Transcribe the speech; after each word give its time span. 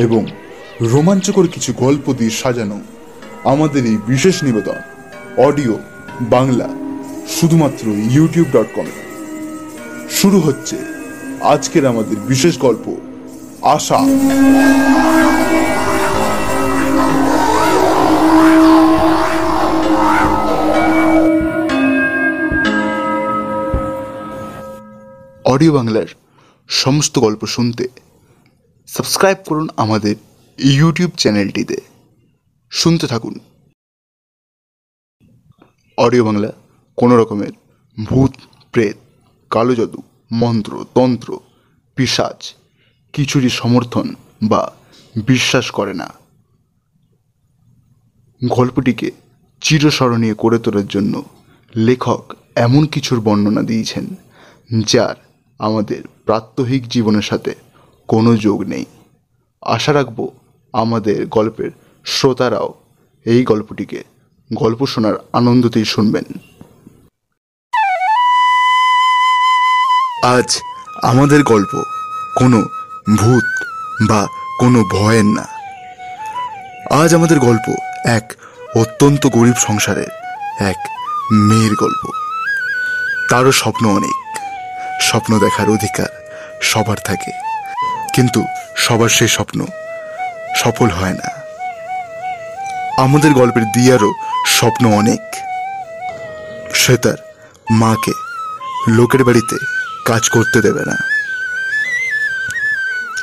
এবং 0.00 0.22
রোমাঞ্চকর 0.80 1.46
কিছু 1.46 1.72
গল্প 1.72 2.06
দিয়ে 2.12 2.30
সাজানো 2.30 2.78
আমাদের 3.44 3.82
এই 3.86 3.98
বিশেষ 4.06 4.36
নিবেদন, 4.44 4.78
অডিও, 5.46 5.74
বাংলা, 6.20 6.68
শুধুমাত্র 7.28 7.84
ইউটিউব 7.88 8.46
ডট 8.52 8.68
কমে। 8.74 8.96
শুরু 10.10 10.40
হচ্ছে 10.40 10.76
আজকের 11.40 11.84
আমাদের 11.86 12.16
বিশেষ 12.28 12.54
গল্প, 12.58 12.86
আশা। 13.76 13.98
অডিও 25.44 25.72
বাংলার 25.72 26.10
সমস্ত 26.68 27.14
গল্প 27.18 27.42
শুনতে 27.46 27.84
সাবস্ক্রাইব 28.90 29.38
করুন 29.46 29.68
আমাদের 29.76 30.16
ইউটিউব 30.58 31.10
চ্যানেলটিতে। 31.10 31.76
শুনতে 32.70 33.06
থাকুন। 33.06 33.38
অডিও 35.98 36.24
বাংলা 36.24 36.52
কোনো 36.96 37.16
রকমের 37.16 37.52
ভূত, 38.04 38.34
প্রেত, 38.72 38.96
কালো 39.50 39.74
জাদু, 39.74 40.02
মন্ত্র, 40.32 40.86
তন্ত্র 40.94 41.40
পিসাজ 41.96 42.54
কিছুরই 43.12 43.48
সমর্থন 43.48 44.14
বা 44.42 44.72
বিশ্বাস 45.24 45.70
করে 45.70 45.94
না। 45.94 46.08
গল্পটিকে 48.48 49.10
চিরস্মরণীয় 49.60 50.34
করে 50.34 50.58
তোলার 50.58 50.86
জন্য 50.86 51.24
লেখক 51.76 52.34
এমন 52.56 52.86
কিছুর 52.86 53.20
বর্ণনা 53.20 53.62
দিয়েছেন, 53.62 54.06
যার 54.84 55.16
আমাদের 55.58 56.02
প্রাত্যহিক 56.24 56.88
জীবনের 56.88 57.22
সাথে 57.22 57.54
কোনো 58.10 58.36
যোগ 58.36 58.62
নেই। 58.62 58.84
আশা 59.62 59.92
রাখব 59.92 60.28
আমাদের 60.72 61.26
গল্পের 61.26 61.70
শ্রোতারাও 62.04 62.74
এই 63.24 63.44
গল্পটিকে 63.44 64.04
গল্প 64.54 64.86
শোনার 64.86 65.14
আনন্দতেই 65.32 65.84
শুনবেন। 65.84 66.24
আজ 70.24 70.60
আমাদের 71.02 71.42
গল্প 71.42 71.82
কোনো 72.38 72.62
ভূত 73.16 73.46
বা 74.08 74.26
কোনো 74.58 74.84
ভয়ের 74.84 75.24
না। 75.24 75.46
আজ 76.90 77.14
আমাদের 77.14 77.38
গল্প 77.38 77.74
এক 78.06 78.32
অত্যন্ত 78.76 79.26
গরিব 79.26 79.54
সংসারের 79.54 80.10
এক 80.60 80.76
মেয়ের 81.32 81.74
গল্প। 81.80 82.10
তারও 83.30 83.52
স্বপ্ন 83.52 83.90
অনেক। 83.90 84.38
স্বপ্ন 85.02 85.38
দেখার 85.38 85.70
অধিকার 85.70 86.08
সবার 86.62 86.96
থাকে। 87.04 87.49
কিন্তু 88.14 88.44
সবার 88.76 89.08
সেই 89.08 89.28
স্বপ্ন 89.28 89.66
সফল 90.56 90.88
হয় 90.88 91.12
না। 91.12 91.28
আমাদের 93.02 93.30
গল্পের 93.30 93.62
দিয়ারও 93.62 94.12
স্বপ্ন 94.46 94.92
অনেক। 94.92 95.20
সে 96.74 96.96
তার 96.96 97.14
মাকে 97.70 98.12
লোকের 98.88 99.24
বাড়িতে 99.24 99.56
কাজ 100.06 100.28
করতে 100.28 100.62
দেবে 100.62 100.80
না। 100.86 100.96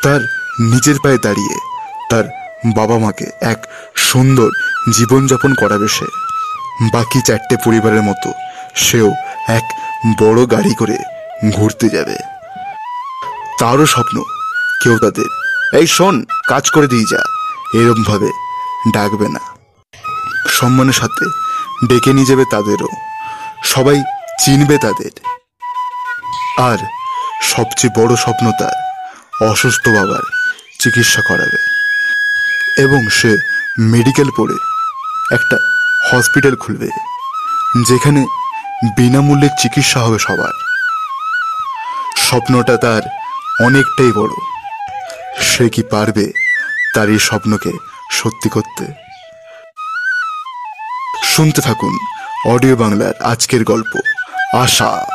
তার 0.04 0.22
নিজের 0.60 0.96
পায়ে 1.04 1.18
দাঁড়িয়ে 1.24 1.60
তার 2.10 2.24
বাবা 2.76 2.98
মাকে 2.98 3.26
এক 3.42 3.68
সুন্দর 3.96 4.50
জীবনযাপন 4.98 5.54
করাবে 5.54 5.88
সে। 5.88 6.06
বাকি 6.94 7.22
চারটে 7.22 7.56
পরিবারের 7.66 8.02
মতো 8.02 8.34
সেও 8.76 9.12
এক 9.48 9.64
বড় 10.24 10.46
গাড়ি 10.46 10.76
করে 10.76 10.98
ঘুরতে 11.52 11.90
যাবে। 11.90 12.18
তারও 13.60 13.86
স্বপ্ন 13.86 14.37
কেউ 14.84 14.98
তাদের। 14.98 15.26
এই 15.78 15.88
শোন, 15.88 16.26
কাজ 16.50 16.70
করে 16.70 16.88
দিয়ে 16.88 17.06
যা। 17.12 17.20
এরম 17.74 18.04
ভাবে 18.04 18.32
ডাকবে 18.94 19.28
না। 19.28 19.40
সম্মানের 20.50 20.94
সাথে 20.94 21.26
ডেকে 21.88 22.14
নিয়ে 22.14 22.28
যাবে 22.28 22.46
তাদেরও। 22.52 22.88
সবাই 23.64 24.04
চিনবে 24.46 24.78
তাদের। 24.78 25.12
আর 26.60 26.78
সবচেয়ে 27.42 28.06
বড় 28.06 28.16
স্বপ্ন 28.16 28.52
তার, 28.52 28.76
অসুস্থ 29.52 29.88
বাবার 29.88 30.22
চিকিৎসা 30.84 31.22
করাবে। 31.22 31.78
এবং 32.84 33.10
সে 33.10 33.38
মেডিকেল 33.80 34.30
পড়ে 34.38 34.54
একটা 35.36 35.58
হসপিটাল 36.12 36.56
খুলবে, 36.56 36.88
যেখানে 37.88 38.26
বিনামূল্যে 38.98 39.50
চিকিৎসা 39.62 40.00
হবে 40.00 40.20
সবার। 40.20 40.54
স্বপ্নটা 42.18 42.78
তার 42.78 43.02
অনেকটাই 43.66 44.12
বড়। 44.12 44.57
সে 45.42 45.70
কি 45.70 45.84
পারবে 45.84 46.32
তার 46.96 47.10
এই 47.10 47.20
স্বপ্নকে 47.20 47.72
সত্যি 48.12 48.50
করতে? 48.50 48.86
শুনতে 51.26 51.62
থাকুন 51.62 51.98
অডিও 52.46 52.76
বাংলার 52.76 53.16
আজকের 53.22 53.64
গল্প, 53.64 54.00
আশা। 54.54 55.06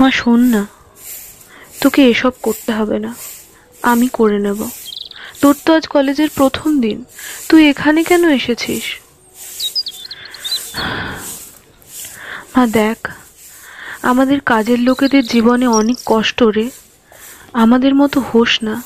মা, 0.00 0.10
শোন 0.10 0.40
না। 0.40 0.66
তোকে 1.80 2.10
এসব 2.10 2.32
করতে 2.42 2.72
হবে 2.72 2.98
না। 2.98 3.14
আমি 3.82 4.08
করে 4.08 4.38
নেব। 4.38 4.68
তোর 5.40 5.56
তো 5.64 5.76
আজ 5.76 5.86
কলেজের 5.86 6.28
প্রথম 6.34 6.80
দিন। 6.80 7.04
তুই 7.48 7.70
এখানে 7.70 8.04
কেন 8.04 8.30
এসেছিস? 8.30 8.82
মা, 12.56 12.66
দেখ, 12.66 13.08
আমাদের 14.02 14.40
কাজের 14.40 14.80
লোকেদের 14.80 15.26
জীবনে 15.26 15.66
অনেক 15.66 15.96
কষ্ট 16.06 16.42
রে। 16.42 16.70
আমাদের 17.52 17.94
মতো 17.94 18.20
হোস 18.20 18.58
না। 18.62 18.82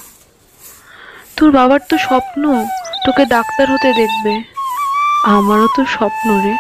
তোর 1.37 1.51
বাবার 1.51 1.81
তো 1.89 1.99
স্বপ্ন, 1.99 2.67
তোকে 3.07 3.27
ডাক্তার 3.27 3.73
হতে 3.73 3.93
দেখবে। 3.93 4.43
আমারও 5.25 5.69
তো 5.77 5.85
স্বপ্ন 5.85 6.43
রে। 6.45 6.57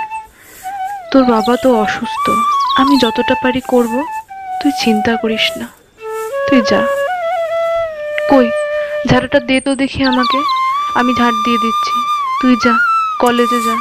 তোর 1.12 1.24
বাবা 1.24 1.56
তো 1.62 1.80
অসুস্থ। 1.80 2.30
আমি 2.80 2.98
যতটা 2.98 3.34
পারি 3.34 3.60
করব, 3.69 4.04
তুই 4.62 4.72
চিন্তা 4.84 5.16
করিস 5.16 5.56
না। 5.56 5.69
তুই 6.48 6.62
যা। 6.70 6.86
কই? 8.30 8.50
ঝাড়ুটা 9.08 9.40
দে 9.40 9.60
তো 9.60 9.74
দেখি 9.74 10.04
আমাকে। 10.04 10.38
আমি 10.94 11.14
ঝাড় 11.14 11.36
দিয়ে 11.44 11.58
দিচ্ছি। 11.58 11.92
তুই 12.40 12.56
যা 12.64 12.78
কলেজে 13.20 13.60
যা। 13.62 13.76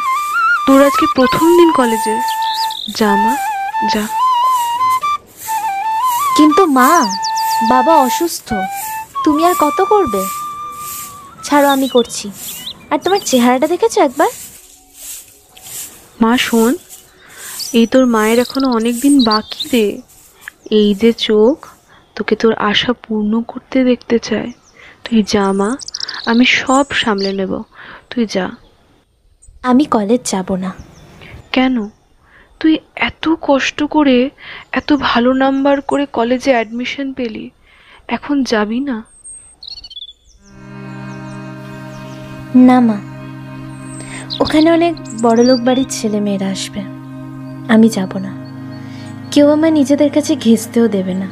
তোর 0.68 0.86
আজকে 0.86 1.06
প্রথম 1.16 1.46
দিন 1.58 1.72
কলেজে। 1.72 2.20
যা 2.96 3.16
মা 3.16 3.36
যা। 3.94 4.08
কিন্তু 6.38 6.66
মা 6.66 7.18
বাবা 7.70 7.98
অসুস্থ। 7.98 8.54
তুমি 9.24 9.46
আর 9.46 9.56
কত 9.60 9.82
করবে? 9.82 10.26
ছাড়ো 11.44 11.70
আমি 11.70 11.88
করছি। 11.88 12.32
আর 12.90 13.00
তোমার 13.00 13.20
চেহারাটা 13.26 13.68
দেখেছ 13.68 13.98
একবার? 13.98 14.28
মা 16.22 16.38
শোন। 16.38 16.76
এই 17.74 17.88
তোর 17.88 18.06
মায়ের 18.06 18.40
এখনও 18.40 18.72
অনেক 18.72 19.00
দিন 19.00 19.24
বাকি 19.24 19.70
রে। 19.70 20.02
এই 20.72 20.96
যে 20.96 21.14
চোখ 21.14 21.68
তোকে 22.16 22.36
তোর 22.36 22.54
আশা 22.54 22.94
পূর্ণ 22.94 23.42
করতে 23.42 23.84
দেখতে 23.84 24.20
চায়। 24.20 24.52
তুই 25.12 25.24
যা 25.28 25.52
মা। 25.52 25.78
আমি 26.26 26.46
সব 26.46 26.86
সামলে 26.92 27.34
নেব। 27.34 27.62
তুই 28.10 28.26
যা। 28.26 28.50
আমি 29.64 29.86
কলেজ 29.86 30.32
যাব 30.32 30.56
না। 30.56 30.74
কেন? 31.52 31.90
তুই 32.60 32.78
এত 32.96 33.36
কষ্ট 33.42 33.84
করে 33.84 34.30
এত 34.72 34.94
ভালো 34.94 35.34
নাম্বার 35.34 35.82
করে 35.82 36.06
কলেজে 36.06 36.52
অ্যাডমিশন 36.52 37.14
পেলি। 37.14 37.50
এখন 38.08 38.44
যাবি 38.44 38.80
না? 38.80 39.04
না 42.56 42.80
মা। 42.80 42.98
ওখানে 44.40 44.72
অনেক 44.72 44.96
বড়লোক 45.22 45.60
বাড়ির 45.60 45.88
ছেলে 45.90 46.20
মেয়েরা 46.20 46.48
আসবে। 46.48 46.82
আমি 47.74 47.90
যাব 47.90 48.18
না। 48.18 48.32
কেউ 49.32 49.52
আমার 49.52 49.74
নিজেদের 49.74 50.12
কাছে 50.12 50.36
ঘেঁচতেও 50.36 50.88
দেবে 50.88 51.14
না। 51.14 51.28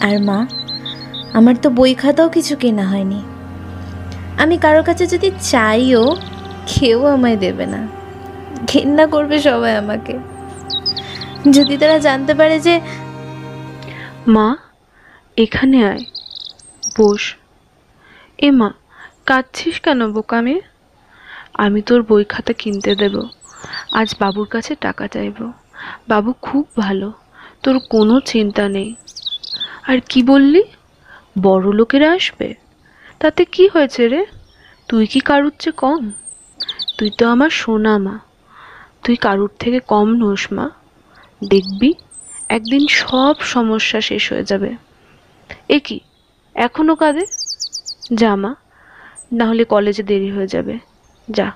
আর 0.00 0.20
মা? 0.20 0.46
আমার 1.32 1.54
তো 1.62 1.70
বই 1.70 1.94
খাতাও 1.94 2.28
কিছু 2.28 2.56
কেনা 2.56 2.88
হয়নি। 2.88 3.22
আমি 4.38 4.58
কারোর 4.58 4.84
কাছে 4.84 5.06
যদি 5.06 5.30
চাইও, 5.40 6.16
কেউ 6.66 7.06
আমায় 7.06 7.36
দেবে 7.36 7.66
না। 7.66 7.88
ঘেন্না 8.66 9.06
করবে 9.06 9.38
সবাই 9.38 9.76
আমাকে। 9.76 10.18
যদি 11.50 11.76
তারা 11.76 11.98
জানতে 11.98 12.34
পারে 12.34 12.60
যে 12.60 12.80
মা, 14.28 14.56
এখানে 15.36 15.84
আয়। 15.84 16.04
বস। 16.98 17.36
এ 18.38 18.50
মা, 18.50 18.70
কাঁদছিস 19.26 19.80
কেন 19.80 20.12
বোকামে? 20.12 20.60
আমি 21.54 21.82
তোর 21.82 22.02
বই 22.02 22.24
খাতা 22.24 22.52
কিনতে 22.52 22.94
দেব। 22.94 23.22
আজ 23.92 24.14
বাবুর 24.20 24.46
কাছে 24.46 24.74
টাকা 24.74 25.08
চাইব। 25.08 25.52
বাবু 26.08 26.32
খুব 26.32 26.68
ভালো। 26.78 27.12
তোর 27.62 27.78
কোনো 27.78 28.20
চিন্তা 28.20 28.68
নেই। 28.68 28.94
আর 29.88 29.98
কি 30.08 30.22
বললি? 30.22 30.62
বড় 31.42 31.72
লোকেরা 31.72 32.12
আসবে? 32.12 32.54
তাতে 33.20 33.44
কি 33.44 33.68
হয়েছে 33.68 34.08
রে? 34.08 34.26
তুই 34.88 35.06
কি 35.06 35.20
কারুর 35.20 35.52
চেয়ে 35.58 35.72
কম? 35.72 36.12
তুই 36.98 37.10
তো 37.18 37.28
আমার 37.28 37.50
সোনা 37.50 37.98
মা। 37.98 38.18
তুই 39.04 39.16
কারুর 39.16 39.50
থেকে 39.58 39.80
কম 39.80 40.08
নোস 40.14 40.52
মা। 40.52 40.70
দেখবি 41.48 41.94
একদিন 42.48 42.86
সব 42.88 43.34
সমস্যা 43.40 44.00
শেষ 44.00 44.32
হয়ে 44.32 44.44
যাবে। 44.44 44.76
এ 45.68 45.80
কি 45.80 46.00
এখনও 46.54 46.94
কাঁদে? 46.94 47.26
যা 48.14 48.36
মা 48.36 48.54
নাহলে 49.32 49.64
কলেজে 49.64 50.02
দেরি 50.02 50.30
হয়ে 50.30 50.46
যাবে। 50.46 50.78
যা। 51.30 51.52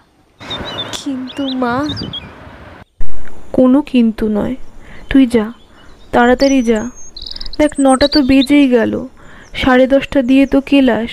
কিন্তু 0.92 1.48
মা। 1.48 1.88
কোনো 3.52 3.82
কিন্তু 3.82 4.28
নয়। 4.28 4.56
তুই 5.10 5.26
যা 5.26 5.52
তাড়াতাড়ি 6.12 6.62
যা। 6.62 6.90
দেখ 7.58 7.70
নটা 7.80 8.08
তো 8.08 8.22
বেজেই 8.22 8.68
গেল। 8.68 9.06
সাড়ে 9.54 9.86
দশটা 9.86 10.22
দিয়ে 10.22 10.46
তো 10.46 10.60
কেলাস 10.60 11.10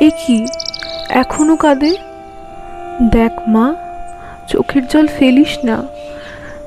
এ 0.00 0.10
কি? 0.26 0.46
এখনও 1.08 1.56
কাঁদে? 1.56 1.96
দেখ 3.10 3.32
মা, 3.48 3.74
চোখের 4.48 4.86
জল 4.86 5.06
ফেলিস 5.06 5.64
না। 5.64 5.82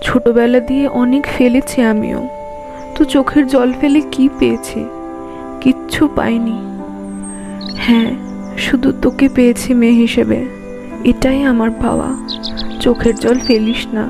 ছোটবেলা 0.02 0.60
দিয়ে 0.60 0.88
অনেক 0.88 1.28
ফেলেছি 1.38 1.82
আমিও। 1.82 2.28
তো 2.96 3.06
চোখের 3.06 3.48
জল 3.48 3.74
ফেলে 3.82 4.02
কি 4.12 4.30
পেয়েছি? 4.40 4.86
কিচ্ছু 5.62 6.08
পাইনি। 6.08 6.58
হ্যাঁ 7.78 8.12
শুধু 8.58 8.94
তোকে 9.02 9.30
পেয়েছি 9.36 9.74
মেয়ে 9.74 9.94
হিসেবে। 9.94 10.46
এটাই 11.04 11.44
আমার 11.44 11.70
পাওয়া। 11.72 12.08
চোখের 12.80 13.16
জল 13.16 13.40
ফেলিস 13.40 13.88
না। 13.94 14.10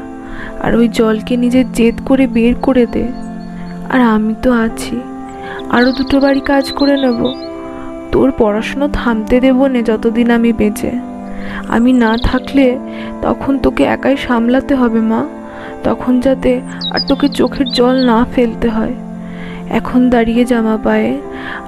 আর 0.59 0.75
ওই 0.75 0.87
জলকে 0.87 1.37
নিজের 1.37 1.71
জেদ 1.71 1.95
করে 2.05 2.27
বের 2.27 2.55
করে 2.55 2.85
দে। 2.85 3.26
আর 3.89 4.01
আমি 4.01 4.35
তো 4.41 4.51
আছি। 4.51 4.99
আরও 5.69 5.91
দুটো 5.91 6.19
বাড়ি 6.19 6.39
কাজ 6.39 6.71
করে 6.71 6.97
নেব। 6.97 7.33
তোর 8.11 8.31
পড়াশুনো 8.37 8.87
থামতে 8.87 9.39
দেবো 9.39 9.67
নে 9.67 9.83
যতদিন 9.83 10.31
আমি 10.31 10.53
বেঁচে। 10.53 10.91
আমি 11.67 11.93
না 11.93 12.17
থাকলে 12.23 12.79
তখন 13.21 13.59
তোকে 13.59 13.83
একাই 13.83 14.17
সামলাতে 14.17 14.75
হবে 14.75 14.99
মা। 14.99 15.25
তখন 15.83 16.19
যাতে 16.19 16.61
আর 16.91 16.99
তোকে 17.07 17.29
চোখের 17.29 17.65
জল 17.65 18.05
না 18.05 18.25
ফেলতে 18.35 18.69
হয়। 18.69 18.93
এখন 19.69 20.09
দাঁড়িয়ে 20.09 20.45
জামা 20.45 20.77
পায়ে। 20.83 21.21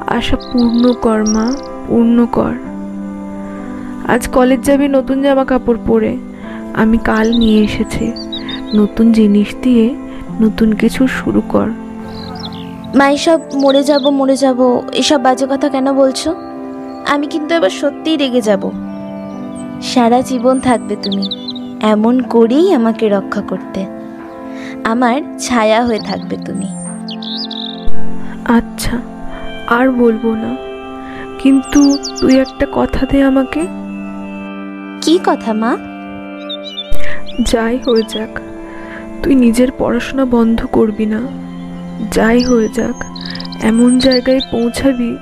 আশা 0.07 0.38
পূর্ণ 0.54 0.94
কর 0.94 1.30
মা, 1.30 1.54
পূর্ণ 1.88 2.25
কর। 2.25 2.54
আজ 4.07 4.27
কলেজ 4.27 4.62
যাবি 4.62 4.88
নতুন 4.88 5.22
জামা 5.22 5.45
কাপড় 5.45 5.77
পরে। 5.88 6.18
আমি 6.74 6.98
কাল 6.98 7.31
নিয়ে 7.31 7.63
এসেছি। 7.63 8.12
নতুন 8.75 9.12
জিনিস 9.12 9.56
দিয়ে 9.62 9.95
নতুন 10.42 10.72
কিছু 10.72 11.07
শুরু 11.07 11.42
কর। 11.42 11.68
মা 12.95 13.09
এসব 13.09 13.39
মরে 13.53 13.83
যাব 13.83 14.09
মরে 14.09 14.36
যাব 14.36 14.81
এসব 14.94 15.24
বাজে 15.24 15.47
কথা 15.50 15.69
কেন 15.69 15.94
বলছো? 15.94 16.36
আমি 17.09 17.27
কিন্তু 17.27 17.56
এবার 17.56 17.69
সত্যিই 17.69 18.18
রেগে 18.18 18.41
যাব। 18.41 18.71
সারা 19.81 20.21
জীবন 20.21 20.59
থাকবে 20.59 20.95
তুমি 20.95 21.50
এমন 21.81 22.21
করেই 22.21 22.74
আমাকে 22.74 23.09
রক্ষা 23.09 23.41
করতে। 23.41 23.86
আমার 24.83 25.21
ছায়া 25.39 25.86
হয়ে 25.86 26.00
থাকবে 26.00 26.38
তুমি। 26.45 26.65
আচ্ছা 28.45 28.97
আর 29.68 29.91
বলব 29.91 30.33
না। 30.33 30.56
কিন্তু 31.39 31.97
তুই 32.21 32.39
একটা 32.39 32.68
কথা 32.75 33.06
দে 33.06 33.24
আমাকে। 33.24 33.68
কি 35.01 35.19
কথা 35.25 35.53
মা? 35.53 35.77
যাই 37.41 37.77
হয়ে 37.77 38.03
যাক 38.09 38.39
তুই 39.24 39.36
নিজের 39.36 39.68
পড়াশোনা 39.77 40.25
বন্ধ 40.25 40.65
করবি 40.65 41.06
না। 41.06 41.50
যাই 42.12 42.44
হয়ে 42.44 42.69
যাক, 42.69 43.04
এমন 43.63 44.00
জায়গায় 44.00 44.40
পৌঁছাবি 44.51 45.18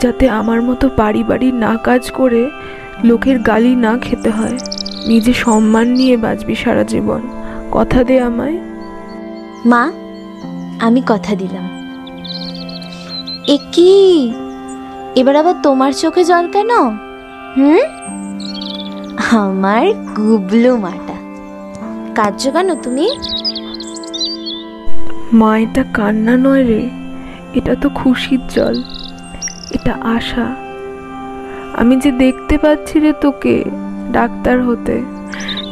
যাতে 0.00 0.28
আমার 0.28 0.62
মতো 0.62 0.90
বাড়ি 0.96 1.24
বাড়ি 1.24 1.52
না 1.52 1.76
কাজ 1.76 2.10
করে 2.10 2.50
লোকের 3.04 3.38
গালি 3.38 3.74
না 3.74 3.98
খেতে 3.98 4.30
হয়। 4.30 4.58
নিজে 5.06 5.32
সম্মান 5.32 5.88
নিয়ে 5.88 6.16
বাঁচবি 6.16 6.54
সারা 6.54 6.82
জীবন। 6.82 7.20
কথা 7.72 8.04
দে 8.04 8.20
আমায়। 8.20 8.58
মা, 9.66 9.92
আমি 10.80 11.02
কথা 11.06 11.34
দিলাম। 11.34 11.76
এ 13.46 13.58
কি? 13.72 14.32
এবার 15.16 15.36
আবার 15.36 15.54
তোমার 15.62 15.92
চোখে 15.92 16.24
জল 16.24 16.48
কেন? 16.52 16.70
হুম? 17.56 17.78
আমার 19.30 19.94
গুবলু 20.16 20.76
মাটা। 20.76 21.16
কার্য 22.14 22.50
কেন 22.50 22.74
তুমি? 22.74 23.10
মা 25.32 25.58
এটা 25.58 25.84
কান্না 25.94 26.36
নয় 26.36 26.64
রে 26.64 26.88
এটা 27.54 27.74
তো 27.74 27.88
খুশির 27.88 28.40
জল 28.48 28.82
এটা 29.70 29.92
আশা। 30.02 30.56
আমি 31.76 31.96
যে 31.96 32.10
দেখতে 32.10 32.58
পাচ্ছি 32.58 33.00
রে 33.00 33.12
তোকে 33.20 33.64
ডাক্তার 34.12 34.62
হতে 34.62 35.02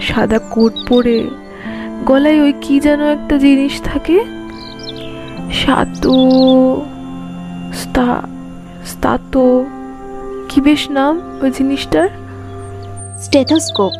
সাদা 0.00 0.38
কোট 0.38 0.72
পরে 0.88 1.30
গলায় 2.06 2.40
ওই 2.40 2.52
কি 2.60 2.80
যেন 2.80 3.00
একটা 3.00 3.38
জিনিস 3.38 3.82
থাকে? 3.82 4.24
সাতো 5.52 6.16
স্তা 7.72 8.22
স্তাতো 8.84 9.66
কি 10.48 10.60
বেশ 10.60 10.90
নাম 10.90 11.20
ওই 11.42 11.50
জিনিসটার? 11.50 12.08
স্টেথোস্কোপ। 13.18 13.92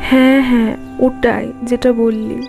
হ্যাঁ 0.00 0.42
হ্যাঁ 0.42 0.76
ওটাই 0.98 1.52
যেটা 1.62 1.92
বললি। 1.92 2.48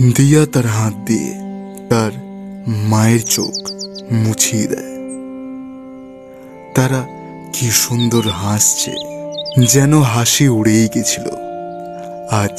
দিয়া 0.00 0.46
তার 0.46 0.66
হাত 0.66 0.94
দিয়ে 1.08 1.32
তার 1.90 2.12
মায়ের 2.90 3.22
চোখ 3.26 3.56
মুছিয়ে 4.12 4.66
দেয়। 4.66 4.94
তারা 6.74 7.00
কি 7.52 7.70
সুন্দর 7.70 8.24
হাসছে, 8.42 8.92
যেন 9.72 9.92
হাসি 10.02 10.48
উড়েই 10.48 10.88
গেছিল। 10.94 11.26
আজ 12.42 12.56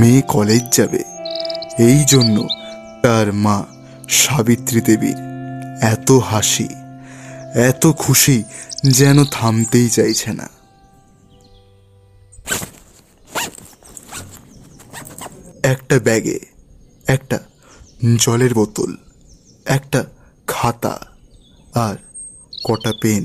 মেয়ে 0.00 0.22
কলেজ 0.28 0.62
যাবে, 0.72 1.02
এই 1.78 2.00
জন্য 2.06 2.36
তার 3.02 3.32
মা 3.32 3.56
সাবিত্রী 4.08 4.80
দেবীর 4.80 5.18
এত 5.82 6.08
হাসি, 6.12 6.68
এত 7.70 7.92
খুশি 7.92 8.42
যেন 8.98 9.24
থামতেই 9.24 9.88
চাইছে 9.88 10.32
না। 10.32 10.48
একটা 15.62 15.98
ব্যাগে 15.98 16.49
একটা 17.10 17.38
জলের 18.16 18.52
বোতল, 18.54 18.90
একটা 19.66 20.00
খাতা 20.46 20.94
আর 21.74 21.96
কটা 22.64 22.92
পেন 23.02 23.22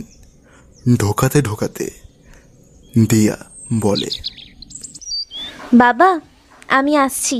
ঢোকাতে 0.97 1.39
ঢোকাতে 1.41 1.85
দিয়া 3.09 3.37
বলে, 3.81 4.09
বাবা, 5.73 6.09
আমি 6.69 6.93
আসছি। 6.97 7.37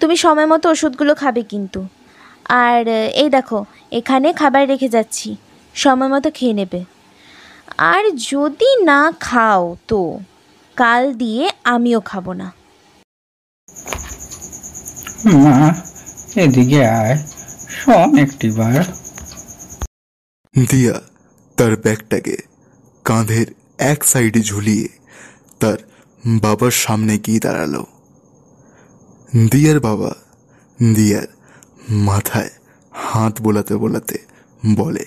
তুমি 0.00 0.16
সময় 0.16 0.46
মতো 0.46 0.66
ওষুধগুলো 0.70 1.12
খাবে 1.14 1.42
কিন্তু। 1.42 1.80
আর, 2.64 2.82
এই 3.22 3.28
দেখো, 3.30 3.58
এখানে 3.92 4.28
খাবার 4.32 4.62
রেখে 4.68 4.88
যাচ্ছি। 4.88 5.28
সময় 5.74 6.08
মতো 6.08 6.28
খেয়ে 6.30 6.52
নেবে। 6.52 6.80
আর 7.94 8.02
যদি 8.30 8.70
না 8.84 9.02
খাও 9.20 9.76
তো, 9.88 10.00
কাল 10.76 11.02
দিয়ে 11.14 11.44
আমিও 11.64 12.00
খাব 12.00 12.26
না। 12.32 12.48
মা 15.24 15.74
এদিকে 16.36 16.86
আয়। 16.86 17.16
শোন 17.68 18.18
একটিবার। 18.18 18.84
দিয়া 20.70 21.00
তার 21.56 21.76
ব্যাগটাকে 21.76 22.36
কাঁধের 23.04 23.46
এক 23.78 24.04
সাইডে 24.04 24.40
ঝুলিয়ে 24.40 24.88
তার 25.60 25.78
বাবার 26.26 26.70
সামনে 26.70 27.18
গিয়ে 27.18 27.40
দাঁড়াল। 27.40 27.84
দিয়ার 29.50 29.80
বাবা 29.80 30.14
দিয়ার 30.94 31.26
মাথায় 31.90 32.50
হাত 32.92 33.40
বোলাতে 33.40 33.74
বোলাতে 33.76 34.18
বলে 34.76 35.04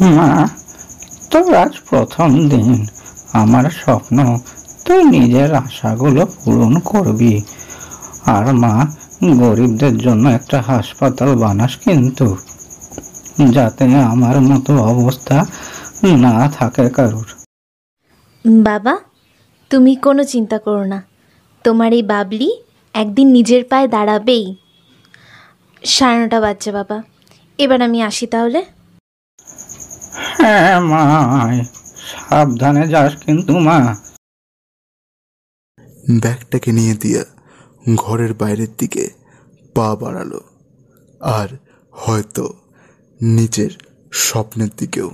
মা 0.00 0.48
তোর 1.30 1.54
আজ 1.54 1.74
প্রথম 1.88 2.48
দিন। 2.48 2.86
আমার 3.32 3.70
স্বপ্ন 3.70 4.38
তুই 4.84 5.04
নিজের 5.04 5.54
আশাগুলো 5.54 6.26
পূরণ 6.26 6.78
করবি। 6.78 7.42
আর 8.26 8.52
মা 8.52 8.86
গরিবদের 9.38 9.98
জন্য 9.98 10.28
একটা 10.28 10.62
হাসপাতাল 10.62 11.34
বানাস 11.34 11.76
কিন্তু 11.76 12.36
যাতে 13.52 13.84
আমার 13.84 14.40
মতো 14.40 14.72
অবস্থা 14.82 15.46
না 16.16 16.48
থাকে 16.48 16.90
কারুর। 16.90 17.28
বাবা 18.62 18.98
তুমি 19.70 19.96
কোনো 19.96 20.24
চিন্তা 20.24 20.58
করো 20.58 20.84
না। 20.84 21.02
তোমার 21.64 21.92
এই 21.92 22.02
বাবলি 22.02 22.50
একদিন 22.94 23.28
নিজের 23.32 23.64
পায়ে 23.64 23.88
দাঁড়াবেই। 23.88 24.56
সাড়ে 25.82 26.24
নটা 26.24 26.40
বাজছে 26.40 26.72
বাবা 26.72 27.02
এবার 27.58 27.82
আমি 27.82 28.02
আসি 28.02 28.26
তাহলে। 28.26 28.64
হ্যাঁ 30.36 30.80
মা 30.80 31.02
সাবধানে 32.06 32.88
যাস 32.88 33.16
কিন্তু 33.16 33.58
মা। 33.58 33.96
ব্যাগটাকে 36.20 36.72
নিয়ে 36.72 36.94
দিয়া 36.94 37.33
ঘরের 37.96 38.34
বাইরের 38.34 38.68
দিকে 38.78 39.10
পা 39.74 39.96
বাড়ালো। 39.96 40.40
আর 41.20 41.48
হয়তো 41.90 42.54
নিজের 43.22 43.70
স্বপ্নের 44.12 44.68
দিকেও। 44.78 45.10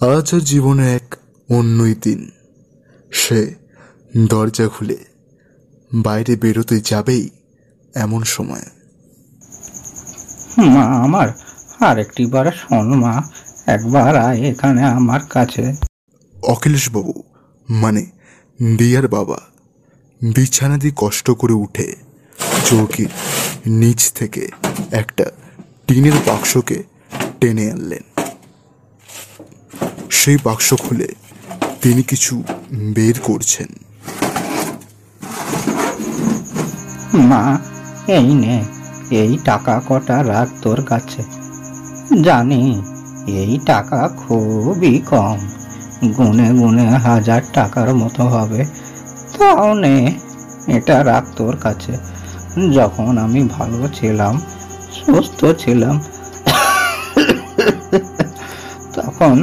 আজ 0.00 0.34
ওর 0.34 0.40
জীবনে 0.40 0.94
এক 0.94 1.16
অন্যই 1.50 1.94
দিন। 1.94 2.30
সে 3.12 3.54
দরজা 4.26 4.68
খুলে 4.68 4.96
বাইরে 5.94 6.36
বেরোতে 6.36 6.80
যাবেই 6.80 7.30
এমন 7.94 8.22
সময়। 8.22 8.62
মা 10.66 10.82
আমার 10.82 11.28
আরেকটি 11.80 12.26
বার 12.26 12.52
শোন 12.52 12.94
মা 12.94 13.22
একবার 13.66 14.16
আয় 14.16 14.40
এখানে 14.40 14.82
আমার 14.84 15.20
কাছে। 15.20 15.76
অখিলেশবাবু 16.42 17.22
মানে 17.68 18.06
দিয়ার 18.78 19.08
বাবা 19.08 19.38
বিছানা 20.22 20.78
দিয়ে 20.78 20.92
কষ্ট 20.96 21.30
করে 21.30 21.52
উঠে 21.52 21.92
চৌকির 22.64 23.08
নিচ 23.66 24.12
থেকে 24.12 24.48
একটা 24.90 25.24
টিনের 25.86 26.12
বাক্সকে 26.26 26.82
টেনে 27.40 27.70
আনলেন। 27.70 28.22
সেই 30.10 30.38
বাক্স 30.44 30.74
খুলে 30.74 31.08
তিনি 31.82 32.02
কিছু 32.02 32.42
বের 32.72 33.14
করছেন। 33.22 33.66
মা, 37.14 37.58
এই 38.06 38.34
নে, 38.34 38.64
এই 39.10 39.38
টাকা 39.44 39.82
কটা 39.88 40.24
রাখ 40.24 40.48
তোর 40.62 40.82
কাছে। 40.82 41.22
জানি 42.22 42.82
এই 43.26 43.58
টাকা 43.66 44.08
খুবই 44.08 44.98
কম। 44.98 45.48
গুনে 46.18 46.50
গুনে 46.50 46.90
হাজার 46.90 47.42
টাকার 47.52 47.94
মতো 47.94 48.22
হবে। 48.22 48.64
তাও 49.38 49.74
নে 49.74 49.96
এটা 50.66 51.04
রাখ 51.04 51.24
তোর 51.36 51.56
কাছে। 51.56 51.92
যখন 52.74 53.18
আমি 53.18 53.48
ভালো 53.48 53.88
ছিলাম, 53.94 54.34
সুস্থ 54.98 55.40
ছিলাম, 55.58 56.00
তখন 58.94 59.42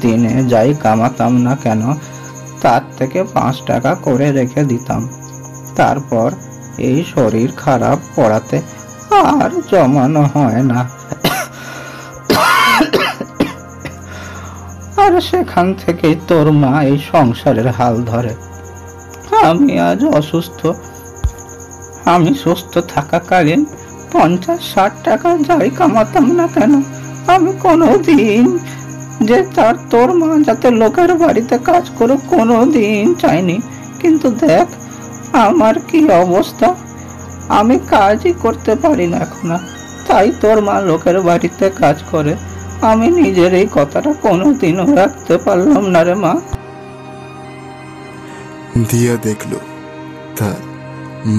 দিনে 0.00 0.44
যাই 0.44 0.74
কামাতাম 0.74 1.32
না 1.36 1.54
কেন, 1.56 1.82
তার 2.60 2.82
থেকে 2.98 3.22
পাঁচ 3.34 3.56
টাকা 3.66 3.94
করে 3.94 4.32
রেখে 4.32 4.62
দিতাম। 4.64 5.08
তারপর 5.76 6.28
এই 6.78 7.04
শরীর 7.14 7.50
খারাপ 7.56 7.98
পড়াতে 8.16 8.56
আর 9.22 9.50
জমানো 9.70 10.22
হয় 10.34 10.62
না। 10.62 10.80
আর 15.02 15.20
সেখান 15.20 15.74
থেকেই 15.74 16.16
তোর 16.28 16.46
মা 16.52 16.72
এই 16.82 16.98
সংসারের 17.12 17.68
হাল 17.68 17.94
ধরে। 18.02 18.51
আমি 19.42 19.78
আজ 19.78 20.04
অসুস্থ। 20.04 20.66
আমি 22.04 22.34
সুস্থ 22.34 22.78
থাকাকালীন 22.78 23.64
পঞ্চাশ 24.12 24.74
ষাট 24.74 24.92
টাকা 25.04 25.38
যাই 25.38 25.70
কামাতাম 25.70 26.32
না 26.32 26.46
কেন? 26.46 26.82
আমি 27.26 27.52
কোনো 27.60 27.86
দিন 27.86 28.58
যে 29.22 29.42
তার 29.54 29.74
তোর 29.90 30.12
মা 30.12 30.44
যাতে 30.46 30.70
লোকের 30.70 31.14
বাড়িতে 31.14 31.58
কাজ 31.58 31.90
করুক 31.98 32.20
কোনো 32.28 32.66
দিন 32.66 33.14
চাইনি। 33.14 33.60
কিন্তু 34.00 34.30
দেখ, 34.30 34.66
আমার 35.32 35.74
কি 35.78 36.10
অবস্থা? 36.10 36.74
আমি 37.48 37.78
কাজই 37.78 38.32
করতে 38.32 38.74
পারি 38.74 39.06
না 39.06 39.16
এখন। 39.16 39.58
তাই 40.08 40.32
তোর 40.40 40.60
মা 40.60 40.80
লোকের 40.80 41.20
বাড়িতে 41.20 41.70
কাজ 41.70 42.02
করে। 42.10 42.34
আমি 42.82 43.06
নিজের 43.10 43.54
এই 43.54 43.68
কথাটা 43.74 44.12
কোনোদিনও 44.12 44.94
রাখতে 44.94 45.36
পারলাম 45.36 45.86
না 45.86 46.04
রে 46.04 46.14
মা। 46.14 46.34
দিয়া 48.76 49.16
দেখল 49.16 49.56
তার 50.36 50.60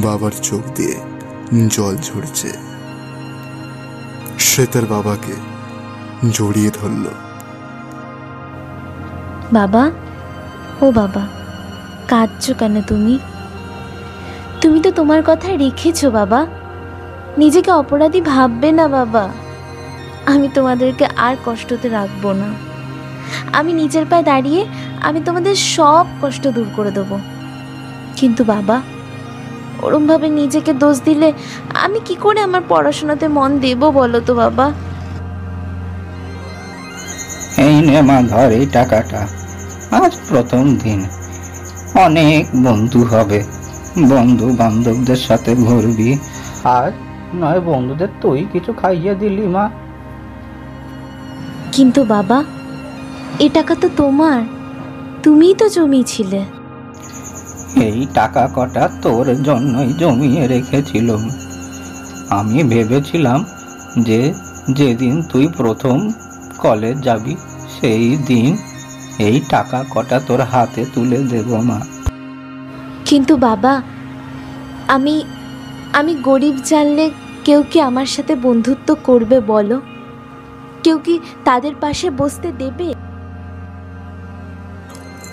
বাবার 0.02 0.32
চোখ 0.32 0.62
দিয়ে 0.75 0.96
জল 1.68 1.98
ঝরছে। 1.98 2.52
সে 4.40 4.66
তার 4.66 4.86
বাবাকে 4.86 5.34
জড়িয়ে 6.32 6.70
ধরল। 6.70 7.08
বাবা, 9.54 9.92
ও 10.82 10.92
বাবা, 10.92 11.28
কাঁদছো 12.08 12.54
কেন 12.54 12.82
তুমি? 12.82 13.20
তুমি 14.62 14.82
তো 14.82 14.92
তোমার 14.92 15.22
কথা 15.25 15.58
রেখেছো 15.58 16.12
বাবা। 16.12 16.48
নিজেকে 17.38 17.72
অপরাধী 17.72 18.22
ভাববে 18.22 18.72
না 18.72 18.88
বাবা। 18.88 19.30
আমি 20.25 20.50
তোমাদেরকে 20.54 21.06
আর 21.18 21.36
কষ্টতে 21.46 21.90
রাখব 21.90 22.32
না। 22.32 22.73
আমি 23.54 23.74
নিজের 23.74 24.06
পায়ে 24.10 24.24
দাঁড়িয়ে 24.24 24.66
আমি 25.02 25.22
তোমাদের 25.25 25.56
সব 25.56 26.06
কষ্ট 26.22 26.48
দূর 26.48 26.66
করে 26.75 26.92
দেবো। 26.92 27.20
কিন্তু 28.16 28.44
বাবা 28.44 28.82
ওরমভাবে 29.82 30.30
নিজেকে 30.30 30.74
দোষ 30.74 31.02
দিলে 31.06 31.34
আমি 31.74 32.00
কি 32.06 32.16
করে 32.16 32.42
আমার 32.42 32.62
পড়াশোনাতে 32.70 33.28
মন 33.28 33.60
দেবো 33.60 33.92
বলো 33.92 34.20
তো 34.20 34.36
বাবা? 34.36 34.72
এই 37.58 37.82
নে 37.82 38.02
মা 38.02 38.22
ধর 38.22 38.52
এই 38.52 38.66
টাকাটা। 38.66 39.28
আজ 39.92 40.13
প্রথম 40.30 40.75
দিন। 40.75 41.06
অনেক 42.06 42.46
বন্ধু 42.63 43.04
হবে। 43.04 43.44
বন্ধু 44.10 44.56
বান্ধবদের 44.58 45.16
সাথে 45.16 45.56
ঘুরবি। 45.56 46.18
আর 46.63 46.92
নয় 47.36 47.60
বন্ধুদের 47.60 48.08
তুই 48.22 48.46
কিছু 48.54 48.74
খাইয়ে 48.74 49.16
দিলি 49.16 49.48
মা। 49.48 49.70
কিন্তু 51.72 52.04
বাবা 52.04 52.44
এ 53.40 53.50
টাকা 53.50 53.75
তো 53.75 53.90
তোমার। 53.98 54.44
তুমিই 55.24 55.54
তো 55.54 55.70
জমিয়েছিলে। 55.70 56.46
এই 57.75 58.08
টাকা 58.13 58.48
কটা 58.56 58.90
তোর 59.02 59.36
জন্যই 59.44 59.94
জমিয়ে 59.94 60.48
রেখেছিলাম। 60.48 61.30
আমি 62.30 62.63
ভেবেছিলাম 62.63 63.46
যে 63.98 64.34
যেদিন 64.70 65.22
তুই 65.22 65.48
প্রথম 65.48 66.12
কলেজ 66.58 67.02
যাবি 67.02 67.36
সেই 67.80 68.18
দিন 68.18 68.58
এই 69.20 69.42
টাকা 69.50 69.84
কটা 69.90 70.20
তোর 70.20 70.42
হাতে 70.42 70.86
তুলে 70.96 71.18
দেব 71.18 71.56
মা। 71.56 71.80
কিন্তু 73.06 73.38
বাবা 73.38 73.82
আমি 74.88 75.24
আমি 75.94 76.16
গরিব 76.16 76.56
জানলে 76.66 77.12
কেউ 77.44 77.63
কি 77.72 77.80
আমার 77.80 78.06
সাথে 78.06 78.36
বন্ধুত্ব 78.36 78.96
করবে 79.04 79.40
বলো? 79.40 79.82
কেউ 80.84 80.98
কি 80.98 81.20
তাদের 81.44 81.75
পাশে 81.75 82.10
বসতে 82.10 82.52
দেবে? 82.52 82.94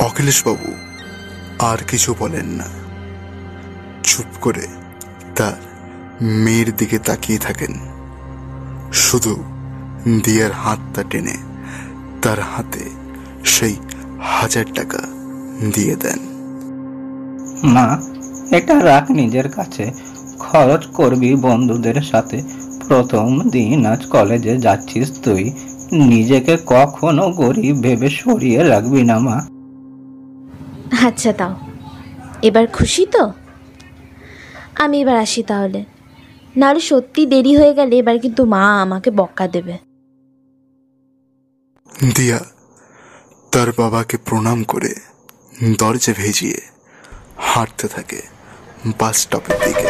অখিলেশবাবু, 0.00 0.75
আর 1.59 1.78
কিছু 1.88 2.14
বলেন 2.19 2.47
না। 2.47 2.64
চুপ 4.02 4.26
করে 4.40 4.66
তার 5.37 5.52
মেয়ের 6.23 6.76
দিকে 6.76 6.99
তাকিয়ে 6.99 7.38
থাকেন। 7.38 7.75
শুধু 8.92 9.42
দিয়ার 10.25 10.52
হাতটা 10.52 11.02
টেনে 11.02 11.37
তার 12.23 12.40
হাতে 12.40 12.90
সেই 13.45 13.76
হাজার 14.23 14.64
টাকা 14.75 14.99
দিয়ে 15.75 15.97
দেন। 15.97 16.19
মা, 17.64 17.99
এটা 18.50 18.85
রাখ 18.85 19.11
নিজের 19.11 19.49
কাছে। 19.49 19.92
খরচ 20.38 20.87
করবি 20.87 21.35
বন্ধুদের 21.35 22.02
সাথে। 22.02 22.42
প্রথম 22.88 23.49
দিন 23.49 23.87
আজ 23.87 24.07
কলেজে 24.07 24.59
যাচ্ছিস 24.59 25.21
তুই। 25.23 25.52
নিজেকে 25.92 26.57
কখনো 26.66 27.30
গরিব 27.30 27.76
ভেবে 27.76 28.11
সরিয়ে 28.11 28.69
রাখবি 28.69 29.02
না 29.02 29.19
মা। 29.19 29.59
আচ্ছা 31.07 31.33
তাও। 31.33 31.57
এবার 32.42 32.66
খুশি 32.66 33.07
তো? 33.07 33.33
আমি 34.75 35.00
এবার 35.00 35.16
আসি 35.16 35.42
তাহলে। 35.42 35.85
নাহলে 36.57 36.80
সত্যি 36.80 37.26
দেরি 37.26 37.57
হয়ে 37.57 37.75
গেলে 37.75 37.97
এবার 37.97 38.19
কিন্তু 38.19 38.45
মা 38.45 38.83
আমাকে 38.83 39.11
বকা 39.11 39.49
দেবে। 39.49 39.78
দিয়া, 42.16 42.40
তার 43.52 43.73
বাবাকে 43.73 44.16
প্রণাম 44.16 44.64
করে 44.64 44.95
দরজা 45.78 46.12
ভেজিয়ে 46.16 46.59
হাঁটতে 47.38 47.88
থাকে 47.88 48.23
বাস 48.99 49.16
স্টপের 49.16 49.57
দিকে। 49.64 49.87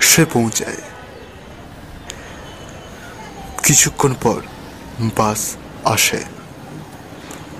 সে 0.00 0.24
পৌঁছায়। 0.32 0.76
কিছুক্ষণ 3.62 4.14
পর 4.22 4.40
বাস 5.16 5.56
আসে। 5.84 6.39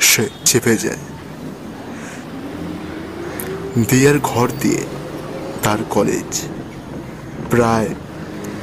সে 0.01 0.25
চেপে 0.45 0.75
যায়। 0.77 1.03
দিয়ার 3.89 4.19
ঘর 4.19 4.49
দিয়ে 4.61 4.83
তার 5.63 5.79
কলেজ 5.91 6.31
প্রায় 7.51 7.89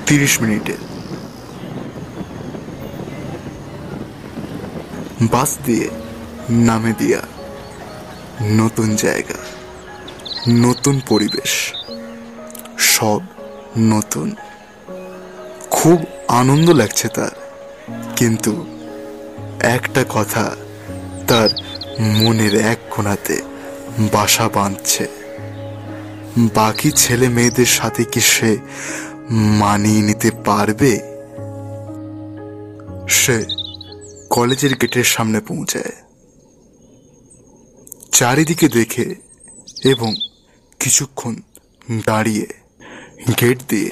তিরিশ 0.05 0.33
মিনিটের 0.41 0.81
বাস 5.31 5.57
দিয়ে 5.65 5.87
নামে 6.49 6.93
দিয়া 6.97 7.21
নতুন 8.61 8.95
জায়গা, 8.95 9.39
নতুন 10.49 11.01
পরিবেশ, 11.07 11.51
সব 12.77 13.21
নতুন। 13.77 14.35
খুব 15.71 15.99
আনন্দ 16.27 16.69
লাগছে 16.69 17.07
তার, 17.07 17.35
কিন্তু 18.15 18.65
একটা 19.59 20.01
কথা 20.09 20.45
তার 21.27 21.49
মনের 21.99 22.55
এক 22.55 22.77
কোণাতে 22.91 23.41
বাসা 24.13 24.49
বাঁধছে। 24.49 25.07
বাকি 26.53 26.91
ছেলে 26.91 27.29
মেয়েদের 27.29 27.65
সাথে 27.65 28.03
কি 28.03 28.19
সে 28.19 28.57
মানিয়ে 29.31 30.01
নিতে 30.01 30.31
পারবে? 30.45 30.99
সে 33.09 33.45
কলেজের 34.29 34.73
গেটের 34.75 35.03
সামনে 35.03 35.39
পৌঁছায়। 35.39 35.95
চারিদিকে 38.11 38.67
দেখে 38.69 39.15
এবং 39.83 40.15
কিছুক্ষণ 40.79 41.35
দাঁড়িয়ে 42.05 42.47
গেট 43.41 43.59
দিয়ে 43.67 43.89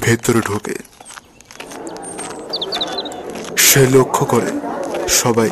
ভেতরে 0.00 0.40
ঢোকে। 0.40 0.74
সে 3.56 3.86
লক্ষ্য 3.86 4.24
করে 4.26 4.50
সবাই 5.08 5.50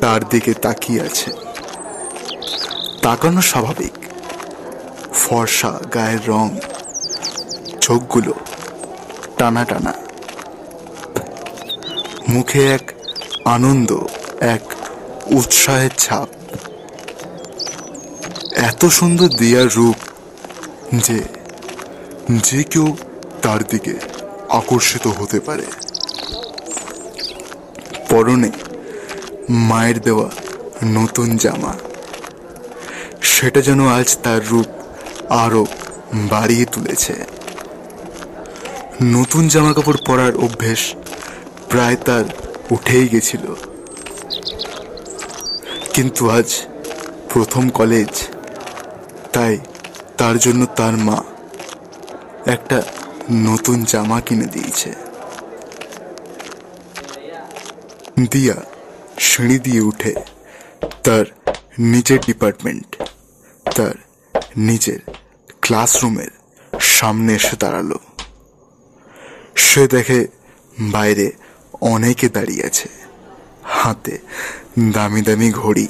তার 0.00 0.28
দিকে 0.28 0.54
তাকিয়ে 0.54 1.00
আছে। 1.00 1.30
তাকানো 3.02 3.40
স্বাভাবিক। 3.40 3.92
ফর্সা 5.14 5.80
গায়ের 5.94 6.28
রং, 6.28 6.48
চোখগুলো 7.80 8.34
টানা 9.38 9.64
টানা। 9.64 9.92
মুখে 12.28 12.72
এক 12.72 12.92
আনন্দ, 13.44 13.98
এক 14.40 14.62
উৎসাহের 15.26 15.90
ছাপ। 15.98 16.28
এত 18.52 18.84
সুন্দর 18.84 19.28
দিয়ার 19.28 19.72
রূপ 19.72 19.96
যে 20.94 21.22
যে 22.30 22.62
কেউ 22.62 22.96
তার 23.42 23.62
দিকে 23.64 23.94
আকর্ষিত 24.48 25.06
হতে 25.06 25.40
পারে। 25.40 25.66
পরনে 28.08 28.50
মায়ের 29.50 30.00
দেওয়া 30.00 30.30
নতুন 30.84 31.36
জামা। 31.36 31.74
সেটা 33.22 33.60
যেন 33.60 33.88
আজ 33.88 34.18
তার 34.22 34.48
রূপ 34.48 34.66
আরও 35.30 35.66
বাড়িয়ে 36.14 36.64
তুলেছে। 36.64 37.14
নতুন 39.02 39.48
জামা 39.48 39.72
কাপড় 39.72 39.96
পরার 40.06 40.36
অভ্যেস 40.36 40.94
প্রায় 41.68 41.96
তার 41.96 42.24
উঠেই 42.70 43.08
গেছিল। 43.08 43.54
কিন্তু 45.94 46.30
আজ 46.30 46.66
প্রথম 47.32 47.68
কলেজ, 47.68 48.28
তাই 49.32 49.58
তার 50.18 50.38
জন্য 50.38 50.66
তার 50.66 50.96
মা 50.96 51.22
একটা 52.46 52.82
নতুন 53.32 53.84
জামা 53.84 54.20
কিনে 54.20 54.46
দিয়েছে। 54.46 54.94
দিয়া 58.30 58.54
সিঁড়ি 59.28 59.58
দিয়ে 59.66 59.82
উঠে 59.90 60.12
তার 61.04 61.24
নিজের 61.92 62.20
ডিপার্টমেন্ট 62.26 62.88
তার 63.76 63.96
নিজের 64.68 65.00
ক্লাসরুমের 65.64 66.32
সামনে 66.96 67.30
এসে 67.34 67.56
দাঁড়াল। 67.62 67.90
সে 69.66 69.82
দেখে 69.94 70.18
বাইরে 70.96 71.26
অনেকে 71.92 72.26
দাঁড়িয়ে 72.28 72.64
আছে, 72.66 72.88
হাতে 73.80 74.14
দামি 74.92 75.20
দামি 75.28 75.48
ঘড়ি, 75.52 75.88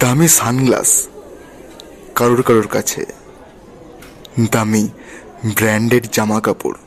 দামি 0.00 0.28
সানগ্লাস, 0.38 0.90
কারোর 2.14 2.42
কারোর 2.42 2.68
কাছে, 2.68 3.02
দামি 4.52 4.84
ব্র্যান্ডেড 5.58 6.04
জামা 6.12 6.38
কাপড় 6.40 6.78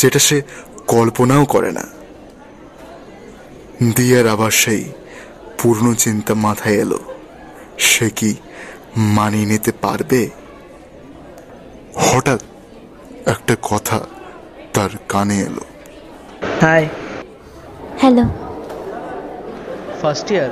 যেটা 0.00 0.20
সে 0.26 0.36
কল্পনাও 0.86 1.44
করে 1.54 1.70
না। 1.72 1.84
দিয়ার 3.96 4.26
আবার 4.26 4.50
সেই 4.50 4.84
পূর্ণ 5.62 5.94
চিন্তা 5.94 6.34
মাথায় 6.34 6.74
এলো। 6.74 6.98
সে 7.78 8.10
কি 8.10 8.36
মানিয়ে 8.96 9.46
নিতে 9.46 9.72
পারবে? 9.72 10.30
হঠাৎ 11.96 12.42
একটা 13.26 13.56
কথা 13.62 14.00
তার 14.72 14.88
কানে 15.08 15.40
এলো। 15.40 15.60
হাই। 16.60 16.88
হ্যালো। 17.98 18.22
ফার্স্ট 20.02 20.30
ইয়ার 20.30 20.50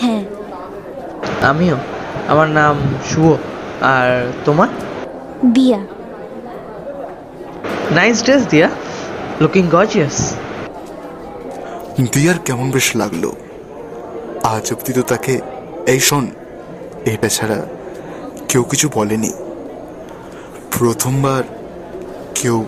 হ্যাঁ। 0.00 0.24
আমিও। 1.42 1.76
আমার 2.28 2.48
নাম 2.48 2.76
শুভ। 3.10 3.36
আর 3.82 4.32
তোমার? 4.44 4.68
Diya 5.52 5.78
nice 7.90 8.24
dress 8.24 8.46
Diya. 8.46 8.70
Looking 9.40 9.68
gorgeous 9.68 10.36
দিয়ার 12.02 12.38
কেমন 12.38 12.70
বেশ 12.70 12.96
লাগল? 12.96 13.30
আজ 14.42 14.72
অব্দি 14.72 14.92
তো 14.92 15.02
তাকে 15.02 15.40
এই 15.86 16.00
শোন 16.00 16.30
এটা 17.04 17.28
ছাড়া 17.28 17.66
কেউ 18.48 18.62
কিছু 18.62 18.88
বলেনি। 18.94 19.32
প্রথমবার 20.70 21.42
কেউ 22.34 22.64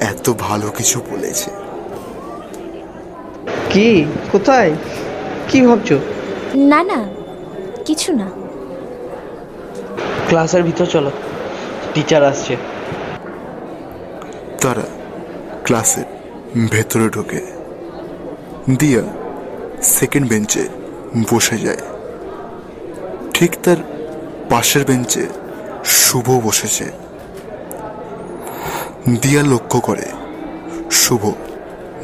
এত 0.00 0.32
ভালো 0.38 0.70
কিছু 0.70 1.02
বলেছে। 1.10 1.50
কি? 3.70 4.04
কোথায়? 4.32 4.74
কি 5.48 5.60
ভাবছ? 5.60 5.92
না 6.56 6.82
না 6.82 7.04
কিছু 7.84 8.12
না। 8.12 8.30
ক্লাসের 10.28 10.62
ভিতর 10.62 10.86
চলো 10.86 11.10
টিচার 11.94 12.24
আসছে। 12.24 12.56
তারা 14.60 14.82
ক্লাসের 15.64 16.04
ভেতরে 16.70 17.08
ঢোকে। 17.08 17.59
দিয়া 18.78 19.02
সেকেন্ড 19.82 20.28
বেঞ্চে 20.28 20.68
বসে 21.30 21.58
যায়। 21.58 21.76
ঠিক 23.34 23.56
তার 23.62 23.76
পাশের 24.50 24.84
বেঞ্চে 24.84 25.26
শুভ 25.84 26.46
বসেছে। 26.46 26.84
দিয়া 29.22 29.42
লক্ষ্য 29.42 29.80
করে 29.80 30.02
শুভ 30.90 31.32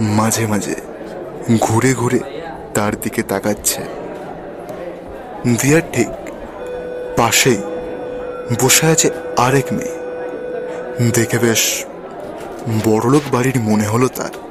মাঝে 0.01 0.47
মাঝে 0.47 0.75
ঘুরে 1.61 1.95
ঘুরে 1.95 2.21
তার 2.75 3.01
দিকে 3.01 3.23
তাকাচ্ছে। 3.23 3.81
দিয়ার 5.61 5.83
ঠিক 5.93 6.09
পাশেই 7.17 7.57
বসে 8.63 8.87
আছে 8.87 9.11
আরেক 9.37 9.73
মেয়ে। 9.73 9.97
দেখে 11.11 11.39
বেশ 11.39 11.85
বড়লোক 12.85 13.23
বাড়ির 13.33 13.61
মনে 13.61 13.87
হলো 13.87 14.09
তার। 14.09 14.46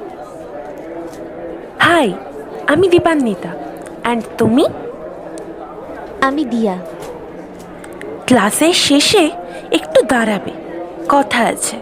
আমি 2.66 2.88
দীপান্বিতা। 2.88 3.48
অ্যান্ড 4.02 4.24
তুমি? 4.38 4.66
আমি 6.20 6.44
দিয়া। 6.44 6.78
ক্লাসের 8.26 8.72
শেষে 8.72 9.30
একটু 9.70 10.02
দাঁড়াবে। 10.02 10.50
কথা 11.08 11.42
আছে। 11.42 11.76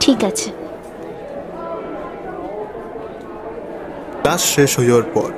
ঠিক 0.00 0.24
আছে। 0.24 0.50
ক্লাস 4.22 4.40
শেষ 4.54 4.78
হয়ে 4.78 4.86
যাওয়ার 4.86 5.04
পর 5.14 5.30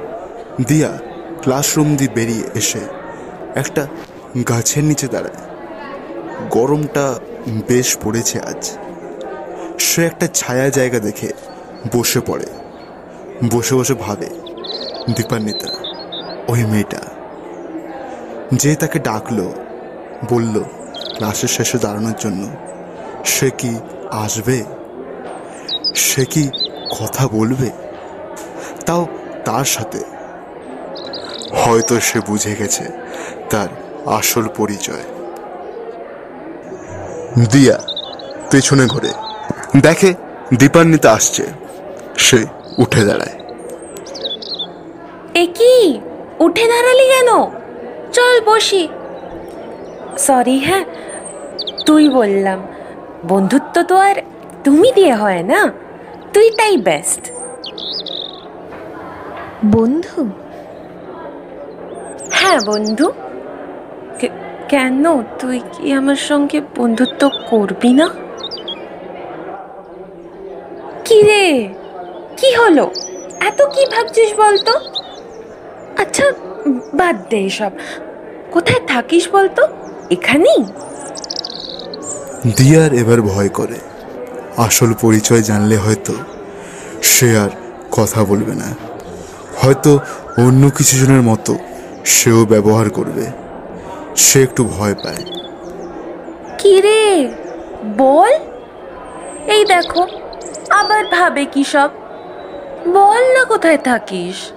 দিয়া 0.66 0.98
ক্লাসরুম 1.42 1.96
দিয়ে 1.96 2.10
বেরিয়ে 2.14 2.44
এসে 2.54 2.80
একটা 3.54 3.86
গাছের 4.48 4.84
নিচে 4.84 5.08
দাঁড়ায়। 5.08 5.34
গরমটা 6.50 7.14
বেশ 7.68 7.96
পড়েছে 8.04 8.40
আজ। 8.40 8.78
সে 9.78 10.06
একটা 10.06 10.26
ছায়া 10.26 10.68
জায়গা 10.68 10.98
দেখে 10.98 11.32
বসে 11.96 12.20
পড়ে। 12.26 12.46
বসে 13.48 13.74
বসে 13.74 13.94
ভাবে, 13.94 14.26
দীপান্বিতা, 15.16 15.68
ওই 16.48 16.64
মেয়েটা। 16.64 17.00
যে 18.52 18.76
তাকে 18.76 18.98
ডাকলো, 18.98 19.52
বলল 20.28 20.60
ক্লাসের 21.16 21.48
শেষে 21.48 21.78
দাঁড়ানোর 21.78 22.12
জন্য, 22.18 22.48
সে 23.24 23.50
কি 23.50 23.80
আসবে? 24.10 24.64
সে 25.94 26.24
কি 26.24 26.50
কথা 27.00 27.28
বলবে? 27.28 27.70
তাও 28.86 29.06
তার 29.44 29.64
সাথে। 29.64 30.04
হয়তো 31.52 32.00
সে 32.00 32.20
বুঝে 32.20 32.56
গেছে 32.56 32.84
তার 33.50 33.68
আসল 34.06 34.48
পরিচয়। 34.48 35.02
দিয়া, 37.52 37.78
পেছনে 38.50 38.86
ঘুরে। 38.86 39.12
দেখে 39.80 40.14
দীপান্বিতা 40.54 41.12
আসছে। 41.12 41.46
সে 42.16 42.44
উঠে 42.80 43.02
দাঁড়ায়। 43.04 43.36
এ 45.34 45.44
কি? 45.58 45.74
উঠে 46.40 46.66
দাঁড়ালি 46.68 47.06
কেন? 47.14 47.30
চল 48.12 48.36
বসি। 48.46 48.88
সরি 50.18 50.58
হ্যাঁ 50.58 50.84
তুই 51.86 52.08
বললাম। 52.08 52.58
বন্ধুত্ব 53.28 53.82
তো 53.82 53.96
আর 53.96 54.16
তুমি 54.64 54.88
দিয়ে 54.94 55.14
হয় 55.14 55.42
না 55.42 55.60
তুই 56.34 56.50
তাই 56.50 56.76
বেস্ট 56.76 57.22
বন্ধু? 59.64 60.20
হ্যাঁ 62.32 62.60
বন্ধু। 62.66 63.06
কেন? 64.68 65.22
তুই 65.22 65.60
কি 65.72 65.92
আমার 65.92 66.20
সঙ্গে 66.30 66.60
বন্ধুত্ব 66.76 67.22
করবি 67.50 67.92
না? 67.92 68.06
কি 71.04 71.18
রে? 71.22 71.46
কি 72.40 72.54
হলো? 72.54 72.90
এত 73.40 73.62
কি 73.62 73.86
ভাবছিস 73.86 74.34
বলতো? 74.36 74.72
আচ্ছা 75.98 76.24
বাদ 76.94 77.16
দে 77.30 77.50
সব 77.50 77.70
কোথায় 78.50 78.80
থাকিস 78.86 79.28
বলতো? 79.32 79.62
এখানেই? 80.10 80.64
দিয়ার 82.56 82.94
এবার 82.94 83.22
ভয় 83.22 83.48
করে। 83.48 83.78
আসল 84.56 84.94
পরিচয় 85.00 85.42
জানলে 85.42 85.76
হয়তো 85.76 86.12
সে 87.02 87.38
আর 87.38 87.50
কথা 87.92 88.24
বলবে 88.24 88.54
না। 88.54 88.68
হয়তো 89.56 89.98
অন্য 90.38 90.70
কিছু 90.70 90.96
জনের 90.98 91.22
মতো 91.22 91.58
সেও 92.04 92.46
ব্যবহার 92.46 92.90
করবে। 92.90 93.26
সে 94.16 94.42
একটু 94.42 94.64
ভয় 94.64 94.94
পায়। 94.94 95.24
কি 96.58 96.80
রে? 96.80 97.28
বল। 97.98 98.32
এই 99.46 99.64
দেখো 99.64 100.06
আবার 100.70 101.04
ভাবে 101.06 101.44
কি 101.44 101.64
সব? 101.64 101.90
বল 102.86 103.22
না 103.34 103.44
কোথায় 103.44 103.78
থাকিস। 103.78 104.52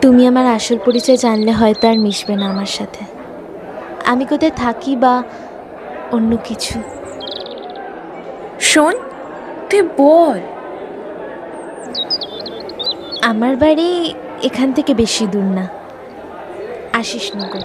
তুমি 0.00 0.26
আমার 0.26 0.46
আসল 0.46 0.78
পরিচয় 0.84 1.16
জানলে 1.16 1.52
হয়তো 1.52 1.88
আর 1.88 1.98
মিশবে 1.98 2.36
না 2.36 2.50
আমার 2.50 2.66
সাথে। 2.66 3.04
আমি 4.04 4.24
কোথায় 4.24 4.52
থাকি 4.56 4.96
বা 4.96 5.22
অন্য 6.12 6.36
কিছু। 6.44 6.80
শোন 8.60 8.94
তুই 9.70 9.82
বল। 9.82 10.40
আমার 13.22 13.56
বাড়ি 13.56 14.14
এখান 14.42 14.72
থেকে 14.72 14.94
বেশি 14.94 15.26
দূর 15.26 15.44
না। 15.44 15.68
আশিসনগর 16.92 17.60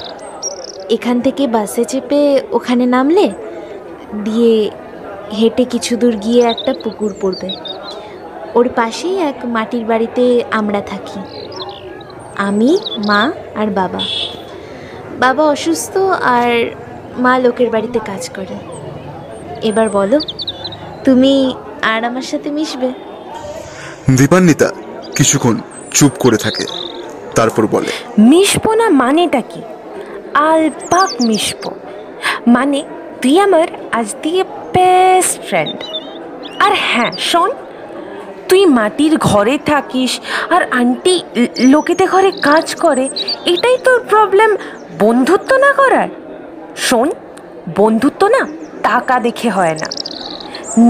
এখান 0.90 1.22
থেকে 1.22 1.48
বাসে 1.48 1.86
চেপে 1.86 2.42
ওখানে 2.52 2.86
নামলে 2.86 3.32
দিয়ে 4.24 4.70
হেঁটে 5.40 5.66
কিছু 5.66 5.98
দূর 5.98 6.16
গিয়ে 6.16 6.42
একটা 6.42 6.74
পুকুর 6.84 7.14
পড়বে। 7.22 7.50
ওর 8.56 8.70
পাশেই 8.70 9.16
এক 9.20 9.46
মাটির 9.46 9.86
বাড়িতে 9.86 10.44
আমরা 10.52 10.82
থাকি। 10.82 11.20
আমি 12.38 12.78
মা 13.08 13.22
আর 13.56 13.68
বাবা। 13.68 14.02
বাবা 15.20 15.44
অসুস্থ 15.44 15.98
আর 16.36 16.52
মা 17.18 17.34
লোকের 17.40 17.70
বাড়িতে 17.70 18.00
কাজ 18.00 18.30
করে। 18.30 18.56
এবার 19.62 19.90
বলো 19.90 20.20
তুমি 21.06 21.56
আর 21.82 22.04
আমার 22.04 22.22
সাথে 22.22 22.50
মিশবে? 22.52 22.90
দীপান্বিতা 24.18 24.68
কিছুক্ষণ 25.16 25.56
চুপ 25.92 26.14
করে 26.20 26.38
থাকে 26.38 26.66
তারপর 27.36 27.68
বলে 27.68 27.92
মিশবো 28.20 28.72
না 28.74 28.90
মানেটা 28.90 29.42
কি? 29.42 29.62
আলপাক 30.34 31.10
মিশবো। 31.22 31.72
মানে 32.48 32.80
তুই 33.22 33.40
আমার 33.40 33.68
আজ 33.92 34.08
দিয়ে 34.24 34.44
বেস্ট 34.44 35.36
ফ্রেন্ড 35.50 35.78
আর 36.60 36.72
হ্যাঁ 36.76 37.12
শোন 37.32 37.52
তুই 38.52 38.64
মাটির 38.78 39.14
ঘরে 39.30 39.56
থাকিস 39.72 40.12
আর 40.56 40.62
আন্টি 40.80 41.16
লোকেতে 41.74 42.04
ঘরে 42.14 42.32
কাজ 42.48 42.66
করে, 42.76 43.06
এটাই 43.46 43.78
তোর 43.86 44.00
প্রবলেম 44.12 44.50
বন্ধুত্ব 45.00 45.52
না 45.66 45.72
করার? 45.80 46.10
শোন, 46.88 47.08
বন্ধুত্ব 47.80 48.22
না 48.36 48.42
টাকা 48.84 49.16
দেখে 49.20 49.50
হয় 49.50 49.76
না। 49.82 49.88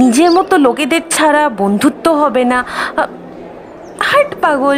নিজের 0.01 0.29
মতো 0.31 0.53
লোকেদের 0.57 1.03
ছাড়া 1.09 1.43
বন্ধুত্ব 1.61 2.05
হবে 2.21 2.43
না। 2.51 2.59
হাট 4.09 4.29
পাগল। 4.41 4.77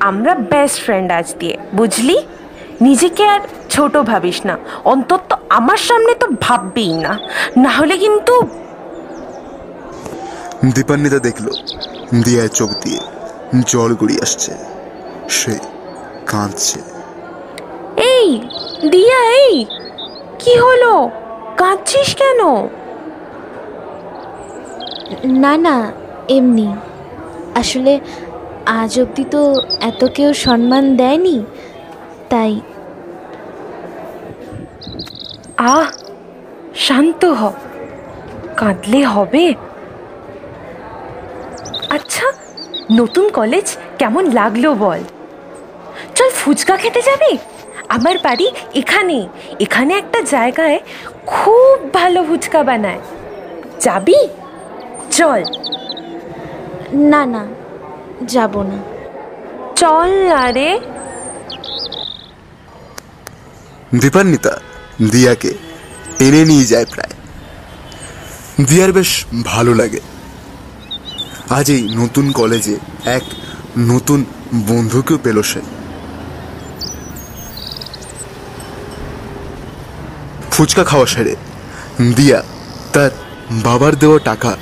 আমরা 0.00 0.32
বেস্ট 0.52 0.78
ফ্রেন্ড 0.84 1.08
আজ 1.18 1.28
দিয়ে, 1.38 1.56
বুঝলি? 1.74 2.16
নিজেকে 2.80 3.24
আর 3.34 3.40
ছোট 3.74 3.94
ভাবিস 4.10 4.38
না। 4.48 4.54
অন্তত 4.92 5.28
আমার 5.58 5.80
সামনে 5.88 6.12
তো 6.22 6.26
ভাববেই 6.40 6.92
না। 7.04 7.12
না 7.64 7.70
হলে 7.78 7.94
কিন্তু 8.04 8.34
দীপান্বিতা 10.64 11.18
দেখল 11.18 11.46
দিয়ায় 12.24 12.48
চোখ 12.48 12.70
দিয়ে 12.82 13.00
জল 13.66 13.94
গড়িয়ে 13.94 14.22
আসছে। 14.22 14.52
সে 15.28 15.58
কাঁদছে। 16.26 16.80
এই 17.96 18.40
দিয়া 18.90 19.32
এই 19.32 19.66
কি 20.38 20.58
হলো? 20.58 21.10
কাঁদছিস 21.56 22.14
কেন? 22.14 22.40
না 25.32 25.56
না 25.56 25.92
এমনি। 26.28 26.74
আসলে 27.54 28.00
আজ 28.66 29.00
অবধি 29.00 29.24
তো 29.30 29.62
এত 29.80 30.04
কেউ 30.04 30.32
সম্মান 30.32 30.96
দেয়নি 30.96 31.44
তাই। 32.30 32.60
আহ 35.56 35.86
শান্ত 36.74 37.24
হ। 37.24 37.50
কাঁদলে 38.56 39.04
হবে? 39.04 39.54
আচ্ছা 41.90 42.32
নতুন 42.92 43.30
কলেজ 43.30 43.76
কেমন 43.98 44.30
লাগল 44.30 44.74
বল? 44.74 45.00
চল 46.14 46.30
ফুচকা 46.30 46.76
খেতে 46.76 47.02
যাবি? 47.02 47.38
আমার 47.88 48.18
বাড়ি 48.18 48.50
এখানে 48.74 49.28
এখানে 49.60 49.94
একটা 49.94 50.20
জায়গায় 50.20 50.80
খুব 51.26 51.94
ভালো 51.94 52.24
ফুচকা 52.24 52.62
বানায়। 52.62 52.98
যাবি? 53.80 54.28
চল। 55.10 55.42
না 56.92 57.26
না 57.26 57.46
যাব 58.26 58.62
না। 58.62 58.78
চল 59.76 60.10
না 60.28 60.52
রে। 60.52 60.80
দীপান্বিতা 63.94 64.60
দিয়াকে 65.12 65.54
টেনে 66.18 66.44
নিয়ে 66.44 66.64
যায় 66.64 66.86
প্রায়। 66.86 67.14
দিয়ার 68.64 68.92
বেশ 68.92 69.24
ভালো 69.44 69.74
লাগে। 69.74 70.00
আজ 71.50 71.70
এই 71.70 71.88
নতুন 71.94 72.32
কলেজে 72.32 72.78
এক 73.04 73.22
নতুন 73.78 74.24
বন্ধুকেও 74.54 75.18
পেল 75.18 75.42
সে। 75.42 75.60
ফুচকা 80.50 80.84
খাওয়া 80.84 81.06
সেরে 81.06 81.36
দিয়া 82.16 82.42
তার 82.92 83.10
বাবার 83.50 83.96
দেওয়া 83.96 84.18
টাকা 84.18 84.56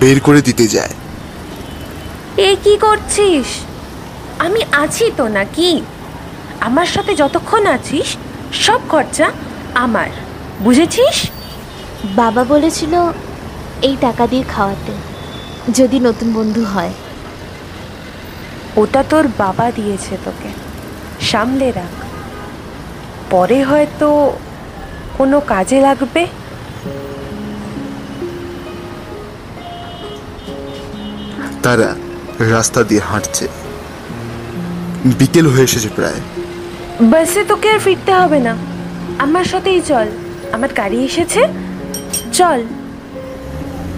বের 0.00 0.20
করে 0.20 0.42
দিতে 0.42 0.68
যায়। 0.68 0.94
এ 2.36 2.56
কি 2.64 2.76
করছিস? 2.76 3.46
আমি 4.38 4.60
আছি 4.72 5.10
তো 5.16 5.28
নাকি? 5.28 5.82
আমার 6.60 6.86
সাথে 6.86 7.14
যতক্ষণ 7.14 7.66
আছিস 7.66 8.16
সব 8.52 8.80
খরচা 8.88 9.32
আমার। 9.74 10.10
বুঝেছিস? 10.60 11.30
বাবা 12.16 12.44
বলেছিল 12.44 13.12
এই 13.82 13.96
টাকা 14.00 14.26
দিয়ে 14.26 14.42
খাওয়াতে। 14.42 15.07
যদি 15.74 16.00
নতুন 16.00 16.32
বন্ধু 16.32 16.64
হয়। 16.64 16.92
ওটা 18.76 19.04
তোর 19.10 19.28
বাবা 19.38 19.70
দিয়েছে 19.70 20.16
তোকে। 20.24 20.48
সামলে 21.20 21.72
রাখ। 21.72 22.04
পরে 23.30 23.62
হয়তো 23.62 24.36
কোনো 25.18 25.40
কাজে 25.40 25.80
লাগবে। 25.80 26.26
তারা 31.62 31.94
রাস্তা 32.38 32.82
দিয়ে 32.82 33.00
হাঁটছে। 33.00 33.48
বিকেল 35.04 35.46
হয়ে 35.46 35.64
এসেছে 35.64 35.88
প্রায়। 35.96 36.20
বাসে 37.00 37.44
তোকে 37.44 37.70
আর 37.70 37.78
ফিরতে 37.78 38.12
হবে 38.14 38.40
না। 38.40 38.56
আমার 39.18 39.44
সাথেই 39.44 39.80
চল। 39.80 40.08
আমার 40.52 40.72
গাড়ি 40.72 41.04
এসেছে। 41.04 41.46
চল। 42.32 42.64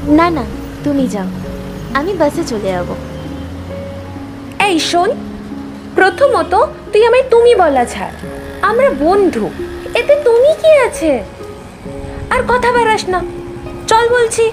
না 0.09 0.31
না 0.31 0.45
তুমি 0.85 1.09
যাও। 1.09 1.40
আমি 1.95 2.13
বাসে 2.13 2.45
চলে 2.45 2.69
যাব। 2.73 2.89
এই 4.61 4.81
শোন 4.81 5.11
প্রথমত 5.95 6.53
তুই 6.93 7.07
আমায় 7.07 7.27
তুমি 7.31 7.55
বলা 7.55 7.85
ছাড়। 7.85 8.15
আমরা 8.63 8.91
বন্ধু 8.99 9.51
এতে 9.95 10.15
তুমি 10.25 10.51
কি 10.63 10.71
আছে? 10.79 11.25
আর 12.31 12.41
কথা 12.49 12.73
বেরাস 12.73 13.09
না 13.09 13.21
চল 13.87 14.09
বলছি। 14.09 14.45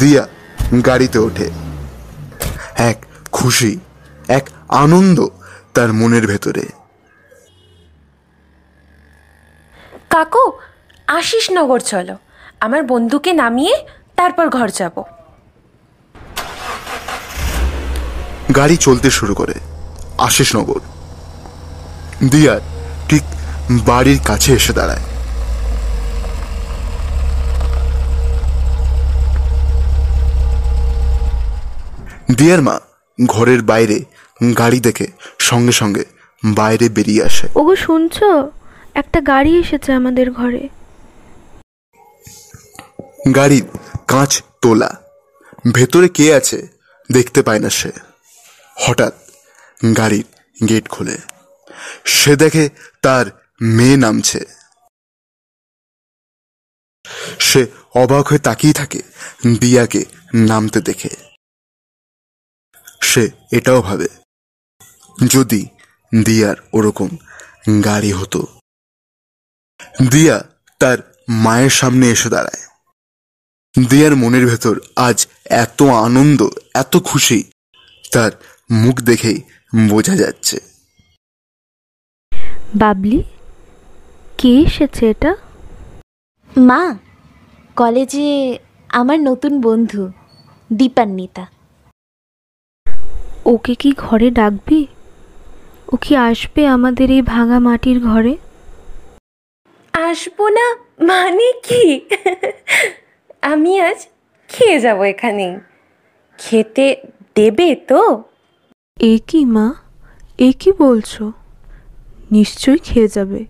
দিয়া 0.00 0.28
গাড়িতে 0.86 1.18
ওঠে। 1.18 1.50
এক 2.76 2.98
খুশি 3.32 3.78
এক 4.28 4.44
আনন্দ 4.68 5.26
তার 5.74 5.92
মনের 5.92 6.26
ভেতরে। 6.26 6.64
কাকু 10.10 10.52
আশিস 11.06 11.50
নগর 11.50 11.78
চলো। 11.78 12.16
আমার 12.60 12.82
বন্ধুকে 12.82 13.32
নামিয়ে 13.32 13.76
তারপর 14.20 14.46
ঘর 14.48 14.68
যাব। 14.78 14.96
গাড়ি 18.56 18.76
চলতে 18.76 19.08
শুরু 19.10 19.34
করে 19.34 19.54
আশিসনগর। 20.18 20.80
দিয়ার 22.30 22.60
ঠিক 23.08 23.24
বাড়ির 23.86 24.18
কাছে 24.24 24.50
এসে 24.52 24.72
দাঁড়ায়। 24.72 25.04
দিয়ার 32.38 32.62
মা 32.62 32.76
ঘরের 33.26 33.62
বাইরে 33.62 33.98
গাড়ি 34.58 34.80
দেখে 34.80 35.06
সঙ্গে 35.38 35.72
সঙ্গে 35.72 36.04
বাইরে 36.44 36.88
বেরিয়ে 36.88 37.22
আসে। 37.24 37.46
ওগো 37.54 37.74
শুনছো? 37.76 38.50
একটা 38.94 39.18
গাড়ি 39.20 39.52
এসেছে 39.58 39.90
আমাদের 39.92 40.26
ঘরে। 40.32 40.62
গাড়ির 43.34 43.64
কাঁচ 44.10 44.42
তোলা। 44.62 44.90
ভেতরে 45.74 46.08
কে 46.08 46.34
আছে 46.34 46.68
দেখতে 47.12 47.42
পায় 47.42 47.58
না 47.58 47.70
সে। 47.70 47.92
হঠাৎ 48.76 49.14
গাড়ির 49.96 50.24
গেট 50.68 50.88
খোলে। 50.88 51.18
সে 52.04 52.36
দেখে 52.36 52.68
তার 53.02 53.26
মেয়ে 53.60 53.96
নামছে। 53.96 54.40
সে 57.38 57.66
অবাক 57.94 58.26
হয়ে 58.26 58.38
তাকিয়ে 58.38 58.72
থাকে 58.72 59.02
দিয়াকে 59.60 60.04
নামতে 60.34 60.80
দেখে। 60.80 61.08
সে 63.02 63.30
এটাও 63.52 63.82
ভাবে, 63.82 64.08
যদি 65.26 65.66
দিয়ার 66.24 66.56
ওরকম 66.72 67.08
গাড়ি 67.84 68.12
হতো। 68.12 68.46
দিয়া 70.10 70.36
তার 70.78 70.98
মায়ের 71.28 71.70
সামনে 71.70 72.06
এসে 72.10 72.28
দাঁড়ায়। 72.28 72.69
দিয়ার 73.74 74.14
মনের 74.16 74.46
ভেতর 74.46 74.74
আজ 74.96 75.26
এত 75.44 75.82
আনন্দ 75.82 76.40
এত 76.74 76.96
খুশি 76.96 77.38
তার 78.12 78.32
মুখ 78.70 79.00
দেখেই 79.00 79.38
বোঝা 79.88 80.16
যাচ্ছে। 80.16 80.56
বাবলি 82.74 83.22
কে 84.38 84.52
এসেছে 84.60 85.10
এটা? 85.10 85.36
মা 86.56 86.98
কলেজে 87.76 88.58
আমার 88.88 89.20
নতুন 89.20 89.60
বন্ধু 89.60 90.12
দীপান্বিতা। 90.72 91.44
ওকে 93.44 93.74
কি 93.74 93.92
ঘরে 93.96 94.30
ডাকবি? 94.30 94.86
ও 95.92 95.96
কি 95.96 96.16
আসবে 96.16 96.66
আমাদের 96.66 97.10
এই 97.10 97.22
ভাঙা 97.22 97.58
মাটির 97.58 97.98
ঘরে? 98.00 98.36
আসব 99.92 100.38
না 100.48 100.66
মানে 101.04 101.48
কি? 101.66 101.84
আমি 103.42 103.80
আজ 103.80 104.06
খেয়ে 104.48 104.80
যাব 104.80 105.02
এখানেই 105.02 105.54
খেতে 106.38 106.96
দেবে 107.36 107.74
তো? 107.88 108.02
এ 108.96 109.18
কি 109.26 109.44
মা? 109.44 109.66
এ 110.38 110.52
কি 110.52 110.72
বলছো? 110.72 111.32
নিশ্চয়ই 112.30 112.78
খেয়ে 112.78 113.08
যাবে। 113.08 113.44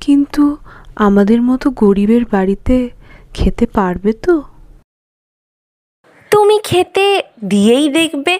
কিন্তু 0.00 0.56
আমাদের 0.96 1.42
মতো 1.42 1.70
গরিবের 1.70 2.24
বাড়িতে 2.24 2.90
খেতে 3.34 3.66
পারবে 3.66 4.12
তো? 4.12 4.42
তুমি 6.32 6.56
খেতে 6.64 7.22
দিয়েই 7.48 7.88
দেখবে 7.88 8.34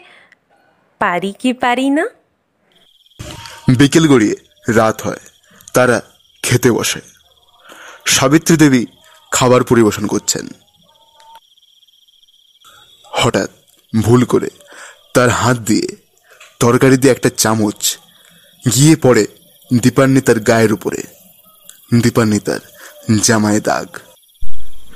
পারি 1.01 1.33
কি 1.38 1.53
পারি 1.53 1.90
না? 1.90 2.05
বিকেল 3.79 4.05
গড়িয়ে 4.09 4.37
রাত 4.69 4.97
হয় 5.03 5.23
তারা 5.75 6.01
খেতে 6.42 6.71
বসে। 6.73 7.01
সাবিত্রী 8.07 8.57
দেবী 8.57 8.83
খাবার 9.37 9.64
পরিবেশন 9.64 10.07
করছেন। 10.07 10.49
হঠাৎ 13.05 13.51
ভুল 14.03 14.25
করে 14.25 14.49
তার 15.14 15.29
হাত 15.29 15.57
দিয়ে 15.57 15.88
তরকারি 16.61 16.96
দিয়ে 16.96 17.14
একটা 17.14 17.31
চামচ 17.37 17.99
গিয়ে 18.75 18.96
পড়ে 18.96 19.27
দীপান্বিতার 19.83 20.38
গায়ের 20.40 20.72
উপরে। 20.72 21.03
দীপান্বিতার 22.03 22.61
জামায় 23.22 23.61
দাগ। 23.61 23.88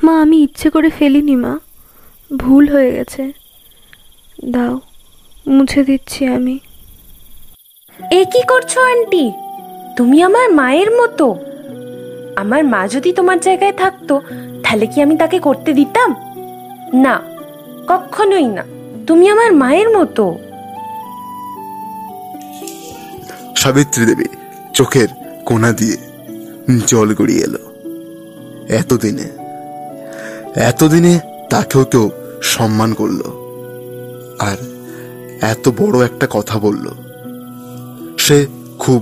মা 0.05 0.21
আমি 0.21 0.43
ইচ্ছে 0.43 0.71
করে 0.71 0.91
ফেলিনি 0.91 1.37
মা। 1.37 1.59
ভুল 2.37 2.69
হয়ে 2.69 2.93
গেছে। 2.93 3.33
দাও 4.51 4.81
মুছে 5.47 5.85
দিচ্ছি 5.85 6.27
আমি। 6.27 6.59
এ 8.11 8.25
কি 8.33 8.43
করছ 8.43 8.79
আন্টি? 8.79 9.31
তুমি 9.97 10.23
আমার 10.23 10.51
মায়ের 10.51 10.91
মতো। 10.91 11.50
আমার 12.41 12.65
মা 12.65 12.89
যদি 12.89 13.13
তোমার 13.13 13.41
জায়গায় 13.41 13.73
থাকতো, 13.73 14.21
তাহলে 14.63 14.87
কি 14.87 15.03
আমি 15.03 15.17
তাকে 15.17 15.39
করতে 15.39 15.73
দিতাম? 15.73 16.15
না, 16.95 17.23
কখনোই 17.89 18.49
না। 18.49 18.65
তুমি 19.07 19.29
আমার 19.29 19.53
মায়ের 19.53 19.89
মতো। 19.91 20.39
সাবিত্রী 23.57 24.05
দেবী 24.07 24.25
চোখের 24.75 25.09
কোনা 25.47 25.73
দিয়ে 25.73 25.97
জল 26.87 27.15
গড়িয়ে 27.15 27.45
এলো। 27.45 27.63
এতদিনে 28.69 29.29
এতদিনে 30.61 31.21
তাকেও 31.51 31.85
কেউ 31.85 32.11
সম্মান 32.43 32.95
করল। 32.95 33.21
আর 34.41 34.57
এত 35.43 35.69
বড় 35.69 36.05
একটা 36.05 36.27
কথা 36.31 36.59
বলল। 36.59 36.87
সে 38.19 38.47
খুব 38.79 39.01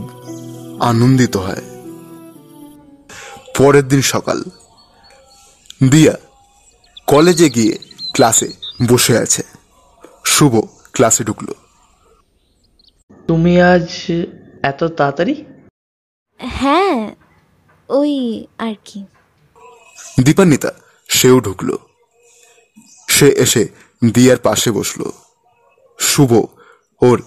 আনন্দিত 0.81 1.37
হয়। 1.37 1.63
পরের 3.59 3.89
দিন 3.89 4.01
সকাল। 4.01 4.45
দিয়া 5.91 6.15
কলেজে 7.07 7.51
গিয়ে 7.51 7.79
ক্লাসে 8.13 8.49
বসে 8.89 9.19
আছে। 9.19 9.43
শুভ 10.25 10.67
ক্লাসে 10.93 11.25
ঢুকলো। 11.25 11.55
তুমি 13.29 13.63
আজ 13.63 13.89
এত 14.63 14.85
তাড়াতাড়ি? 14.85 15.45
হ্যাঁ 16.39 17.15
ওই 17.89 18.47
আর 18.59 18.75
কি। 18.85 19.05
দীপান্বিতা 20.23 20.73
সেও 21.09 21.41
ঢুকলো। 21.41 21.79
সে 23.09 23.29
এসে 23.29 23.69
দিয়ার 24.15 24.37
পাশে 24.37 24.71
বসল। 24.71 25.11
শুভ 25.99 26.33
ওর 27.03 27.23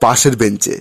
পাশের 0.00 0.36
বেঞ্চে। 0.36 0.80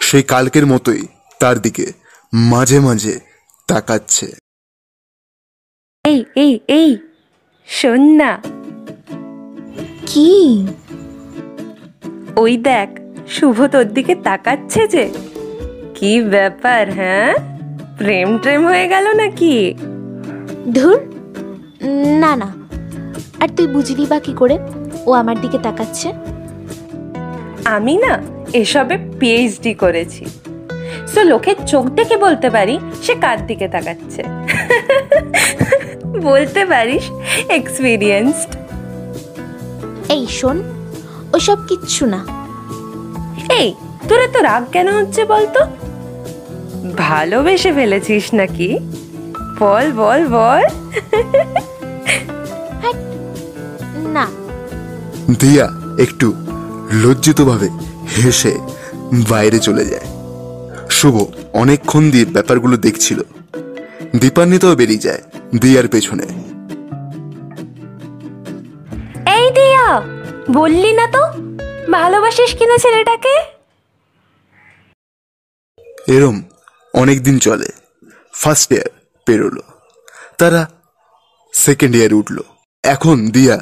সেই 0.00 0.22
কালকের 0.22 0.66
মতোই 0.66 1.06
তার 1.40 1.58
দিকে 1.58 1.92
মাঝে 2.34 2.80
মাঝে 2.80 3.25
তাকাচ্ছে। 3.68 4.26
এই 6.04 6.24
এই 6.36 6.60
এই 6.68 6.96
শোন 7.68 8.00
না। 8.16 8.42
কি? 10.06 10.66
ওই 12.36 12.56
দেখ 12.56 12.88
শুভ 13.28 13.66
তোর 13.66 13.84
দিকে 13.84 14.14
তাকাচ্ছে 14.14 14.88
যে। 14.88 15.10
কি 15.94 16.20
ব্যাপার 16.20 16.90
হ্যাঁ? 16.90 17.34
প্রেম 17.98 18.38
ট্রেম 18.38 18.66
হয়ে 18.66 18.88
গেল 18.88 19.12
নাকি? 19.12 19.74
ধুর 20.74 20.98
না 22.20 22.36
না। 22.36 22.48
আর 23.40 23.48
তুই 23.56 23.66
বুঝলি 23.66 24.06
বা 24.06 24.18
কি 24.18 24.32
করে? 24.32 24.58
ও 25.06 25.12
আমার 25.12 25.40
দিকে 25.40 25.58
তাকাচ্ছে। 25.58 26.12
আমি 27.64 27.96
না 27.96 28.22
এসবে 28.52 28.98
পিএইচডি 29.20 29.74
করেছি। 29.74 30.24
সো 31.16 31.22
লোকের 31.22 31.58
চোখ 31.66 31.84
দেখে 31.86 32.16
বলতে 32.16 32.50
পারি 32.50 32.78
সে 33.02 33.14
কার 33.14 33.46
দিকে 33.46 33.68
তাকাচ্ছে? 33.68 34.22
বলতে 36.20 36.66
পারিস 36.66 37.04
এক্সপিরিয়েন্সড 37.48 38.56
এই 40.08 40.26
শোন 40.30 40.62
ওসব 41.34 41.58
কিচ্ছু 41.66 42.06
না। 42.06 42.20
এই 43.58 43.74
তোর 44.08 44.20
এত 44.20 44.36
রাগ 44.36 44.62
কেন 44.72 44.88
হচ্ছে 44.96 45.24
বলতো? 45.24 45.60
ভালোবেসে 46.96 47.72
ফেলেছিস 47.72 48.34
নাকি? 48.34 48.78
বল 49.58 49.92
বল 49.92 50.20
বল। 50.28 50.62
না। 54.12 54.26
দিয়া 55.40 55.66
একটু 56.02 56.34
লজ্জিতভাবে 56.92 57.68
হেসে 58.16 58.58
বাইরে 59.28 59.58
চলে 59.58 59.84
যায়। 59.84 60.15
শুভ 60.98 61.16
অনেকক্ষণ 61.52 62.04
দিয়ে 62.10 62.26
ব্যাপারগুলো 62.36 62.76
দেখছিল। 62.76 63.18
দীপান্বিতাও 64.20 64.78
বেরিয়ে 64.80 65.04
যায় 65.06 65.22
দিয়ার 65.60 65.86
পেছনে। 65.88 66.26
এই 69.36 69.46
দিয়া 69.58 69.84
বললি 70.50 70.90
না 70.92 71.06
তো 71.14 71.22
ভালোবাসিস 71.92 72.50
কিনা 72.58 72.76
ছেলেটাকে? 72.78 73.34
এরম 76.14 76.36
অনেক 76.94 77.18
দিন 77.22 77.36
চলে 77.38 77.68
ফার্স্ট 78.34 78.68
ইয়ার 78.72 78.88
পেরোলো 79.26 79.64
তারা 80.38 80.62
সেকেন্ড 81.54 81.94
ইয়ার 81.96 82.12
উঠল। 82.20 82.38
এখন 82.84 83.16
দিয়া 83.26 83.56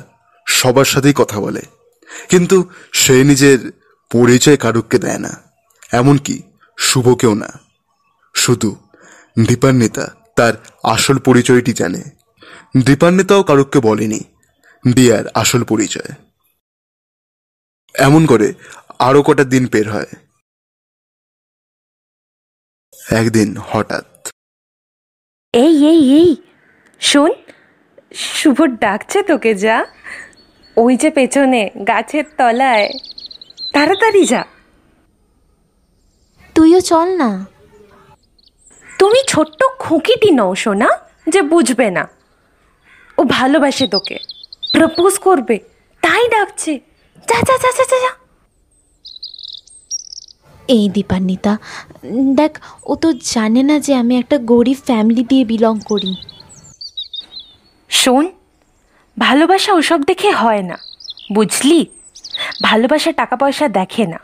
সবার 0.47 0.89
সাথেই 0.93 1.15
কথা 1.17 1.39
বলে 1.41 1.63
কিন্তু 2.29 2.57
সে 2.93 3.17
নিজের 3.25 3.59
পরিচয় 4.11 4.59
কারুককে 4.65 4.99
দেয় 4.99 5.21
না 5.27 5.33
এমনকি 5.93 6.37
শুভকেও 6.79 7.35
না। 7.35 7.49
শুধু 8.35 8.77
দীপান্বিতা 9.49 10.15
তার 10.37 10.53
আসল 10.83 11.19
পরিচয়টি 11.19 11.73
জানে। 11.73 12.03
দীপান্বিতাও 12.87 13.43
কারুককে 13.43 13.81
বলেনি, 13.81 14.21
দিয়ার 14.95 15.25
আসল 15.35 15.65
পরিচয়। 15.65 16.15
এমন 17.95 18.27
করে 18.27 18.55
আরও 18.99 19.23
কটা 19.23 19.45
দিন 19.45 19.67
পের 19.67 19.93
হয়। 19.93 20.07
একদিন 23.11 23.57
হঠাৎ। 23.57 24.29
এই 25.53 25.87
এই 25.87 26.17
এই, 26.17 26.37
শোন, 27.01 27.31
শুভ 28.15 28.63
ডাকছে 28.63 29.23
তোকে 29.23 29.55
যা। 29.55 29.87
ওই 30.77 30.97
যে 30.97 31.11
পেছনে 31.11 31.71
গাছের 31.89 32.25
তলায়। 32.37 32.89
তাড়াতাড়ি 33.73 34.25
যা। 34.25 34.54
তুইও 36.55 36.81
চল 36.81 37.09
না। 37.17 37.47
তুমি 38.99 39.21
ছোট্ট 39.29 39.65
খুঁকিটি 39.79 40.31
নও 40.31 40.55
শোনা 40.55 40.89
যে 41.29 41.43
বুঝবে 41.43 41.91
না। 41.91 42.09
ও 43.19 43.25
ভালোবাসে 43.25 43.87
তোকে 43.87 44.19
প্রপোজ 44.73 45.19
করবে 45.19 45.59
তাই 46.03 46.29
ডাকছে। 46.29 46.81
যা 47.29 47.39
যা 47.49 47.57
যা 47.63 47.71
যা, 47.79 47.99
যা 48.05 48.13
এই 50.69 50.89
দীপান্বিতা 50.89 51.59
দেখ 52.37 52.59
ও 52.87 52.95
তো 52.95 53.13
জানে 53.13 53.63
না 53.63 53.81
যে 53.81 53.95
আমি 53.95 54.19
একটা 54.19 54.39
গরিব 54.39 54.79
ফ্যামিলি 54.85 55.25
দিয়ে 55.25 55.45
বিলং 55.45 55.81
করি। 55.85 56.17
শোন 57.89 58.31
ভালোবাসা 59.19 59.73
ওসব 59.73 60.01
দেখে 60.05 60.31
হয় 60.31 60.63
না 60.63 60.77
বুঝলি? 61.33 61.87
ভালোবাসা 62.63 63.13
টাকা 63.13 63.37
পয়সা 63.37 63.69
দেখে 63.69 64.07
না। 64.07 64.19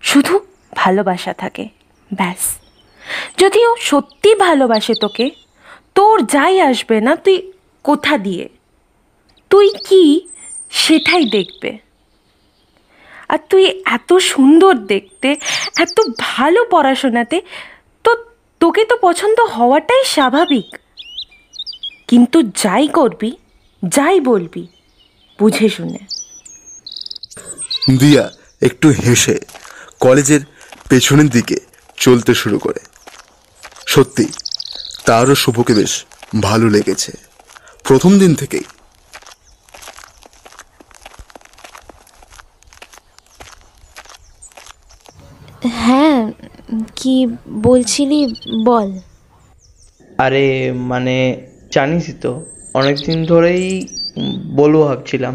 শুধু 0.00 0.34
ভালোবাসা 0.76 1.32
থাকে। 1.32 1.68
ব্যাস। 2.14 2.58
যদি 3.38 3.66
ও 3.66 3.76
সত্যি 3.80 4.34
ভালোবাসে 4.34 4.94
তোকে, 5.00 5.30
তোর 5.94 6.26
যাই 6.26 6.60
আসবে 6.60 7.00
না, 7.00 7.16
তুই 7.16 7.52
কোথা 7.82 8.18
দিয়ে? 8.18 8.48
তুই 9.50 9.70
কি 9.88 10.28
সেটাই 10.70 11.24
দেখবে। 11.24 11.78
আর 13.28 13.38
তুই 13.48 13.82
এত 13.86 14.12
সুন্দর 14.12 14.78
দেখতে, 14.78 15.36
এত 15.78 16.00
ভালো 16.18 16.64
পড়াশোনাতে, 16.70 17.42
তো 18.04 18.16
তোকে 18.60 18.84
তো 18.84 18.96
পছন্দ 19.00 19.40
হওয়াটাই 19.40 20.04
স্বাভাবিক। 20.04 20.78
কিন্তু 22.08 22.42
যাই 22.42 22.88
করবি, 22.88 23.36
যাই 23.88 24.20
বলবি, 24.20 24.66
বুঝে 25.38 25.68
শুনে। 25.68 25.98
দিয়া, 27.98 28.30
একটু 28.62 28.88
হেসে, 28.88 29.38
কলেজের 30.00 30.40
পেছনের 30.90 31.28
দিকে 31.28 31.56
চলতে 31.96 32.32
শুরু 32.34 32.58
করে। 32.58 32.80
সত্যি 33.86 34.26
তারও 35.06 35.34
শুভকে 35.34 35.72
বেশ 35.74 35.92
ভালো 36.42 36.66
লেগেছে। 36.68 37.12
প্রথম 37.84 38.12
দিন 38.18 38.34
থেকেই। 38.34 38.66
হ্যাঁ 45.84 46.20
কি 46.96 47.26
বলছিলি 47.48 48.20
বল। 48.64 48.90
আরে 50.18 50.72
মানে 50.72 51.16
জানিসই 51.72 52.12
তো 52.12 52.32
অনেকদিন 52.74 53.18
ধরেই 53.24 53.64
বলব 54.56 54.76
ভাবছিলাম। 54.88 55.34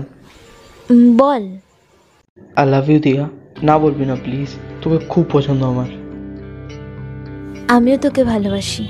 বল। 1.17 1.43
আই 2.55 2.65
লাভ 2.73 2.85
ইউ 2.89 2.99
দিয়া 2.99 3.25
না 3.63 3.75
বলবি 3.79 4.05
না 4.05 4.15
প্লিজ 4.15 4.49
তোকে 4.85 5.05
খুব 5.05 5.25
পছন্দ 5.31 5.63
আমার। 5.63 5.89
আমিও 7.67 7.97
তোকে 7.97 8.23
ভালোবাসি 8.23 8.87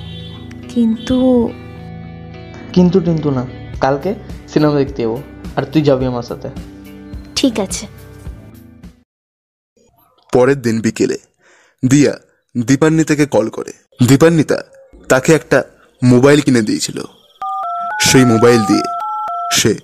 কিন্তু 0.69 1.49
কিন্তু 2.73 2.99
কিন্তু 3.01 3.31
না 3.31 3.47
কালকে 3.81 4.15
সিনেমা 4.47 4.77
দেখতে 4.77 5.01
যাব 5.01 5.17
আর 5.55 5.63
তুই 5.63 5.81
যাবি 5.81 6.05
আমার 6.05 6.23
সাথে। 6.23 6.49
ঠিক 7.35 7.59
আছে। 7.59 7.87
পরের 10.33 10.61
দিন 10.61 10.81
বিকেলে 10.81 11.17
দিয়া 11.89 12.13
দীপান্বিতাকে 12.67 13.25
কল 13.25 13.49
করে। 13.49 13.73
দীপান্বিতা 14.07 14.63
তাকে 15.09 15.33
একটা 15.33 15.63
মোবাইল 16.03 16.41
কিনে 16.41 16.61
দিয়েছিল। 16.61 17.01
সেই 18.01 18.25
মোবাইল 18.25 18.61
দিয়ে 18.65 18.83
সে 19.51 19.79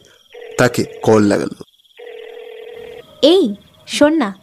তাকে 0.58 0.86
কল 1.04 1.22
লাগালো। 1.24 1.64
এই 3.22 3.56
শোন 3.88 4.14
না 4.14 4.41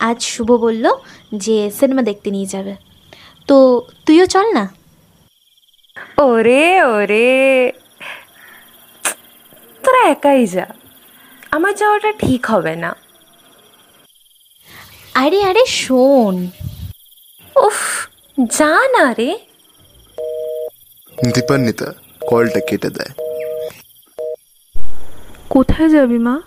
আজ 0.00 0.22
শুভ 0.22 0.52
বলল 0.52 0.90
যে 1.34 1.70
সিনেমা 1.70 2.02
দেখতে 2.02 2.30
নিয়ে 2.30 2.46
যাবে। 2.46 2.76
তো 3.46 3.82
তুইও 4.06 4.26
চল 4.26 4.52
না? 4.54 4.68
ওরে 6.18 6.82
ওরে। 6.82 7.72
তোরা 9.84 10.08
একাই 10.08 10.46
যা। 10.46 10.66
আমার 11.50 11.74
যাওয়াটা 11.74 12.12
ঠিক 12.12 12.46
হবে 12.46 12.76
না। 12.76 12.96
আরে 15.14 15.42
আরে 15.42 15.66
শোন। 15.66 16.50
উফ 17.56 18.08
যা 18.58 18.88
না 18.98 19.14
রে। 19.18 19.38
দীপান্বিতা 21.34 21.94
কলটা 22.20 22.60
কেটে 22.60 22.90
দেয় 22.90 23.12
কোথায় 25.50 25.88
যাবি 25.88 26.18
মা? 26.18 26.40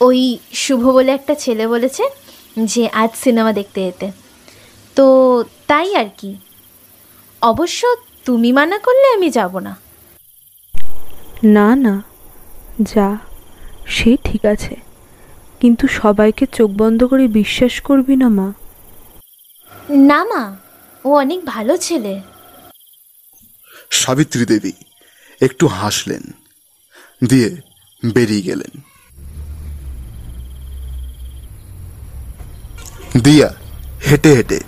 ওই 0.00 0.38
শুভ 0.52 0.82
বলে 0.88 1.12
একটা 1.12 1.34
ছেলে 1.34 1.68
বলেছে 1.68 2.02
যে 2.64 2.88
আজ 2.88 3.10
সিনেমা 3.14 3.52
দেখতে 3.52 3.84
যেতে। 3.84 4.12
তো 4.96 5.44
তাই 5.66 5.96
আর 5.96 6.04
কি। 6.18 6.36
অবশ্য 7.42 7.96
তুমি 8.24 8.52
মানা 8.52 8.78
করলে 8.78 9.14
আমি 9.14 9.30
যাব 9.30 9.58
না। 9.58 9.76
না 11.44 11.76
না 11.76 12.02
যা 12.82 13.18
সে 13.86 14.16
ঠিক 14.24 14.44
আছে। 14.44 14.76
কিন্তু 15.60 15.88
সবাইকে 15.88 16.46
চোখ 16.46 16.70
বন্ধ 16.70 17.04
করে 17.04 17.28
বিশ্বাস 17.28 17.80
করবি 17.80 18.16
না 18.16 18.28
মা। 18.28 18.52
না 19.90 20.24
মা 20.24 20.56
ও 21.04 21.14
অনেক 21.14 21.44
ভালো 21.44 21.76
ছেলে। 21.76 22.22
সাবিত্রী 23.90 24.44
দেবী 24.44 24.72
একটু 25.40 25.66
হাসলেন। 25.66 26.22
দিয়ে 27.28 27.56
বেরিয়ে 28.14 28.42
গেলেন। 28.42 28.89
দিয়া 33.24 33.48
হেঁটে 34.10 34.34
হেঁটে 34.34 34.60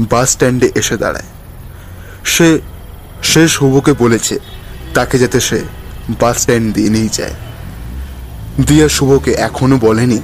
বাস 0.00 0.30
স্ট্যান্ডে 0.30 0.70
এসে 0.74 0.96
দাঁড়ায়। 0.96 1.28
সে 2.24 2.60
সে 3.22 3.48
শুভকে 3.48 3.92
বলেছে 3.92 4.38
তাকে 4.94 5.18
যাতে 5.18 5.40
সে 5.40 5.64
বাস 6.20 6.36
স্ট্যান্ড 6.38 6.74
দিয়ে 6.74 6.90
নিয়ে 6.90 7.08
যায়। 7.08 7.34
দিয়া 8.66 8.88
শুভকে 8.88 9.32
এখনও 9.32 9.76
বলেনি 9.78 10.20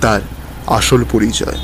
তার 0.00 0.20
আসল 0.66 1.04
পরিচয়। 1.12 1.58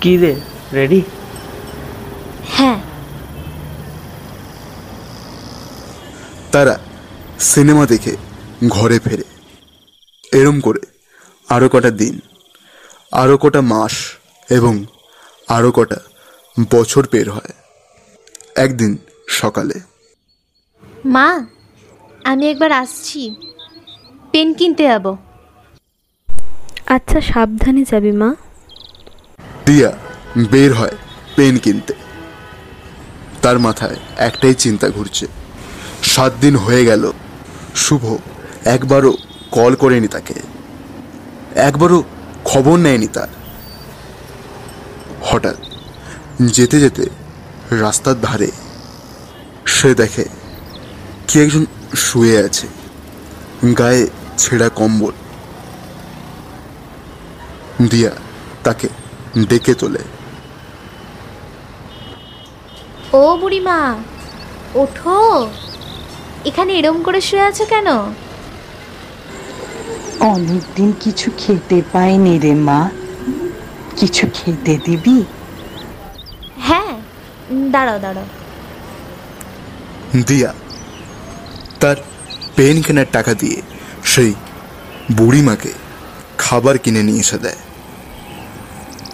কি 0.00 0.16
রে 0.16 0.34
রেডি? 0.72 1.02
হ্যাঁ। 2.48 2.80
তারা 6.52 6.78
সিনেমা 7.40 7.86
দেখে 7.86 8.16
ঘরে 8.68 8.98
ফেরে। 8.98 9.24
এরম 10.32 10.60
করে 10.60 10.80
আরও 11.48 11.68
কটা 11.68 11.90
দিন 11.90 12.20
আরও 13.12 13.38
কটা 13.38 13.60
মাস 13.60 13.92
এবং 14.50 14.84
আরও 15.48 15.72
কটা 15.72 15.96
বছর 16.70 17.04
বের 17.12 17.30
হয়। 17.30 17.52
একদিন 18.54 18.98
সকালে। 19.28 19.74
মা 21.04 21.46
আমি 22.24 22.50
একবার 22.50 22.72
আসছি। 22.72 23.36
পেন 24.32 24.54
কিনতে 24.54 24.82
যাব। 24.82 25.16
আচ্ছা 26.86 27.20
সাবধানে 27.20 27.84
যাবি 27.90 28.12
মা। 28.12 28.34
দিয়া 29.66 29.92
বের 30.50 30.74
হয় 30.74 30.96
পেন 31.36 31.56
কিনতে। 31.58 31.94
তার 33.42 33.58
মাথায় 33.58 33.96
একটাই 34.16 34.54
চিন্তা 34.54 34.88
ঘুরছে। 34.88 35.26
সাত 36.02 36.32
দিন 36.40 36.56
হয়ে 36.56 36.84
গেল 36.84 37.12
শুভ 37.74 38.16
একবারও 38.64 39.12
কল 39.50 39.74
করেনি 39.74 40.08
তাকে। 40.08 40.34
একবারও 41.54 41.98
খবর 42.44 42.76
নেয়নি 42.78 43.06
তার। 43.06 43.28
হঠাৎ 45.22 45.56
যেতে 46.56 46.76
যেতে 46.80 47.04
রাস্তার 47.70 48.16
ধারে 48.20 48.50
সে 49.66 49.94
দেখে 49.94 50.24
কি 51.28 51.34
একজন 51.40 51.64
শুয়ে 51.96 52.36
আছে, 52.46 52.66
গায়ে 53.78 54.06
ছেঁড়া 54.38 54.68
কম্বল। 54.68 55.14
দিয়া 57.90 58.12
তাকে 58.64 58.88
ডেকে 59.48 59.74
তোলে। 59.74 60.02
ও 63.12 63.36
বুড়িমা, 63.40 63.78
ওঠো। 64.74 65.48
এখানে 66.44 66.72
এরম 66.78 67.02
করে 67.02 67.20
শুয়ে 67.20 67.42
আছো 67.42 67.64
কেন? 67.64 67.88
অনেকদিন 70.20 70.92
কিছু 71.00 71.30
খেতে 71.38 71.82
পাইনি 71.92 72.38
রে 72.38 72.54
মা। 72.54 72.90
কিছু 73.96 74.26
খেতে 74.34 74.78
দিবি? 74.84 75.24
হ্যাঁ 76.58 77.00
দাঁড়াও 77.70 77.98
দাঁড়াও। 77.98 78.24
দিয়া 80.26 80.54
তার 81.80 81.96
পেন 82.56 82.82
কেনার 82.82 83.06
টাকা 83.12 83.34
দিয়ে 83.34 83.62
সেই 84.04 84.34
বুড়িমাকে 85.12 85.72
খাবার 86.38 86.78
কিনে 86.78 87.02
নিয়ে 87.02 87.20
এসে 87.20 87.38
দেয়। 87.38 87.56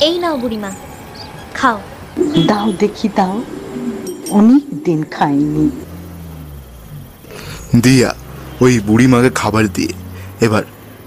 এই 0.01 0.19
নাও 0.19 0.37
বুড়িমা 0.37 0.71
খাও। 1.55 1.81
দাও 2.47 2.73
দেখি 2.73 3.09
দাও। 3.17 3.43
অনেক 4.31 4.85
দিন 4.85 5.05
খাইনি। 5.11 5.71
দিয়া 7.83 8.15
ওই 8.61 8.81
বুড়িমাকে 8.81 9.31
খাবার 9.31 9.69
দিয়ে 9.69 9.93
এবার 10.41 10.63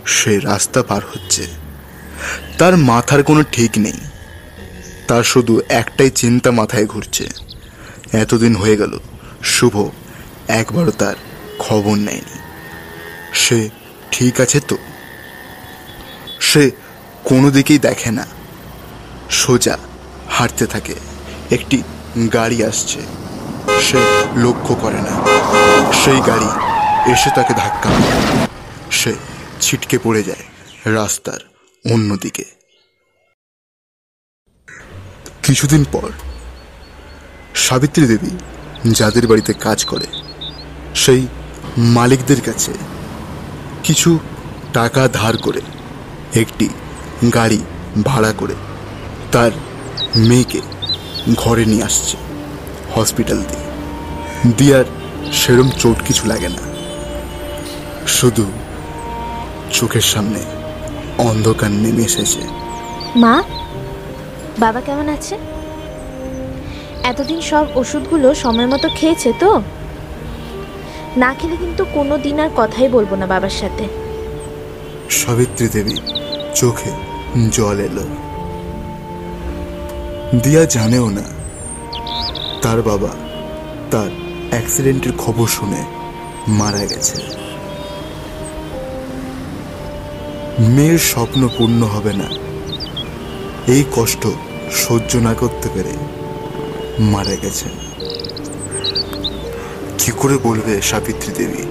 সে 0.06 0.40
রাস্তা 0.40 0.84
পার 0.84 1.02
হচ্ছে। 1.14 1.48
তার 2.58 2.78
মাথার 2.78 3.24
কোনো 3.24 3.44
ঠিক 3.52 3.72
নেই। 3.78 3.94
তার 5.08 5.24
শুধু 5.24 5.62
একটাই 5.70 6.10
চিন্তা 6.10 6.52
মাথায় 6.52 6.86
ঘুরছে। 6.86 7.30
এতদিন 8.14 8.56
হয়ে 8.56 8.78
গেল, 8.78 9.00
শুভ 9.44 9.90
একবারও 10.48 10.92
তার 10.92 11.16
খবর 11.60 11.96
নেয়নি। 11.96 12.40
সে 13.34 13.70
ঠিক 14.12 14.42
আছে 14.42 14.60
তো? 14.60 14.78
সে 16.40 16.72
কোনো 17.24 17.52
দিকেই 17.52 17.80
দেখে 17.80 18.12
না। 18.12 18.26
সোজা 19.30 19.78
হাঁটতে 20.30 20.66
থাকে। 20.66 20.96
একটি 21.52 21.84
গাড়ি 22.34 22.66
আসছে। 22.66 23.02
সে 23.82 23.98
লক্ষ্য 24.36 24.76
করে 24.76 25.02
না। 25.02 25.24
সেই 26.06 26.22
গাড়ি 26.28 26.48
এসে 27.12 27.30
তাকে 27.36 27.54
ধাক্কা 27.54 27.90
সে 28.92 29.14
ছিটকে 29.64 29.98
পড়ে 30.04 30.22
যায় 30.30 30.46
রাস্তার 30.98 31.42
অন্যদিকে। 31.86 32.46
কিছুদিন 35.46 35.84
পর 35.92 36.10
সাবিত্রী 37.56 38.06
দেবী 38.08 38.32
যাদের 39.00 39.26
বাড়িতে 39.28 39.54
কাজ 39.66 39.80
করে, 39.86 40.08
সেই 41.04 41.22
মালিকদের 41.96 42.42
কাছে 42.42 42.74
কিছু 43.84 44.10
টাকা 44.74 45.04
ধার 45.14 45.36
করে 45.38 45.62
একটি 46.42 46.68
গাড়ি 47.34 47.60
ভাড়া 48.06 48.32
করে 48.38 48.56
তার 49.32 49.52
মেয়েকে 50.28 50.60
ঘরে 51.36 51.64
নিয়ে 51.66 51.88
আসছে 51.90 52.16
হসপিটাল 52.96 53.40
দিয়ে। 53.50 53.68
দিয়ার 54.58 54.88
সেরম 55.40 55.70
চোট 55.82 55.98
কিছু 56.08 56.24
লাগে 56.32 56.50
না। 56.58 56.64
শুধু 58.18 58.46
চোখের 59.74 60.02
সামনে 60.02 60.42
অন্ধকার 61.18 61.72
নেমে 61.72 62.04
এসেছে। 62.04 62.42
মা 63.16 63.44
বাবা 64.60 64.82
কেমন 64.82 65.10
আছে? 65.10 65.38
এতদিন 67.04 67.42
সব 67.42 67.66
ওষুধগুলো 67.76 68.36
সময় 68.36 68.68
মতো 68.68 68.90
খেয়েছে 68.96 69.34
তো? 69.40 69.62
না 71.18 71.34
খেলে 71.34 71.56
কিন্তু 71.58 71.86
কোনো 71.94 72.18
দিন 72.18 72.40
আর 72.40 72.50
কথাই 72.56 72.90
বলব 72.90 73.16
না 73.16 73.26
বাবার 73.28 73.50
সাথে। 73.50 73.88
সাবিত্রী 75.10 75.68
দেবী 75.68 75.96
চোখে 76.56 76.92
জল 77.52 77.80
এলো। 77.80 78.06
দিয়া 80.44 80.66
জানেও 80.66 81.10
না 81.10 81.26
তার 82.62 82.82
বাবা 82.82 83.12
তার 83.92 84.10
অ্যাক্সিডেন্টের 84.50 85.14
খবর 85.18 85.48
শুনে 85.48 85.82
মারা 86.48 86.84
গেছে। 86.86 87.43
মেয়ের 90.60 91.00
স্বপ্ন 91.00 91.50
পূর্ণ 91.58 91.84
হবে 91.84 92.14
না। 92.14 92.30
এই 93.68 93.84
কষ্ট 93.96 94.28
সহ্য 94.72 95.18
না 95.18 95.34
করতে 95.34 95.70
পেরে 95.74 95.90
মারা 97.00 97.36
গেছে। 97.36 97.66
কি 99.98 100.12
করে 100.18 100.38
বলবে 100.44 100.82
সাবিত্রী 100.82 101.34
দেবী 101.34 101.64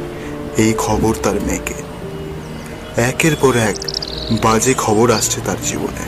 এই 0.63 0.75
খবর 0.79 1.15
তার 1.23 1.35
মেয়েকে? 1.35 1.75
একের 2.97 3.37
পর 3.41 3.57
এক 3.57 3.75
বাজে 4.43 4.75
খবর 4.75 5.11
আসছে 5.11 5.41
তার 5.45 5.57
জীবনে। 5.65 6.05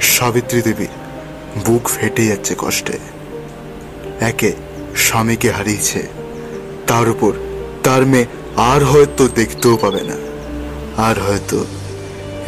সাবিত্রী 0.00 0.62
দেবীর 0.62 0.88
বুক 1.66 1.88
ফেটে 1.88 2.26
যাচ্ছে 2.26 2.54
কষ্টে। 2.58 2.98
একে 4.20 4.52
স্বামীকে 4.96 5.50
হারিয়েছে, 5.50 6.08
তার 6.86 7.08
উপর 7.08 7.32
তার 7.82 8.06
মেয়ে 8.06 8.26
আর 8.56 8.84
হয়তো 8.84 9.28
দেখতেও 9.28 9.76
পাবে 9.76 10.02
না। 10.02 10.33
আর 10.96 11.20
হয়তো 11.20 11.64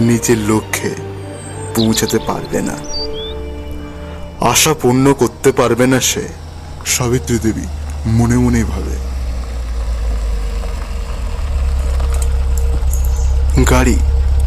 নিজের 0.00 0.38
লক্ষ্যে 0.38 0.94
পৌঁছাতে 1.74 2.18
পারবে 2.18 2.62
না। 2.62 2.76
আশা 4.50 4.74
পূর্ণ 4.74 5.14
করতে 5.14 5.52
পারবে 5.52 5.86
না 5.86 6.00
সে, 6.00 6.28
সাবিত্রী 6.86 7.38
দেবী 7.38 7.66
মনে 8.06 8.36
মনেই 8.36 8.64
ভাবে। 8.64 8.96
গাড়ি 13.70 13.96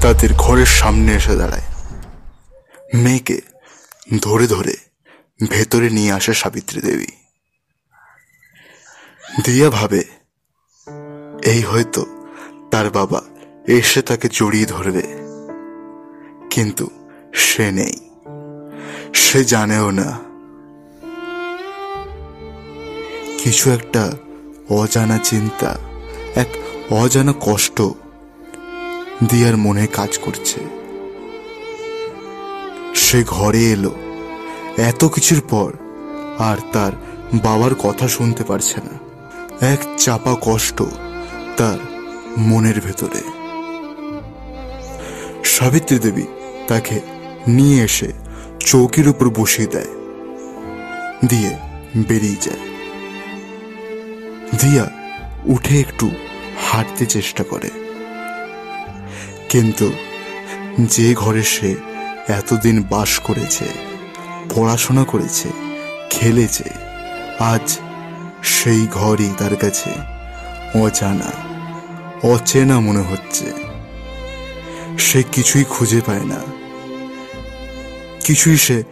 তাদের 0.02 0.34
ঘরের 0.34 0.66
সামনে 0.66 1.14
এসে 1.14 1.36
দাঁড়ায়। 1.36 1.62
মেয়েকে 2.94 3.42
ধরে 4.22 4.48
ধরে 4.48 4.74
ভেতরে 5.50 5.90
নিয়ে 5.90 6.12
আসে 6.12 6.34
সাবিত্রী 6.34 6.82
দেবী। 6.82 7.08
দিয়া 9.46 9.70
ভাবে, 9.70 10.04
এই 11.44 11.62
হয়তো 11.62 12.06
তার 12.72 12.90
বাবা 12.90 13.22
এসে 13.70 14.02
তাকে 14.02 14.30
জড়িয়ে 14.32 14.66
ধরবে 14.66 15.02
কিন্তু 16.50 16.90
সে 17.34 17.72
নেই। 17.72 18.10
সে 19.14 19.44
জানেও 19.44 19.92
না। 19.92 20.20
কিছু 23.44 23.72
একটা 23.72 24.12
অজানা 24.70 25.18
চিন্তা, 25.18 25.78
এক 26.36 26.48
অজানা 26.94 27.34
কষ্ট 27.42 27.82
দিয়ার 29.30 29.58
মনে 29.58 29.88
কাজ 29.88 30.18
করছে। 30.18 30.60
সে 32.96 33.24
ঘরে 33.28 33.72
এলো। 33.72 33.96
এত 34.78 35.06
কিছুর 35.06 35.42
পর 35.50 35.74
আর 36.38 36.58
তার 36.74 36.92
বাবার 37.44 37.76
কথা 37.76 38.08
শুনতে 38.08 38.44
পারছে 38.44 38.76
না। 38.78 39.00
এক 39.66 39.80
চাপা 39.98 40.36
কষ্ট 40.42 40.84
তার 41.58 41.78
মনের 42.38 42.82
ভেতরে। 42.82 43.39
সাবিত্রী 45.60 46.00
দেবী 46.00 46.22
তাকে 46.68 47.00
নিয়ে 47.48 47.84
এসে 47.84 48.14
চৌকির 48.60 49.08
উপর 49.08 49.30
বসিয়ে 49.30 49.68
দেয়। 49.68 49.88
দিয়ে 51.28 51.58
বেরিয়ে 52.08 52.36
যায়। 52.42 52.58
দিয়া 54.60 54.90
উঠে 55.46 55.80
একটু 55.80 56.12
হাঁটতে 56.72 57.06
চেষ্টা 57.06 57.44
করে। 57.44 57.70
কিন্তু 59.50 59.94
যে 60.82 61.14
ঘরে 61.14 61.44
সে 61.44 61.76
এতদিন 62.28 62.84
বাস 62.84 63.20
করেছে, 63.20 63.66
পড়াশোনা 64.56 65.04
করেছে, 65.04 65.50
খেলেছে, 66.10 66.64
আজ 67.40 67.80
সেই 68.44 68.88
ঘরই 68.92 69.30
তার 69.38 69.56
কাছে 69.56 69.90
অজানা, 70.80 71.32
অচেনা 72.24 72.80
মনে 72.80 73.00
হচ্ছে। 73.00 73.69
সে 75.00 75.24
কিছুই 75.24 75.64
খুঁজে 75.64 76.02
পায় 76.06 76.26
না। 76.26 76.44
কিছুই 78.26 78.58
সে 78.58 78.84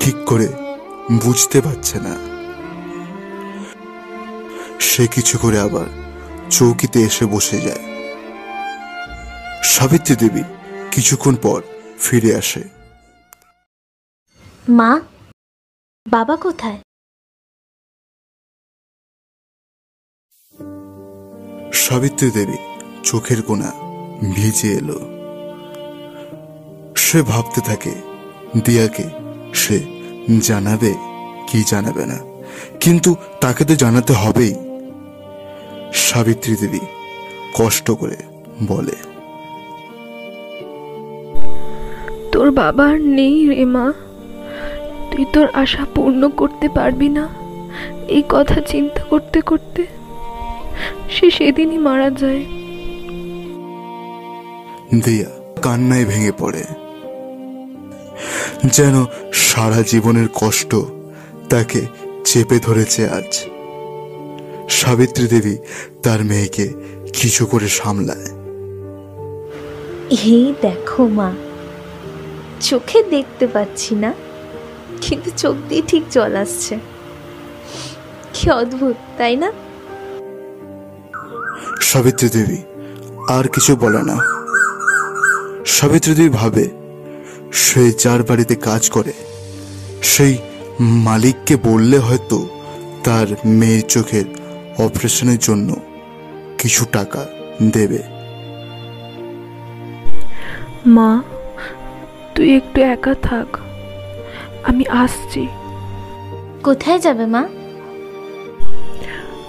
ঠিক 0.00 0.14
করে 0.26 0.48
বুঝতে 1.24 1.60
পারছে 1.60 1.98
না। 2.00 2.34
সে 4.80 5.06
কিছু 5.06 5.38
করে 5.38 5.60
আবার 5.60 5.86
চৌকিতে 6.50 7.00
এসে 7.00 7.26
বসে 7.26 7.60
যায়। 7.60 7.84
সাবিত্রী 9.62 10.16
দেবী 10.16 10.42
কিছুক্ষণ 10.90 11.34
পর 11.42 11.62
ফিরে 12.00 12.36
আসে। 12.36 12.64
মা 14.68 15.00
বাবা 16.10 16.36
কোথায়? 16.36 16.78
সাবিত্রী 21.72 22.30
দেবী 22.30 22.56
চোখের 23.04 23.42
কোনা 23.42 23.72
ভিজে 24.34 24.72
এলো। 24.72 25.13
সে 27.14 27.22
ভাবতে 27.22 27.60
থাকে 27.60 27.94
দিয়াকে 28.64 29.04
সে 29.54 29.80
জানাবে 30.40 30.94
কি 31.48 31.64
জানাবে 31.66 32.06
না। 32.06 32.18
কিন্তু 32.80 33.16
তাকে 33.40 33.64
তো 33.64 33.74
জানাতে 33.76 34.12
হবেই। 34.12 34.54
সাবিত্রী 35.92 36.56
দেবী 36.56 36.78
কষ্ট 37.54 37.90
করে 37.90 38.16
বলে 38.66 38.92
তোর 42.32 42.50
বাবা 42.50 42.88
আর 42.88 43.00
নেই 43.00 43.48
রে 43.48 43.64
মা। 43.64 43.92
তুই 45.10 45.24
তোর 45.32 45.48
আশা 45.52 45.86
পূর্ণ 45.94 46.28
করতে 46.28 46.68
পারবি 46.68 47.08
না। 47.08 47.28
এই 48.08 48.22
কথা 48.28 48.60
চিন্তা 48.60 49.02
করতে 49.02 49.40
করতে 49.40 49.86
সে 51.10 51.30
সেদিনই 51.30 51.78
মারা 51.78 52.10
যায়। 52.10 52.44
দিয়া 55.04 55.60
কান্নায় 55.62 56.04
ভেঙে 56.04 56.32
পড়ে। 56.38 56.64
যেন 58.72 59.04
সারা 59.32 59.82
জীবনের 59.82 60.28
কষ্ট 60.34 60.76
তাকে 61.50 61.86
চেপে 62.24 62.58
ধরেছে 62.58 63.08
আজ। 63.08 63.44
সাবিত্রী 64.70 65.26
দেবী 65.26 65.56
তার 66.02 66.24
মেয়েকে 66.24 66.72
কিছু 67.12 67.46
করে 67.46 67.68
সামলায়। 67.68 68.24
এই 70.10 70.54
দেখো 70.62 71.06
মা 71.06 71.32
চোখে 72.60 73.02
দেখতে 73.02 73.46
পাচ্ছি 73.46 73.94
না 73.94 74.14
কিন্তু 75.00 75.30
চোখ 75.36 75.54
দিয়ে 75.68 75.82
ঠিক 75.88 76.02
জল 76.10 76.36
আসছে। 76.36 76.78
কি 78.34 78.50
অদ্ভুত 78.50 78.96
তাই 79.18 79.36
না? 79.36 79.52
সাবিত্রী 81.80 82.28
দেবী 82.28 82.56
আর 83.28 83.48
কিছু 83.48 83.76
বলে 83.76 84.02
না। 84.02 84.16
সাবিত্রী 85.66 86.14
দেবী 86.14 86.28
ভাবে 86.28 86.83
সে 87.54 87.92
যার 87.92 88.22
বাড়িতে 88.22 88.54
কাজ 88.54 88.90
করে 88.90 89.12
সেই 90.02 90.38
মালিককে 90.80 91.56
বললে 91.56 91.98
হয়তো 91.98 92.48
তার 93.04 93.26
মেয়ের 93.44 93.82
চোখের 93.82 94.24
অপারেশনের 94.78 95.38
জন্য 95.38 95.76
কিছু 96.58 96.84
টাকা 96.92 97.26
দেবে। 97.72 97.98
মা 100.86 101.22
তুই 102.34 102.56
একটু 102.56 102.80
একা 102.80 103.14
থাক 103.22 103.58
আমি 104.64 104.84
আসছি। 104.88 105.46
কোথায় 106.62 107.00
যাবে 107.00 107.26
মা? 107.26 107.48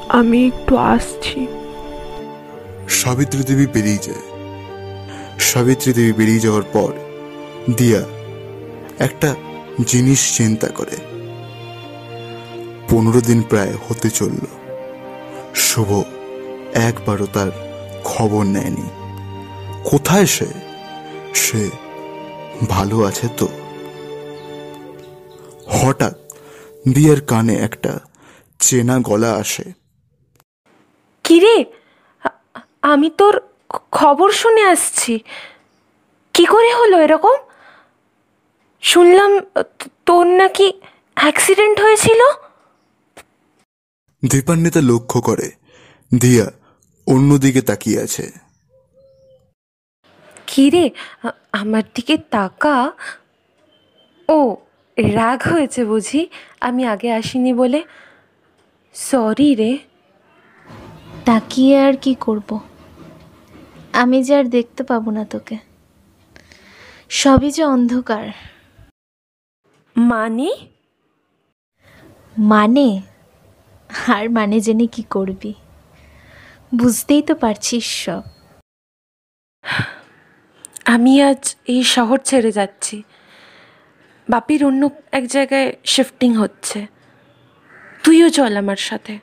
আমি 0.09 0.47
একটু 0.47 0.77
আসছি। 0.77 1.47
সাবিত্রী 2.89 3.43
দেবী 3.43 3.65
বেরিয়ে 3.65 3.97
যায়। 3.97 4.23
সাবিত্রী 5.39 5.93
দেবী 5.93 6.11
বেরিয়ে 6.11 6.39
যাওয়ার 6.39 6.63
পর 6.73 7.04
দিয়া 7.71 8.01
একটা 8.99 9.35
জিনিস 9.85 10.37
চিন্তা 10.37 10.67
করে। 10.67 10.97
পনেরো 12.89 13.21
দিন 13.21 13.41
প্রায় 13.41 13.73
হতে 13.87 14.09
চলল। 14.09 14.45
শুভ 15.55 16.03
একবারও 16.73 17.25
তার 17.25 17.51
খবর 18.03 18.43
নেয়নি। 18.43 18.89
কোথায় 19.89 20.25
সে? 20.25 20.45
সে 21.33 21.69
ভালো 22.69 23.03
আছে 23.03 23.27
তো? 23.37 23.47
হঠাৎ 25.67 26.17
দিয়ার 26.93 27.21
কানে 27.21 27.55
একটা 27.55 27.99
চেনা 28.59 28.99
গলা 28.99 29.33
আসে। 29.33 29.63
কিরে? 31.23 31.65
আমি 32.81 33.09
তোর 33.09 33.41
খবর 33.91 34.31
শুনে 34.31 34.63
আসছি। 34.63 35.19
কি 36.33 36.45
করে 36.45 36.73
হলো 36.73 37.01
এরকম? 37.01 37.35
শুনলাম 38.89 39.31
তোর 40.05 40.25
নাকি 40.27 40.67
অ্যাক্সিডেন্ট 41.15 41.77
হয়েছিল? 41.81 42.21
দীপান্বিতা 44.29 44.81
লক্ষ্য 44.81 45.21
করে। 45.21 45.47
দিয়া 46.21 46.45
অন্যদিকে 47.07 47.61
তাকিয়ে 47.61 47.99
আছে। 48.01 48.25
কিরে 50.47 50.85
আমার 51.51 51.83
দিকে 51.95 52.17
তাকা? 52.17 52.91
ও 54.29 54.39
রাগ 54.97 55.39
হয়েছে 55.51 55.85
বুঝি 55.85 56.21
আমি 56.61 56.85
আগে 56.85 57.09
আসিনি 57.11 57.53
বলে। 57.53 57.79
সরি 58.93 59.55
রে। 59.55 59.77
তাকিয়ে 61.25 61.75
আর 61.79 61.95
কি 61.97 62.15
করব? 62.19 62.49
আমি 63.93 64.23
যে 64.23 64.33
আর 64.35 64.43
দেখতে 64.43 64.83
পাবো 64.83 65.11
না 65.11 65.25
তোকে। 65.25 65.57
সবই 67.09 67.49
যে 67.51 67.63
অন্ধকার। 67.63 68.25
মানে? 69.95 70.49
মানে? 72.37 73.01
আর 74.07 74.29
মানে 74.29 74.59
জেনে 74.59 74.87
কি 74.87 75.03
করবি? 75.03 75.53
বুঝতেই 76.75 77.21
তো 77.21 77.35
পারছিস 77.35 78.05
সব। 78.05 78.23
আমি 80.85 81.21
আজ 81.21 81.55
এই 81.67 81.83
শহর 81.83 82.17
ছেড়ে 82.17 82.51
যাচ্ছি। 82.51 83.03
বাপির 84.29 84.65
অন্য 84.65 84.89
এক 85.11 85.27
জায়গায় 85.27 85.77
শিফটিং 85.85 86.35
হচ্ছে। 86.35 86.87
তুইও 88.03 88.29
চল 88.29 88.57
আমার 88.57 88.75
সাথে। 88.75 89.19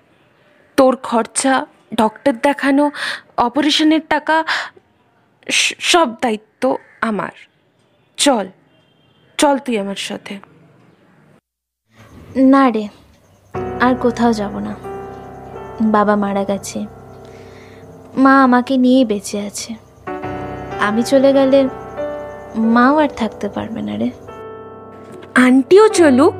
তোর 0.76 0.96
খরচা 0.96 1.66
ডক্টর 1.94 2.32
দেখানো 2.32 2.90
অপারেশনের 3.36 4.00
টাকা 4.08 4.44
সব 5.80 6.08
দায়িত্ব 6.22 6.76
আমার। 7.00 7.32
চল 8.16 8.46
চল 9.38 9.58
তুই 9.58 9.78
আমার 9.78 9.96
সাথে। 9.96 10.51
না 12.36 12.70
রে 12.70 12.88
আর 13.80 13.94
কোথাও 13.94 14.32
যাব 14.32 14.58
না। 14.58 14.76
বাবা 15.82 16.16
মারা 16.16 16.44
গেছে। 16.44 16.86
মা 18.16 18.42
আমাকে 18.42 18.76
নিয়েই 18.76 19.04
বেঁচে 19.04 19.40
আছে। 19.40 19.74
আমি 20.80 21.02
চলে 21.02 21.32
গেলে 21.32 21.68
মাও 22.56 22.98
আর 22.98 23.08
থাকতে 23.16 23.48
পারবে 23.48 23.82
না 23.82 23.96
রে। 23.96 24.10
আন্টিও 25.34 25.88
চলুক। 25.88 26.34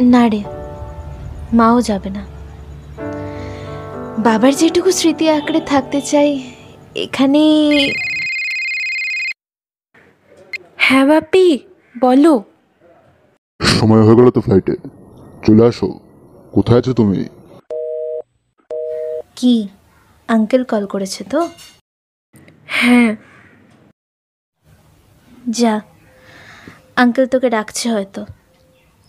না 0.00 0.28
রে 0.28 0.42
মাও 1.52 1.80
যাবে 1.80 2.10
না। 2.10 2.26
বাবার 4.18 4.52
যেটুকু 4.52 4.90
স্মৃতি 4.90 5.30
আঁকড়ে 5.30 5.60
থাকতে 5.60 6.00
চাই 6.00 6.42
এখানে 6.94 7.42
হ্যাঁ 10.76 11.06
বাপি 11.06 11.58
বলো। 12.00 12.42
সময় 13.60 14.02
হয়ে 14.02 14.16
গেল 14.16 14.30
তো 14.30 14.40
ফ্লাইটে 14.40 14.76
চলে 15.46 15.66
আসো। 15.66 16.00
কোথায় 16.52 16.78
আছো 16.78 16.92
তুমি? 16.92 17.24
কি? 19.36 19.68
আঙ্কেল 20.28 20.64
কল 20.64 20.86
করেছে 20.86 21.24
তো? 21.24 21.48
হ্যাঁ। 22.66 23.16
যা। 25.50 25.80
আঙ্কেল 26.96 27.26
তোকে 27.26 27.50
ডাকছে 27.50 27.90
হয়তো। 27.90 28.26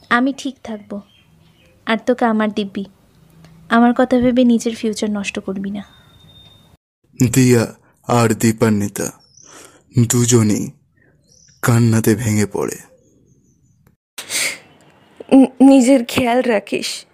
আমি 0.10 0.34
ঠিক 0.38 0.56
থাকব। 0.64 1.02
আর 1.86 1.98
তোকে 2.06 2.26
আমার 2.26 2.52
দিব্যি। 2.52 2.86
আমার 3.70 3.94
কথা 3.98 4.20
ভেবে 4.20 4.44
নিজের 4.44 4.76
ফিউচার 4.76 5.12
নষ্ট 5.12 5.40
করবি 5.40 5.72
না। 5.72 5.84
দিয়া 7.36 7.76
আর 8.08 8.30
দীপান্বিতা 8.30 9.12
দুজনেই 10.10 10.72
কান্নাতে 11.62 12.16
ভেঙে 12.16 12.46
পড়ে। 12.46 12.91
নিজের 15.62 16.06
খেয়াল 16.06 16.42
রাখিস। 16.42 17.06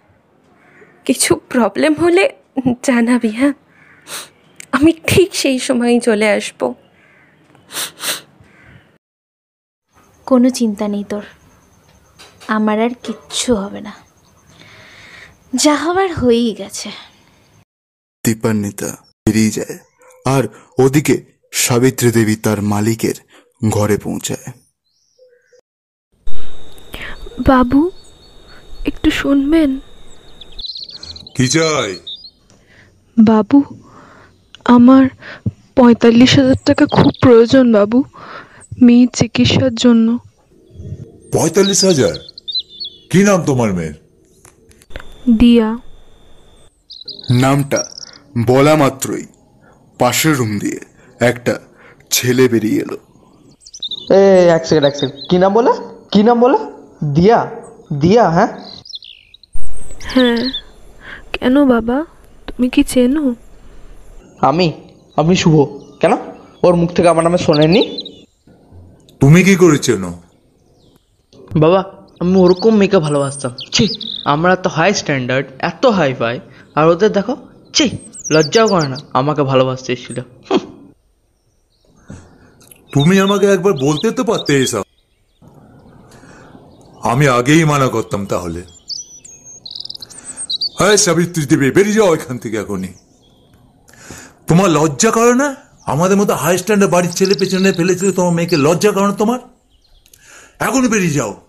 কিছু 1.04 1.36
প্রবলেম 1.36 1.94
হলে 1.94 2.34
জানাবি 2.82 3.28
হ্যাঁ? 3.28 3.52
আমি 4.72 4.92
ঠিক 5.06 5.34
সেই 5.34 5.58
সময়ই 5.58 6.00
চলে 6.00 6.32
আসব। 6.32 6.74
কোনো 10.26 10.50
চিন্তা 10.50 10.88
নেই 10.88 11.04
তোর। 11.08 11.22
আমার 12.48 12.80
আর 12.80 12.90
কিচ্ছু 13.02 13.54
হবে 13.54 13.80
না। 13.80 13.92
যা 15.54 15.74
হবার 15.74 16.12
হয়েই 16.12 16.54
গেছে। 16.54 16.90
দীপান্বিতা 18.24 18.96
বেরিয়ে 19.26 19.50
যায় 19.50 19.78
আর 20.24 20.48
ওদিকে 20.78 21.24
সাবিত্রী 21.52 22.10
দেবী 22.10 22.36
তার 22.36 22.62
মালিকের 22.62 23.14
ঘরে 23.68 23.96
পৌঁছায়। 23.96 24.52
বাবু 27.46 27.90
একটু 28.88 29.08
শুনবেন? 29.10 29.70
কি 31.36 31.46
চাই? 31.48 31.90
বাবু 33.16 33.58
আমার 34.64 35.04
পঁয়তাল্লিশ 35.76 36.32
হাজার 36.38 36.58
টাকা 36.64 36.84
খুব 36.86 37.12
প্রয়োজন 37.20 37.72
বাবু। 37.72 37.98
মেয়ের 38.82 39.08
চিকিৎসার 39.12 39.74
জন্য। 39.74 40.06
পঁয়তাল্লিশ 41.32 41.80
হাজার? 41.84 42.16
কি 43.10 43.20
নাম 43.22 43.38
তোমার 43.44 43.70
মেয়ের? 43.72 43.96
দিয়া। 45.38 45.68
নামটা 47.42 47.80
বলা 48.46 48.74
মাত্রই 48.76 49.24
পাশের 49.98 50.34
রুম 50.36 50.58
দিয়ে 50.58 50.80
একটা 51.20 51.54
ছেলে 52.10 52.48
বেরিয়ে 52.48 52.80
এলো। 52.82 52.98
এ 54.14 54.22
এক 54.56 54.62
সেকেন্ড 54.66 54.86
এক 54.86 54.94
সেকেন্ড 54.94 55.28
কি 55.30 55.36
নাম 55.38 55.52
বলে? 55.54 55.72
কি 56.12 56.20
নাম 56.22 56.36
বলে? 56.40 56.58
দিয়া? 57.14 57.40
দিয়া 58.00 58.24
হ্যাঁ? 58.30 58.50
হ্যাঁ। 60.00 60.42
কেন 61.32 61.64
বাবা? 61.64 62.04
তুমি 62.46 62.68
কি 62.68 62.82
চেনো? 62.84 63.34
আমি? 64.40 64.72
আমি 65.16 65.36
শুভ। 65.36 65.56
কেন? 66.00 66.12
ওর 66.62 66.74
মুখ 66.76 66.90
থেকে 66.92 67.08
আমার 67.08 67.24
নামে 67.24 67.38
শোনেনি 67.38 67.82
তুমি 69.20 69.44
কি 69.44 69.56
করেছেন 69.56 70.04
বাবা 71.62 71.80
আমি 72.20 72.34
ওরকম 72.36 72.74
মেয়েকে 72.76 72.98
ভালোবাসতাম। 72.98 73.52
ছি 73.72 73.84
আমরা 74.24 74.52
এত 74.52 74.66
হাই 74.66 74.94
স্ট্যান্ডার্ড 74.94 75.46
এত 75.58 75.86
হাই 75.86 76.14
ফাই 76.14 76.40
আর 76.74 76.88
ওদের 76.88 77.12
দেখো 77.12 77.36
ছি 77.74 77.86
লজ্জাও 78.32 78.68
করে 78.68 78.88
না 78.88 78.98
আমাকে 79.12 79.42
ভালোবাসতে 79.42 79.92
এসেছিল। 79.92 80.20
তুমি 82.92 83.20
আমাকে 83.20 83.46
একবার 83.46 83.72
বলতে 83.72 84.10
তো 84.10 84.24
পারতে 84.24 84.62
এসব। 84.62 84.84
আমি 87.02 87.28
আগেই 87.28 87.64
মানা 87.64 87.88
করতাম 87.88 88.26
তাহলে। 88.26 88.62
হ্যাঁ 90.78 90.96
সাবিত্রী 90.96 91.46
দেবে 91.46 91.70
বেরিয়ে 91.70 91.96
যাও 91.96 92.14
এখান 92.14 92.38
থেকে 92.38 92.56
এখনই। 92.56 92.88
তোমার 94.46 94.70
লজ্জা 94.70 95.10
করে 95.10 95.34
না? 95.34 95.56
আমাদের 95.86 96.16
মতো 96.16 96.34
হাই 96.34 96.58
স্ট্যান্ডার্ড 96.58 96.92
বাড়ির 96.92 97.10
ছেলে 97.10 97.34
পেছনে 97.34 97.72
ফেলেছে 97.72 98.12
তোমার 98.12 98.32
মেয়েকে 98.32 98.56
লজ্জা 98.56 98.92
করে 98.92 99.06
না 99.06 99.12
তোমার? 99.12 99.38
এখনই 100.58 100.88
বেরিয়ে 100.88 101.12
যাও। 101.12 101.40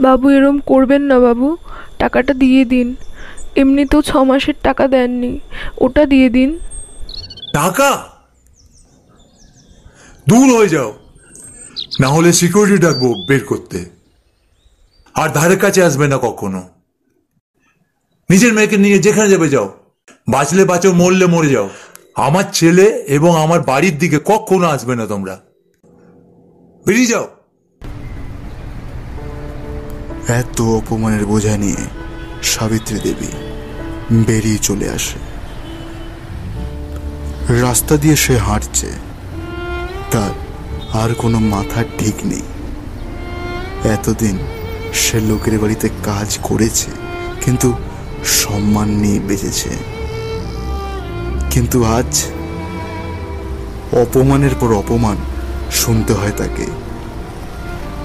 বাবু 0.00 0.30
এরম 0.30 0.58
করবেন 0.58 1.02
না 1.02 1.18
বাবু। 1.18 1.56
টাকাটা 1.98 2.34
দিয়ে 2.34 2.64
দিন। 2.64 2.96
এমনিতেও 3.56 4.02
ছ 4.02 4.16
মাসের 4.16 4.54
টাকা 4.62 4.88
দেননি। 4.88 5.40
ওটা 5.78 6.06
দিয়ে 6.06 6.28
দিন। 6.28 6.58
টাকা? 7.52 8.04
দূর 10.28 10.58
হয়ে 10.58 10.68
যাও। 10.68 10.94
না 12.00 12.08
হলে 12.08 12.32
সিকিউরিটি 12.32 12.82
ডাকবো 12.82 13.14
বের 13.28 13.44
করতে। 13.44 13.90
আর 15.14 15.28
ধারের 15.28 15.58
কাছে 15.58 15.82
আসবে 15.82 16.08
না 16.08 16.18
কখনো। 16.22 16.73
নিজের 18.30 18.52
মেয়েকে 18.52 18.76
নিয়ে 18.76 18.98
যেখানে 18.98 19.28
যাবে 19.30 19.48
যাও। 19.48 19.68
বাঁচলে 20.28 20.64
বাঁচো, 20.64 20.92
মরলে 20.92 21.26
মরে 21.26 21.50
যাও। 21.50 21.68
আমার 22.14 22.44
ছেলে 22.52 22.86
এবং 23.16 23.36
আমার 23.36 23.60
বাড়ির 23.60 23.98
দিকে 23.98 24.18
কখনো 24.24 24.66
আসবে 24.66 24.96
না 24.96 25.06
তোমরা। 25.06 25.40
বেরিয়ে 26.86 27.06
যাও। 27.06 27.28
এত 30.28 30.60
অপমানের 30.60 31.26
বোঝা 31.26 31.56
নিয়ে 31.56 31.82
সাবিত্রী 32.42 32.98
দেবী 32.98 33.30
বেরিয়ে 34.26 34.58
চলে 34.58 34.88
আসে। 34.88 35.18
রাস্তা 37.60 37.96
দিয়ে 37.96 38.16
সে 38.16 38.36
হাঁটছে। 38.36 38.86
তার 40.10 40.30
আর 40.92 41.14
কোনো 41.14 41.38
মাথার 41.38 41.84
ঠিক 41.98 42.14
নেই। 42.24 42.42
এতদিন 43.90 44.38
সে 44.94 45.20
লোকের 45.20 45.58
বাড়িতে 45.58 45.88
কাজ 46.04 46.38
করেছে, 46.42 46.90
কিন্তু 47.44 47.68
সম্মান 48.26 48.88
নিয়ে 48.88 49.20
বেঁচেছে। 49.20 49.70
কিন্তু 51.50 51.84
আজ 51.84 52.24
অপমানের 53.92 54.50
পর 54.60 54.74
অপমান 54.76 55.16
শুনতে 55.70 56.12
হয় 56.12 56.32
তাকে। 56.36 56.66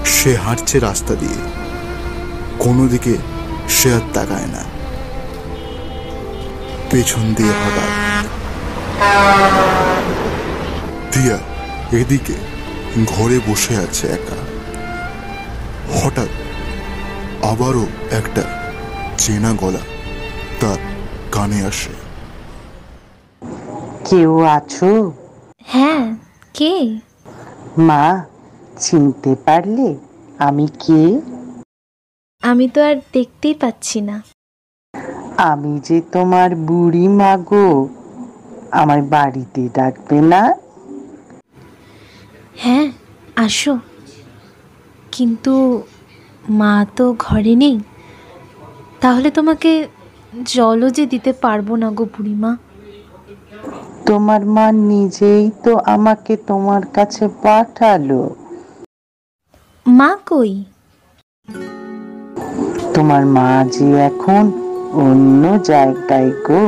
সে 0.06 0.36
হাঁটছে 0.36 0.80
রাস্তা 0.80 1.16
দিয়ে। 1.16 1.36
কোনো 2.60 2.88
দিকে 2.88 3.18
সে 3.70 3.94
আর 3.94 4.00
তাকায় 4.14 4.46
না। 4.46 4.64
পেছন 6.92 7.34
দিয়ে 7.34 7.50
হঠাৎ 7.50 8.26
দিয়া 11.18 11.38
এদিকে 11.92 12.34
ঘরে 13.08 13.40
বসে 13.48 13.76
আছে 13.76 14.08
একা। 14.08 14.36
হঠাৎ 16.00 16.28
আবারও 17.46 17.86
একটা 18.12 18.74
চেনা 19.18 19.54
গলা 19.54 19.80
তার 20.60 20.80
কানে 21.32 21.66
আসে। 21.66 21.94
কেউ 24.08 24.40
আছো? 24.58 25.12
হ্যাঁ 25.66 26.16
কে? 26.54 26.76
মা 27.78 28.04
চিনতে 28.78 29.36
পারলে 29.46 29.96
আমি 30.40 30.68
কে? 30.68 31.02
আমি 32.44 32.68
তো 32.68 32.80
আর 32.84 32.96
দেখতেই 33.14 33.54
পাচ্ছি 33.54 34.02
না। 34.02 34.16
আমি 35.38 35.80
যে 35.80 36.02
তোমার 36.12 36.56
বুড়ি 36.56 37.08
মা 37.08 37.38
গো 37.38 37.88
আমার 38.72 39.02
বাড়িতে 39.02 39.70
ডাকবে 39.74 40.22
না? 40.22 40.54
হ্যাঁ 42.56 42.88
আসো। 43.36 43.80
কিন্তু 45.12 45.84
মা 46.50 46.86
তো 46.96 47.16
ঘরে 47.20 47.56
নেই। 47.56 47.80
তাহলে 49.02 49.32
তোমাকে 49.32 49.88
জলও 50.34 50.90
যে 50.90 51.06
দিতে 51.06 51.34
পারব 51.34 51.76
না 51.76 51.92
গো 51.92 52.06
বুড়িমা। 52.06 52.58
তোমার 54.06 54.46
মা 54.46 54.72
নিজেই 54.72 55.52
তো 55.64 55.78
আমাকে 55.78 56.38
তোমার 56.38 56.86
কাছে 56.94 57.28
পাঠালো। 57.28 58.36
মা 59.86 60.18
কই? 60.26 60.64
তোমার 62.94 63.26
মা 63.26 63.66
যে 63.72 63.88
এখন 64.02 64.52
অন্য 64.94 65.44
জায়গায় 65.64 66.32
গো 66.48 66.66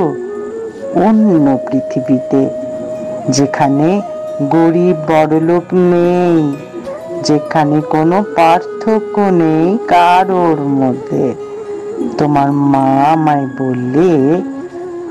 অন্য 0.95 1.57
পৃথিবীতে 1.67 2.49
যেখানে 3.29 4.01
গরিব 4.49 4.95
বড়লোক 5.07 5.65
নেই 5.73 6.55
যেখানে 7.23 7.81
কোনো 7.81 8.23
পার্থক্য 8.35 9.15
নেই 9.19 9.77
কারোর 9.87 10.59
মধ্যে। 10.59 11.50
তোমার 12.21 12.51
মা 12.51 12.85
আমায় 13.13 13.47
বললে, 13.57 14.11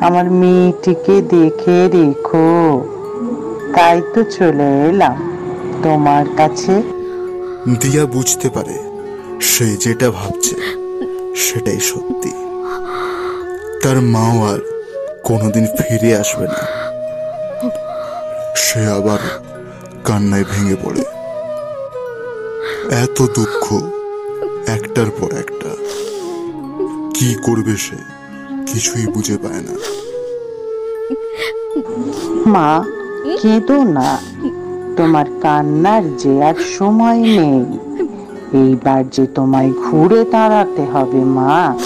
আমার 0.06 0.30
মেয়েটিকে 0.30 1.22
দেখে 1.22 1.78
রেখো। 1.92 2.50
তাই 3.74 4.02
তো 4.14 4.22
চলে 4.22 4.68
এলাম 4.88 5.16
তোমার 5.82 6.24
কাছে। 6.36 6.74
দিয়া 7.80 8.04
বুঝতে 8.06 8.48
পারে 8.48 8.76
সে 9.40 9.66
যেটা 9.76 10.10
ভাবছে, 10.10 10.56
সেটাই 11.36 11.80
সত্যি। 11.80 12.32
তার 13.82 14.00
মাও 14.00 14.36
আর 14.52 14.58
কোনোদিন 15.24 15.66
ফিরে 15.78 16.16
আসবে 16.16 16.46
না। 16.46 16.62
সে 18.56 18.86
আবার 18.86 19.18
কান্নায় 20.04 20.44
ভেঙে 20.50 20.76
পড়ে। 20.84 21.04
এত 23.04 23.22
দুঃখ 23.22 23.64
একটার 24.66 25.10
পর 25.20 25.30
একটা। 25.38 25.79
কি 27.20 27.34
করবে 27.42 27.76
সে? 27.76 27.96
কিছুই 28.66 29.06
বুঝে 29.06 29.38
পায় 29.38 29.60
না। 29.60 29.74
মা 32.46 32.84
কেঁদো 33.42 33.82
না। 33.82 34.18
তোমার 34.96 35.24
কান্নার 35.42 36.16
যে 36.16 36.44
আর 36.44 36.54
সময় 36.78 37.18
নেই। 37.18 37.78
এইবার 38.60 39.10
যে 39.10 39.26
তোমায় 39.26 39.72
ঘুরে 39.72 40.24
দাঁড়াতে 40.24 40.82
হবে 40.84 41.24
মা 41.24 41.78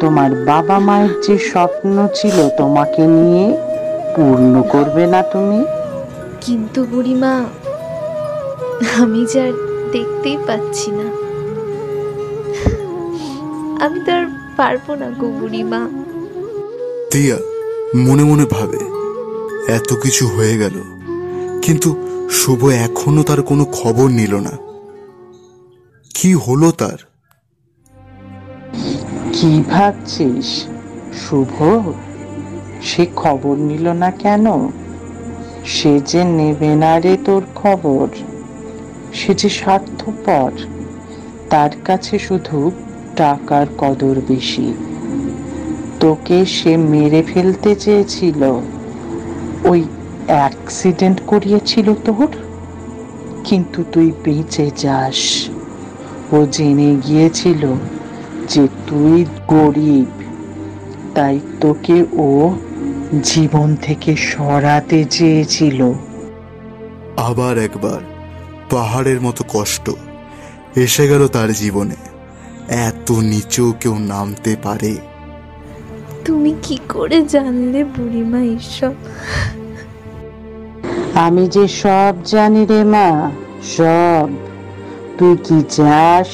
তোমার 0.00 0.44
বাবা 0.44 0.78
মায়ের 0.78 1.20
যে 1.20 1.38
স্বপ্ন 1.38 2.08
ছিল 2.14 2.48
তোমাকে 2.58 3.06
নিয়ে 3.06 3.56
পূর্ণ 4.16 4.62
করবে 4.62 5.06
না 5.06 5.22
তুমি। 5.22 5.64
কিন্তু 6.40 6.84
বুড়িমা 6.84 7.44
আমি 8.96 9.26
যে 9.26 9.40
আর 9.40 9.52
দেখতেই 9.92 10.38
পাচ্ছি 10.46 10.90
না। 10.90 11.06
আমি 13.84 14.00
তো 14.06 14.12
আর 14.12 14.35
পারব 14.56 14.86
না 14.94 15.10
গো 15.10 15.26
বুড়িমা। 15.40 15.80
দিয়া 17.12 17.38
মনে 17.96 18.24
মনে 18.24 18.44
ভাবে 18.44 18.80
এত 19.72 19.94
কিছু 20.02 20.26
হয়ে 20.26 20.58
গেল 20.58 20.76
কিন্তু 21.62 21.88
শুভ 22.30 22.60
এখনও 22.68 23.22
তার 23.22 23.42
কোনো 23.42 23.64
খবর 23.64 24.08
নিল 24.10 24.34
না। 24.36 24.54
কি 26.14 26.34
হলো 26.34 26.70
তার? 26.70 26.98
কি 29.32 29.62
ভাবছিস 29.70 30.48
শুভ? 31.22 31.54
সে 32.82 33.06
খবর 33.16 33.56
নিল 33.56 33.88
না 33.88 34.10
কেন? 34.10 34.46
সে 35.66 36.00
যে 36.00 36.24
নেবে 36.24 36.76
না 36.76 37.00
রে 37.00 37.16
তোর 37.24 37.42
খবর 37.54 38.06
সে 39.14 39.34
যে 39.34 39.48
স্বার্থপর 39.48 40.50
তার 41.50 41.70
কাছে 41.84 42.18
শুধু 42.18 42.70
টাকার 43.16 43.66
কদর 43.78 44.20
বেশি। 44.28 44.74
তোকে 46.00 46.46
সে 46.46 46.76
মেরে 46.76 47.22
ফেলতে 47.22 47.74
চেয়েছিল। 47.74 48.60
ওই 49.64 49.84
অ্যাক্সিডেন্ট 50.26 51.20
করিয়েছিল 51.26 51.94
তোর? 51.94 52.28
কিন্তু 53.44 53.84
তুই 53.92 54.12
বেঁচে 54.24 54.70
যাস। 54.76 55.48
ও 56.32 56.46
জেনে 56.46 56.96
গিয়েছিল 57.06 57.74
যে 58.48 58.68
তুই 58.86 59.24
গরিব। 59.48 60.22
তাই 61.14 61.40
তোকে 61.60 62.04
ও 62.12 62.54
জীবন 63.22 63.76
থেকে 63.82 64.16
সরাতে 64.16 65.04
চেয়েছিল। 65.04 65.92
আবার 67.16 67.58
একবার 67.58 68.00
পাহাড়ের 68.70 69.20
মতো 69.20 69.44
কষ্ট 69.48 69.90
এসে 70.76 71.08
গেল 71.08 71.28
তার 71.28 71.52
জীবনে। 71.52 72.05
এত 72.68 73.12
নিচেও 73.12 73.72
কেউ 73.80 73.94
নামতে 73.98 74.56
পারে। 74.62 74.96
তুমি 76.24 76.54
কি 76.62 76.78
করে 76.88 77.22
জানলে 77.22 77.84
বুড়িমা 77.84 78.40
ঈশ্বর 78.58 78.94
আমি 81.14 81.48
যে 81.48 81.68
সব 81.68 82.14
জানি 82.24 82.66
রে 82.66 82.84
মা 82.84 83.30
সব। 83.76 84.28
তুই 85.18 85.36
কি 85.36 85.62
চাস 85.68 86.28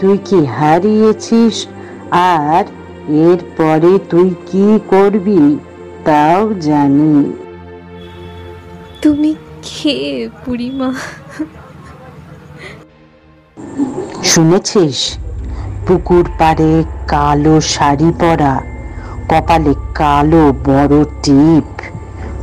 তুই 0.00 0.18
কি 0.18 0.44
হারিয়েছিস 0.46 1.66
আর 2.10 2.64
এরপরে 3.08 3.98
তুই 4.10 4.34
কি 4.46 4.78
করবি 4.90 5.58
তাও 6.04 6.54
জানি। 6.54 7.32
তুমি 9.02 9.34
কে 9.62 10.28
বুড়িমা? 10.46 10.94
শুনেছিস? 14.24 14.98
পুকুর 15.92 16.26
পাড়ে 16.38 16.84
কালো 17.08 17.60
শাড়ি 17.60 18.12
পরা, 18.20 18.60
কপালে 19.28 19.74
কালো 19.94 20.52
বড় 20.64 21.04
টিপ, 21.22 21.68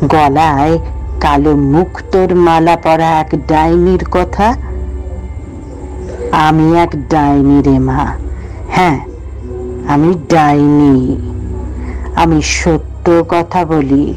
গলায় 0.05 0.77
কালো 1.21 1.55
মুক্তোর 1.55 2.35
মালা 2.35 2.75
পরা 2.75 3.19
এক 3.19 3.29
ডাইনির 3.47 4.03
কথা? 4.11 4.55
আমি 6.31 6.77
এক 6.77 6.89
ডাইনি 7.09 7.61
রে 7.61 7.79
মা। 7.79 8.17
হ্যাঁ 8.69 8.99
আমি 9.87 10.13
ডাইনি। 10.29 11.17
আমি 12.15 12.41
সত্য 12.41 13.23
কথা 13.29 13.65
বলি, 13.65 14.13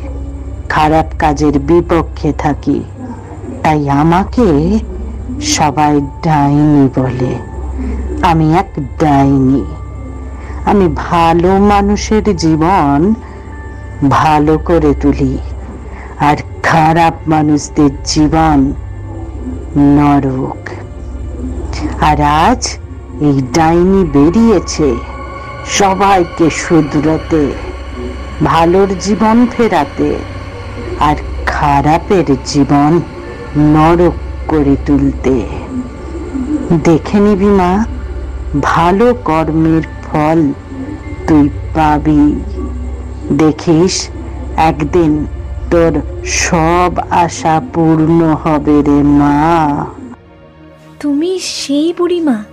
খারাপ 0.69 1.07
কাজের 1.19 1.59
বিপক্ষে 1.59 2.33
থাকি। 2.39 2.85
তাই 3.63 3.89
আমাকে 3.89 4.79
সবাই 5.41 6.01
ডাইনি 6.23 6.89
বলে। 6.97 7.52
আমি 8.31 8.47
এক 8.55 8.71
ডাইনি। 9.01 9.65
আমি 10.71 10.87
ভালো 11.09 11.51
মানুষের 11.73 12.25
জীবন 12.45 12.99
ভালো 14.09 14.55
করে 14.69 14.93
তুলি, 14.95 15.35
আর 16.29 16.37
খারাপ 16.63 17.15
মানুষদের 17.27 17.93
জীবন 18.05 18.59
নরক। 19.97 20.61
আর 22.09 22.19
আজ 22.47 22.63
এই 23.27 23.37
ডাইনি 23.57 24.03
বেরিয়েছে 24.15 24.89
সবাইকে 25.79 26.47
শুধরাতে, 26.63 27.43
ভালোর 28.45 28.91
জীবন 28.99 29.37
ফেরাতে, 29.53 30.11
আর 31.09 31.17
খারাপের 31.47 32.27
জীবন 32.47 32.91
নরক 33.75 34.17
করে 34.49 34.75
তুলতে। 34.87 35.37
দেখে 36.85 37.19
নিবি 37.21 37.51
মা 37.61 37.71
ভালো 38.61 39.15
কর্মের 39.15 39.83
ফল 40.05 40.53
তুই 41.27 41.51
পাবি। 41.75 42.43
দেখিস 43.31 44.09
একদিন 44.57 45.27
তোর 45.71 45.93
সব 46.25 46.99
আশা 47.11 47.61
পূর্ণ 47.75 48.35
হবে 48.45 48.83
রে 48.83 49.03
মা। 49.03 49.37
তুমি 51.01 51.39
সেই 51.39 51.93
বুড়িমা 51.99 52.45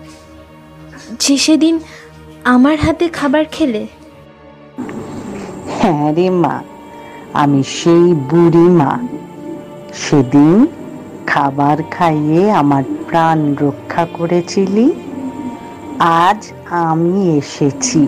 যে 1.20 1.38
সেদিন 1.38 1.80
আমার 2.44 2.78
হাতে 2.78 3.10
খাবার 3.10 3.46
খেলে? 3.52 3.88
হ্যাঁ 5.80 6.14
রে 6.14 6.30
মা 6.30 6.60
আমি 7.34 7.64
সেই 7.64 8.14
বুড়ি 8.14 8.68
মা। 8.80 9.00
সেদিন 9.94 10.68
খাবার 11.28 11.78
খাইয়ে 11.92 12.52
আমার 12.52 12.84
প্রাণ 13.08 13.56
রক্ষা 13.62 14.08
করেছিলি। 14.14 14.92
আজ 16.00 16.52
আমি 16.70 17.38
এসেছি। 17.38 18.08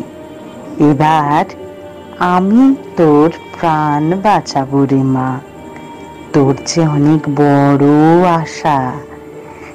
এবার 0.79 1.45
আমি 2.19 2.75
তোর 2.97 3.29
প্রাণ 3.29 4.15
বাঁচাবো 4.23 4.85
রে 4.85 5.03
মা। 5.03 5.39
তোর 6.33 6.55
যে 6.65 6.87
অনেক 6.87 7.29
বড় 7.35 7.87
আশা, 8.27 8.91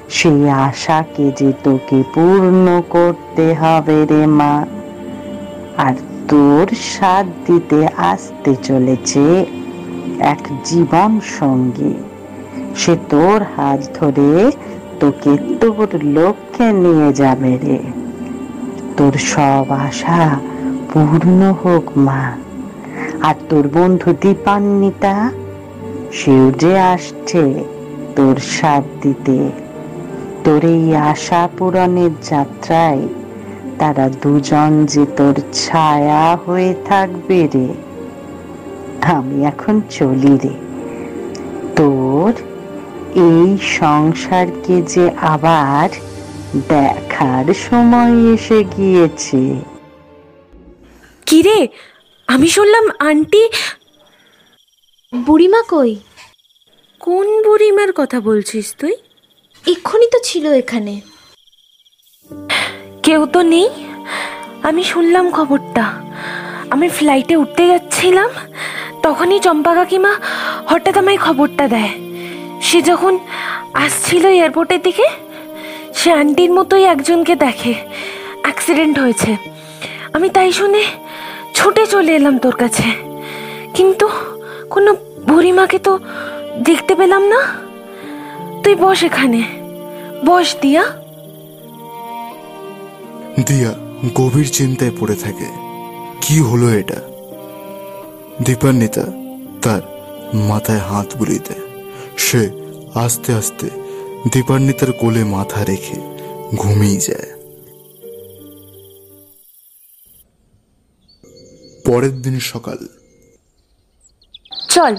সেই 0.09 0.49
আশাকে 0.49 1.31
যে 1.35 1.53
তোকে 1.63 2.03
পূর্ণ 2.13 2.81
করতে 2.89 3.53
হবে 3.53 4.05
রে 4.05 4.25
মা। 4.27 4.65
আর 5.77 5.93
তোর 6.27 6.67
সাথ 6.75 7.25
দিতে 7.47 7.87
আসতে 7.97 8.55
চলেছে 8.63 9.45
এক 10.19 10.43
জীবন 10.65 11.19
সঙ্গী। 11.39 11.93
সে 12.75 12.95
তোর 13.09 13.43
হাত 13.55 13.79
ধরে 13.93 14.51
তোকে 14.99 15.37
তোর 15.61 15.87
লক্ষ্যে 16.03 16.71
নিয়ে 16.71 17.13
যাবে 17.13 17.57
রে। 17.63 18.06
তোর 18.97 19.15
সব 19.33 19.67
আশা 19.87 20.21
পূর্ণ 20.91 21.39
হোক, 21.61 21.85
মা। 22.07 22.23
আর 23.27 23.37
তোর 23.49 23.65
বন্ধু 23.75 24.09
দীপান্বিতা, 24.23 25.15
সেও 26.17 26.45
যে 26.61 26.73
আসছে 26.93 27.43
তোর 28.15 28.37
সাথ 28.55 28.83
দিতে। 29.03 29.37
তোর 30.43 30.61
এই 30.75 30.85
আশা 31.11 31.41
পূরণের 31.57 32.13
যাত্রায় 32.31 33.03
তারা 33.79 34.05
দুজন 34.21 34.71
যে 34.91 35.03
তোর 35.17 35.35
ছায়া 35.61 36.25
হয়ে 36.43 36.71
থাকবে 36.89 37.39
রে, 37.53 37.67
আমি 39.15 39.37
এখন 39.51 39.75
চলি 39.97 40.35
রে। 40.43 40.53
তোর 41.77 42.31
এই 43.29 43.49
সংসারকে 43.79 44.75
যে 44.93 45.05
আবার 45.33 45.87
দেখার 46.69 47.53
সময় 47.53 48.33
এসে 48.33 48.63
গিয়েছে। 48.63 49.55
কিরে 51.25 51.67
আমি 52.27 52.47
শুনলাম 52.47 52.87
আন্টি 52.99 53.49
বুড়িমা 55.15 55.61
কই? 55.69 55.95
কোন 56.99 57.43
বুড়িমার 57.43 57.87
কথা 57.95 58.21
বলছিস 58.21 58.75
তুই? 58.79 58.95
এক্ষুনি 59.67 60.07
তো 60.11 60.19
ছিল 60.23 60.51
এখানে। 60.51 61.01
কেউ 63.03 63.25
তো 63.25 63.41
নেই। 63.41 63.69
আমি 64.63 64.83
শুনলাম 64.83 65.31
খবরটা। 65.31 66.01
আমি 66.69 66.89
ফ্লাইটে 66.89 67.35
উঠতে 67.35 67.67
যাচ্ছিলাম 67.67 68.29
তখনই 69.03 69.39
চম্পা 69.39 69.75
কাকিমা 69.75 70.15
হঠাৎ 70.65 70.97
আমায় 70.97 71.17
খবরটা 71.17 71.67
দেয়। 71.67 71.89
সে 72.61 72.81
যখন 72.81 73.19
আসছিল 73.73 74.25
এয়ারপোর্টের 74.25 74.81
দিকে 74.81 75.26
সে 75.97 76.11
আন্টির 76.11 76.51
মতোই 76.51 76.83
একজনকে 76.83 77.35
দেখে। 77.35 77.73
অ্যাক্সিডেন্ট 78.41 78.99
হয়েছে। 78.99 79.37
আমি 80.13 80.29
তাই 80.29 80.51
শুনে 80.51 80.83
ছুটে 81.53 81.87
চলে 81.87 82.15
এলাম 82.15 82.37
তোর 82.37 82.55
কাছে। 82.55 82.83
কিন্তু 83.73 84.09
কোনো 84.69 84.95
বুড়িমাকে 85.27 85.79
তো 85.79 85.99
দেখতে 86.57 86.95
পেলাম 86.95 87.23
না। 87.27 87.41
তুই 88.63 88.75
বস 88.75 89.03
এখানে। 89.03 89.43
বস, 90.25 90.55
দিয়া। 90.61 90.83
দিয়া 93.45 93.75
গভীর 94.15 94.49
চিন্তায় 94.53 94.91
পড়ে 94.99 95.15
থাকে। 95.15 95.47
কি 96.21 96.39
হলো 96.39 96.69
এটা? 96.69 96.95
দীপান্বিতা 98.41 99.05
তার 99.61 99.81
মাথায় 100.33 100.79
হাত 100.79 101.17
বুলিয়ে 101.17 101.39
দেয়। 101.39 101.59
সে 102.17 102.49
আস্তে 102.95 103.33
আস্তে 103.33 103.86
দীপান্বিতার 104.31 104.91
কোলে 104.91 105.23
মাথা 105.23 105.63
রেখে 105.63 105.95
ঘুমিয়ে 106.55 106.99
যায়। 106.99 107.29
পরের 111.85 112.21
দিন 112.21 112.39
সকাল। 112.39 112.77
চল 114.69 114.95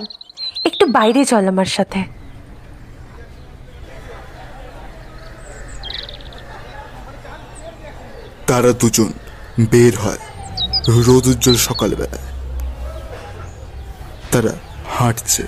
একটু 0.64 0.86
বাইরে 0.86 1.24
চল 1.24 1.48
আমার 1.48 1.64
সাথে। 1.64 2.04
তারা 8.46 8.72
দুজন 8.72 9.12
বের 9.70 9.98
হয় 9.98 10.18
রোদ 10.88 11.26
উজ্জ্বল 11.26 11.56
সকালবেলায়। 11.56 12.26
তারা 14.32 14.52
হাঁটছে। 14.90 15.42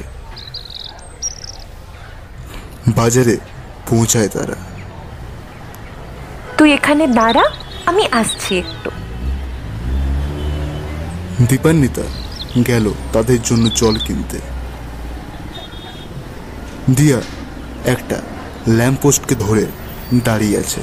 বাজারে 2.89 3.37
পৌঁছায় 3.91 4.29
তারা। 4.29 4.57
তুই 6.59 6.73
এখানে 6.73 7.07
দাঁড়া 7.07 7.45
আমি 7.87 8.09
আসছি 8.13 8.59
একটু। 8.59 8.91
দীপান্বিতা 11.49 12.03
গেল 12.67 12.93
তাদের 13.13 13.43
জন্য 13.43 13.71
জল 13.75 13.97
কিনতে। 14.07 14.39
দিয়া 16.91 17.21
একটা 17.85 18.23
ল্যাম্পপোস্টকে 18.69 19.35
ধরে 19.35 19.67
দাঁড়িয়ে 20.25 20.59
আছে। 20.59 20.81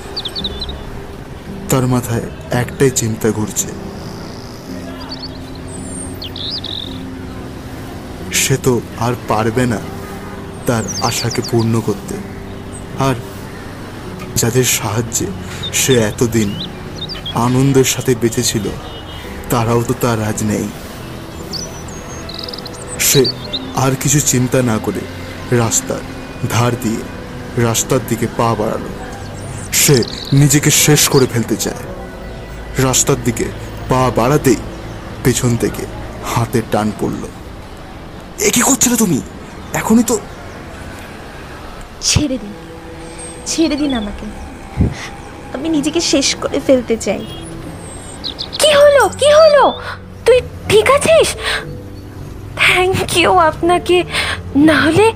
তার 1.70 1.88
মাথায় 1.88 2.22
একটাই 2.52 2.90
চিন্তা 2.90 3.32
ঘুরছে। 3.32 3.68
সে 8.34 8.58
তো 8.58 8.82
আর 9.00 9.14
পারবে 9.28 9.66
না 9.66 9.78
তার 10.66 10.84
আশাকে 11.02 11.42
পূর্ণ 11.52 11.82
করতে। 11.86 12.37
আর 13.00 13.16
যাদের 14.36 14.64
সাহায্যে 14.64 15.26
সে 15.74 15.94
এতদিন 15.94 16.60
আনন্দের 17.36 17.84
সাথে 17.84 18.16
বেঁচেছিল, 18.16 18.70
তারাও 19.50 19.84
তো 19.84 19.94
তার 20.02 20.24
আজ 20.24 20.44
নেই। 20.44 20.68
সে 23.00 23.26
আর 23.76 23.92
কিছু 24.02 24.20
চিন্তা 24.20 24.62
না 24.62 24.78
করে 24.78 25.02
রাস্তার 25.58 26.00
ধার 26.50 26.72
দিয়ে 26.84 26.98
রাস্তার 27.58 28.00
দিকে 28.10 28.28
পা 28.38 28.56
বাড়ালো। 28.56 28.90
সে 29.72 30.04
নিজেকে 30.34 30.72
শেষ 30.72 31.08
করে 31.08 31.28
ফেলতে 31.28 31.56
চায়। 31.56 31.84
রাস্তার 32.78 33.16
দিকে 33.26 33.46
পা 33.90 34.12
বাড়াতেই 34.16 34.56
পেছন 35.24 35.58
থেকে 35.58 35.86
হাতের 36.26 36.62
টান 36.72 36.92
পড়ল। 37.00 37.24
এ 38.40 38.50
কি 38.52 38.62
করছিলে 38.62 38.96
তুমি? 38.98 39.22
এখনই 39.74 40.04
তো 40.04 40.20
ছেড়ে 42.02 42.38
দিন। 42.38 42.67
ছেড়ে 43.48 43.76
দিন 43.76 43.94
আমাকে। 43.94 44.26
আমি 45.54 45.70
নিজেকে 45.70 46.02
শেষ 46.02 46.36
করে 46.36 46.60
ফেলতে 46.60 46.98
চাই। 46.98 47.26
কি 48.60 48.72
হলো? 48.74 49.10
কি 49.10 49.30
হলো? 49.34 49.82
তুই 50.26 50.42
ঠিক 50.70 50.92
আছিস? 50.92 51.36
থ্যাংক 52.56 53.18
ইউ 53.18 53.32
আপনাকে। 53.38 54.04
না 54.56 54.82
হলে 54.82 55.14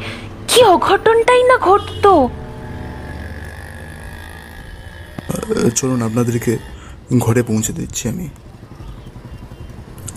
কি 0.47 0.63
অঘটনটাই 0.63 1.43
না 1.43 1.57
ঘটতো? 1.57 2.29
চলুন 5.75 6.01
আপনাদেরকে 6.01 6.57
ঘরে 7.17 7.43
পৌঁছে 7.43 7.73
দিচ্ছি 7.73 8.09
আমি। 8.09 8.29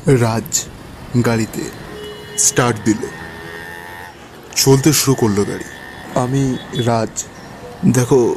রাজ 0.07 0.67
গাড়িতে 1.27 1.63
স্টার্ট 2.39 2.77
দিল। 2.85 3.03
চলতে 4.57 4.93
শুরু 4.93 5.15
করল 5.15 5.45
গাড়ি। 5.45 5.65
আমি 6.15 6.43
রাজ 6.85 7.25
দেখো, 7.93 8.35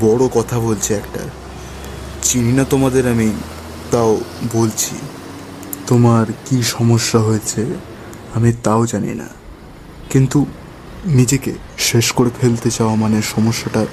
বড় 0.00 0.28
কথা 0.28 0.60
বলছে 0.60 0.94
একটা। 0.94 1.20
চিনি 2.22 2.52
না 2.52 2.64
তোমাদের 2.64 3.08
আমি, 3.08 3.32
তাও 3.90 4.20
বলছি। 4.52 4.96
তোমার 5.86 6.26
কি 6.46 6.62
সমস্যা 6.62 7.18
হয়েছে 7.18 7.66
আমি 8.34 8.52
তাও 8.52 8.86
জানি 8.86 9.14
না। 9.14 9.28
কিন্তু 10.10 10.46
নিজেকে 11.06 11.52
শেষ 11.78 12.12
করে 12.12 12.30
ফেলতে 12.40 12.70
চাওয়া 12.70 12.94
মানে 12.94 13.22
সমস্যাটা 13.22 13.86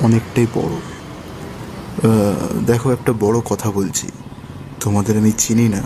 অনেকটাই 0.00 0.46
বড়। 0.54 0.74
দেখো, 2.66 2.92
একটা 2.92 3.12
বড় 3.12 3.40
কথা 3.40 3.70
বলছি। 3.70 4.08
তোমাদের 4.80 5.18
আমি 5.18 5.32
চিনি 5.38 5.68
না, 5.68 5.82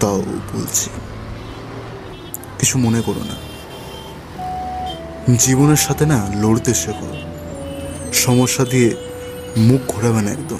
তাও 0.00 0.22
বলছি। 0.54 0.90
কিছু 2.58 2.78
মনে 2.78 3.00
করো 3.00 3.20
না। 3.20 3.45
জীবনের 5.34 5.76
সাথে 5.76 6.06
না 6.06 6.26
লড়তে 6.40 6.74
শেখো। 6.74 7.16
সমস্যা 8.12 8.64
দিয়ে 8.64 8.94
মুখ 9.56 9.80
ঘোরাবে 9.88 10.22
না 10.22 10.30
একদম। 10.30 10.58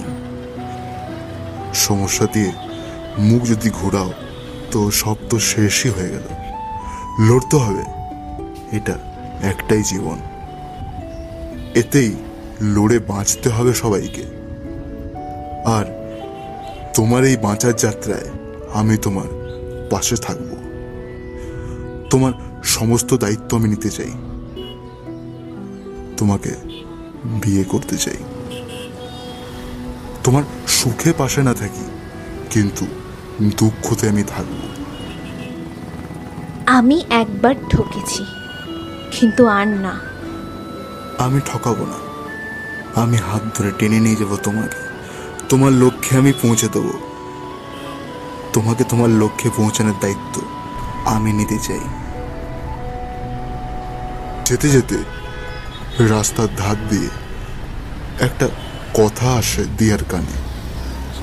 সমস্যা 1.73 2.27
দিয়ে 2.33 2.51
মুখ 3.17 3.43
যদি 3.43 3.69
ঘোরাও, 3.69 4.13
তো 4.71 4.91
সব 4.91 5.15
তো 5.29 5.39
শেষই 5.39 5.89
হয়ে 5.89 6.09
গেল। 6.09 6.23
লড়তে 7.29 7.57
হবে, 7.57 7.83
এটা 8.77 8.97
একটাই 9.43 9.83
জীবন। 9.83 10.17
এতেই 11.75 12.15
লড়ে 12.61 12.99
বাঁচতে 12.99 13.49
হবে 13.49 13.73
সবাইকে। 13.73 14.23
আর 15.65 15.85
তোমার 16.93 17.23
এই 17.23 17.37
বাঁচার 17.37 17.75
যাত্রায় 17.75 18.29
আমি 18.73 18.97
তোমার 18.97 19.27
পাশে 19.89 20.15
থাকব। 20.15 20.57
তোমার 22.09 22.33
সমস্ত 22.63 23.13
দায়িত্ব 23.13 23.57
আমি 23.57 23.69
নিতে 23.69 23.89
চাই। 23.89 24.11
তোমাকে 26.17 26.55
বিয়ে 27.25 27.63
করতে 27.63 27.97
চাই। 27.97 28.17
তোমার 30.23 30.43
সুখে 30.67 31.13
পাশে 31.17 31.43
না 31.43 31.53
থাকি 31.53 31.85
কিন্তু 32.49 32.85
দুঃখতে 33.41 34.09
আমি 34.09 34.23
থাকব। 34.23 34.67
আমি 36.65 37.03
একবার 37.09 37.55
ঠকেছি 37.69 38.25
কিন্তু 39.19 39.47
আর 39.47 39.67
না। 39.67 39.99
আমি 41.17 41.41
ঠকাবো 41.45 41.85
না। 41.85 42.07
আমি 43.01 43.17
হাত 43.17 43.57
ধরে 43.57 43.71
টেনে 43.79 43.99
নিয়ে 43.99 44.15
যাব 44.15 44.35
তোমাকে। 44.43 44.87
তোমার 45.49 45.71
লক্ষ্যে 45.71 46.17
আমি 46.17 46.33
পৌঁছে 46.41 46.67
দেবো। 46.73 46.93
তোমাকে 48.53 48.83
তোমার 48.83 49.09
লক্ষ্যে 49.09 49.49
পৌঁছানোর 49.57 49.93
দায়িত্ব 50.01 50.41
আমি 51.05 51.33
নিতে 51.33 51.57
চাই। 51.59 51.79
যেতে 54.45 54.69
যেতে 54.69 54.97
রাস্তার 55.99 56.47
ধার 56.57 56.75
দিয়ে 56.89 57.09
একটা 58.19 58.47
কথা 58.93 59.33
আসে 59.33 59.65
দিয়ার 59.77 59.99
কানে। 60.09 60.35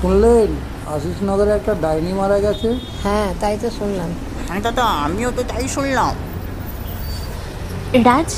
শুনলেন? 0.01 0.47
আশিস 0.87 1.23
নগরে 1.23 1.51
একটা 1.51 1.75
ডাইনি 1.81 2.13
মারা 2.13 2.39
গেছে? 2.39 2.79
হ্যাঁ 3.03 3.33
তাই 3.39 3.57
তো 3.61 3.69
শুনলাম। 3.69 4.09
হ্যাঁ 4.47 4.61
দাদা 4.61 4.83
আমিও 4.83 5.31
তো 5.31 5.43
তাই 5.43 5.67
শুনলাম। 5.67 6.15
রাজ 8.03 8.35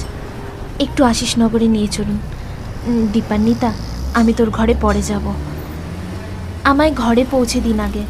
একটু 0.80 1.04
আশিস 1.04 1.40
নগরে 1.40 1.68
নিয়ে 1.68 1.88
চলুন। 1.88 2.20
দীপান্বিতা 3.14 3.74
আমি 4.14 4.34
তোর 4.34 4.50
ঘরে 4.50 4.76
পরে 4.82 5.02
যাব। 5.02 5.34
আমায় 6.64 6.94
ঘরে 6.94 7.26
পৌঁছে 7.32 7.62
দিন 7.62 7.80
আগে। 7.80 8.04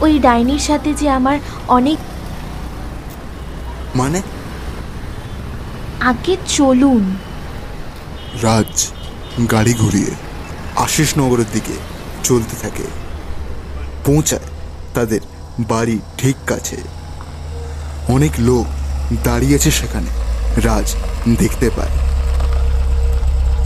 ওই 0.00 0.18
ডাইনির 0.18 0.58
সাথে 0.58 0.94
যে 0.94 1.10
আমার 1.10 1.38
অনেক 1.68 1.98
মানে? 3.94 4.22
আগে 6.00 6.36
চলুন। 6.46 7.16
রাজ 8.34 8.92
গাড়ি 9.50 9.74
ঘুরিয়ে 9.74 10.10
আশিস 10.76 11.18
নগরের 11.18 11.48
দিকে 11.52 11.76
চলতে 12.24 12.54
থাকে, 12.62 12.86
পৌঁছায় 14.06 14.46
তাদের 14.94 15.20
বাড়ি 15.68 15.98
ঠিক 16.18 16.36
কাছে। 16.46 16.76
অনেক 18.08 18.32
লোক 18.38 18.66
দাঁড়িয়েছে 19.24 19.70
সেখানে, 19.70 20.10
রাজ 20.60 20.94
দেখতে 21.38 21.70
পায়। 21.70 21.94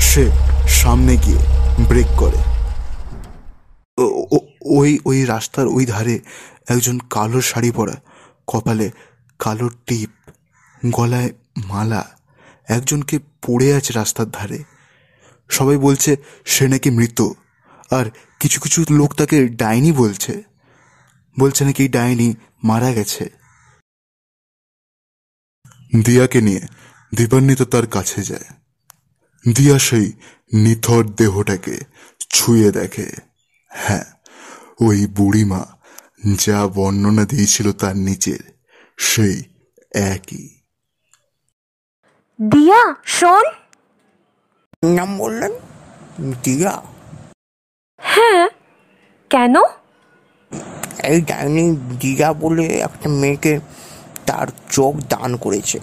সে 0.00 0.24
সামনে 0.68 1.16
গিয়ে 1.16 1.42
ব্রেক 1.88 2.06
করে। 2.16 2.40
ওই 4.64 4.98
ওই 5.04 5.24
রাস্তার 5.24 5.66
ওই 5.66 5.86
ধারে 5.86 6.20
একজন 6.68 6.98
কালো 7.10 7.40
শাড়ি 7.40 7.70
পরা 7.70 7.96
কপালে 8.46 8.90
কালো 9.38 9.68
টিপ, 9.86 10.10
গলায় 10.96 11.30
মালা 11.56 12.04
একজনকে 12.68 13.18
পড়ে 13.18 13.74
আছে 13.74 13.92
রাস্তার 13.92 14.30
ধারে। 14.30 14.64
সবাই 15.48 15.76
বলছে, 15.76 16.16
সে 16.44 16.68
নাকি 16.68 16.90
মৃত। 16.90 17.22
আর 17.90 18.10
কিছু 18.40 18.60
কিছু 18.60 18.84
লোক 18.90 19.14
তাকে 19.14 19.48
ডাইনি 19.48 19.92
বলছে। 19.92 20.42
বলছে 21.38 21.64
নাকি 21.64 21.88
ডাইনি 21.88 22.34
মারা 22.64 22.92
গেছে। 22.92 23.30
দিয়াকে 26.04 26.40
নিয়ে 26.40 26.60
দীপান্বিত 27.14 27.62
তার 27.62 27.86
কাছে 27.86 28.22
যায়। 28.22 28.44
দিয়া 29.54 29.78
সেই 29.78 30.12
নিথর 30.52 31.04
দেহটাকে 31.04 31.78
ছুঁয়ে 32.32 32.72
দেখে। 32.72 33.10
হ্যাঁ 33.68 34.04
ওই 34.80 35.06
বুড়িমা 35.06 35.66
যা 36.38 36.66
বর্ণনা 36.66 37.24
দিয়েছিল 37.24 37.72
তার 37.72 37.96
নিচের, 37.96 38.38
সেই 38.98 39.42
একই। 39.94 40.53
দিয়া 42.40 42.94
শোন। 43.04 43.44
নাম 44.84 45.18
বললেন? 45.18 45.52
দিয়া। 46.42 46.82
হ্যাঁ। 47.98 48.48
কেন? 49.30 49.54
এই 51.04 51.20
ডাইনি 51.20 51.76
দিয়া 52.00 52.32
বলে 52.32 52.64
একটা 52.64 53.08
মেয়েকে 53.08 53.60
তার 54.26 54.46
চোখ 54.70 54.94
দান 54.96 55.36
করেছে। 55.36 55.80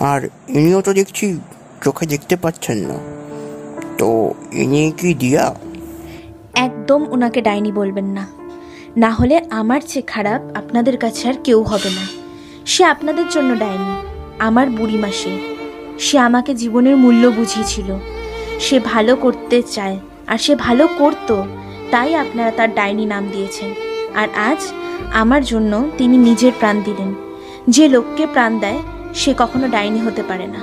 আর 0.00 0.28
ইনিও 0.48 0.82
তো 0.82 0.92
দেখছি 0.92 1.40
চোখে 1.84 2.06
দেখতে 2.06 2.36
পাচ্ছেন 2.36 2.78
না। 2.78 2.94
তো 3.98 4.34
ইনি 4.52 4.92
কি 4.96 5.14
দিয়া? 5.14 5.54
একদম 6.54 7.12
ওনাকে 7.12 7.40
ডাইনি 7.40 7.72
বলবেন 7.72 8.04
না। 8.04 8.26
না 8.96 9.10
হলে 9.10 9.42
আমার 9.50 9.80
চেয়ে 9.80 10.06
খারাপ 10.06 10.56
আপনাদের 10.56 10.98
কাছে 10.98 11.28
আর 11.28 11.34
কেউ 11.44 11.62
হবে 11.62 11.90
না। 11.90 12.06
সে 12.66 12.84
আপনাদের 12.84 13.28
জন্য 13.28 13.58
ডাইনি। 13.58 14.03
আমার 14.38 14.70
বুড়িমা 14.70 15.08
সে। 15.12 15.38
সে 15.98 16.18
আমাকে 16.18 16.54
জীবনের 16.54 16.96
মূল্য 16.96 17.28
বুঝিয়েছিল। 17.28 17.98
সে 18.60 18.80
ভালো 18.80 19.16
করতে 19.16 19.62
চায় 19.62 19.98
আর 20.26 20.38
সে 20.38 20.56
ভালো 20.56 20.88
করতো, 20.98 21.44
তাই 21.90 22.14
আপনারা 22.14 22.50
তার 22.50 22.74
ডাইনি 22.74 23.06
নাম 23.06 23.28
দিয়েছেন। 23.32 23.70
আর 24.14 24.28
আজ 24.36 24.72
আমার 25.14 25.44
জন্য 25.44 25.90
তিনি 25.98 26.16
নিজের 26.16 26.52
প্রাণ 26.58 26.82
দিলেন। 26.84 27.14
যে 27.68 27.88
লোককে 27.88 28.26
প্রাণ 28.26 28.58
দেয়, 28.58 28.78
সে 29.14 29.34
কখনো 29.38 29.68
ডাইনি 29.68 29.98
হতে 29.98 30.22
পারে 30.22 30.46
না। 30.46 30.60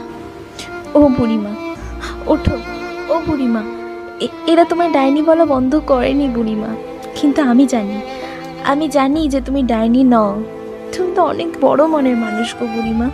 ও 0.93 1.07
বুড়িমা, 1.07 1.49
ওঠো, 2.27 2.57
ও 3.09 3.21
বুড়িমা। 3.27 3.63
এরা 4.47 4.63
তোমায় 4.63 4.91
ডাইনি 4.91 5.21
বলা 5.21 5.45
বন্ধ 5.45 5.81
করেনি 5.87 6.27
বুড়িমা। 6.27 6.67
কিন্তু 7.21 7.41
আমি 7.41 7.65
জানি 7.65 8.01
আমি 8.63 8.89
জানি 8.89 9.29
যে 9.29 9.41
তুমি 9.41 9.63
ডাইনি 9.63 10.03
নও। 10.03 10.43
তুমি 10.97 11.11
তো 11.15 11.23
অনেক 11.23 11.47
বড় 11.61 11.87
মনের 11.87 12.17
মানুষ 12.17 12.55
গো 12.59 12.65
বুড়িমা। 12.65 13.09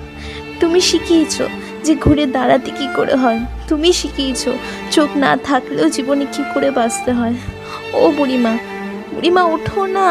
তুমি 0.60 0.80
শিখিয়েছো 0.82 1.46
যে 1.84 1.96
ঘুরে 1.96 2.26
দাঁড়াতে 2.26 2.72
কি 2.72 2.88
করে 2.96 3.16
হয়। 3.16 3.40
তুমি 3.68 3.94
শিখিয়েছো 3.94 4.52
চোখ 4.92 5.10
না 5.18 5.38
থাকলেও 5.44 5.90
জীবনে 5.90 6.26
কি 6.34 6.44
করে 6.54 6.72
বাঁচতে 6.72 7.12
হয়। 7.12 7.36
ও 7.94 8.12
বুড়িমা 8.18 8.54
বুড়িমা 9.14 9.44
ওঠো 9.44 9.82
না। 9.86 10.10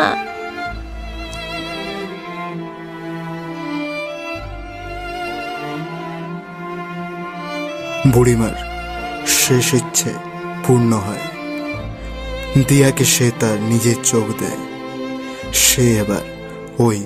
বুড়িমার 8.13 8.57
শেষ 9.29 9.75
ইচ্ছে 9.75 10.11
পূর্ণ 10.67 10.93
হয়। 10.93 11.25
দিয়াকে 12.69 13.05
সে 13.05 13.31
তার 13.41 13.59
নিজের 13.61 13.99
চোখ 14.05 14.27
দেয়। 14.41 14.61
সে 15.53 15.85
এবার 16.01 16.25
ওই 16.79 16.99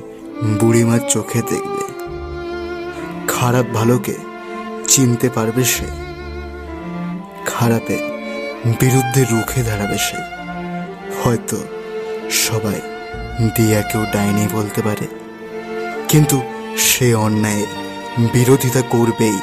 বুড়িমার 0.61 1.03
চোখে 1.09 1.41
দেখবে। 1.43 1.79
খারাপ 3.41 3.66
ভালোকে 3.66 4.14
চিনতে 4.88 5.30
পারবে 5.30 5.64
সে। 5.64 5.84
খারাপের 7.47 7.99
বিরুদ্ধে 8.80 9.24
রুখে 9.24 9.62
দাঁড়াবে 9.62 9.99
সে। 9.99 10.16
হয়তো 11.22 11.57
সবাই 12.30 12.80
দিয়াকেও 13.57 14.05
ডাইনি 14.12 14.49
বলতে 14.53 14.82
পারে। 14.82 15.07
কিন্তু 16.09 16.43
সে 16.78 17.14
অন্যায়ের 17.14 17.66
বিরোধিতা 18.32 18.82
করবেই। 18.82 19.38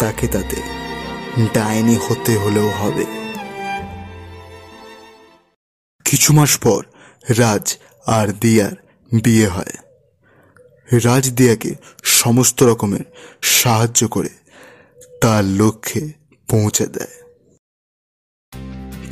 তাকে 0.00 0.26
তাতে 0.26 0.56
ডাইনি 1.54 1.98
হতে 2.08 2.36
হলেও 2.36 2.68
হবে। 2.68 3.04
কিছু 6.04 6.32
মাস 6.32 6.58
পর 6.58 6.84
রাজ 7.28 7.76
আর 8.06 8.28
দিয়ার 8.28 8.70
বিয়ে 9.22 9.46
হয়। 9.46 9.87
রাজ 10.92 11.30
দিয়াকে 11.30 11.74
সমস্ত 12.02 12.62
রকমের 12.62 13.04
সাহায্য 13.42 14.08
করে 14.08 14.28
তার 15.20 15.44
লক্ষ্যে 15.44 16.12
পৌঁছে 16.48 16.86
দেয়। 16.86 17.16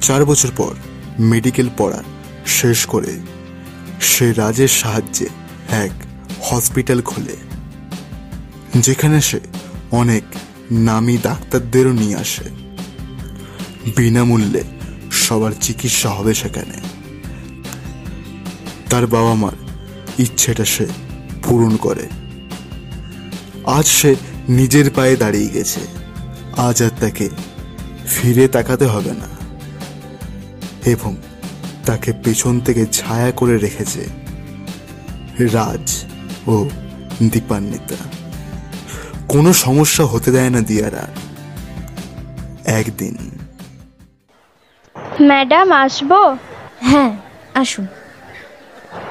চার 0.03 0.25
বছর 0.25 0.51
পর 0.57 0.75
মেডিকেল 1.19 1.69
পড়া 1.79 2.03
শেষ 2.47 2.87
করে 2.87 3.13
সে 4.01 4.33
রাজের 4.33 4.69
সাহায্যে 4.69 5.29
এক 5.71 5.93
হসপিটাল 6.43 7.03
খোলে, 7.03 7.37
যেখানে 8.81 9.21
সে 9.21 9.41
অনেক 9.91 10.25
নামি 10.73 11.19
ডাক্তারদেরও 11.23 11.93
নিয়ে 11.93 12.17
আসে। 12.17 12.47
বিনামূল্যে 13.97 14.63
সবার 15.13 15.53
চিকিৎসা 15.61 16.09
হবে 16.09 16.35
সেখানে। 16.35 16.77
তার 18.91 19.07
বাবা 19.07 19.35
মার 19.35 19.57
ইচ্ছেটা 20.19 20.65
সে 20.65 20.87
পূরণ 21.49 21.77
করে। 21.77 22.09
আজ 23.65 23.87
সে 23.87 24.17
নিজের 24.49 24.91
পায়ে 24.91 25.17
দাঁড়িয়ে 25.17 25.49
গেছে। 25.49 25.81
আজ 26.57 26.83
আর 26.83 26.91
তাকে 27.01 27.29
ফিরে 28.07 28.49
তাকাতে 28.49 28.87
হবে 28.87 29.11
না। 29.13 29.37
এবং 30.87 31.17
তাকে 31.87 32.13
পেছন 32.25 32.61
থেকে 32.61 32.87
ছায়া 32.87 33.31
করে 33.31 33.59
রেখেছে 33.59 34.07
রাজ 35.39 36.05
ও 36.47 36.69
দীপান্বিতা। 37.23 37.97
কোনো 39.29 39.53
সমস্যা 39.53 40.05
হতে 40.05 40.31
দেয় 40.31 40.51
না 40.51 40.61
দিয়ারা। 40.61 41.09
একদিন। 42.65 43.31
ম্যাডাম 45.21 45.73
আসব? 45.73 46.37
হ্যাঁ 46.81 47.17
আসুন। 47.55 47.87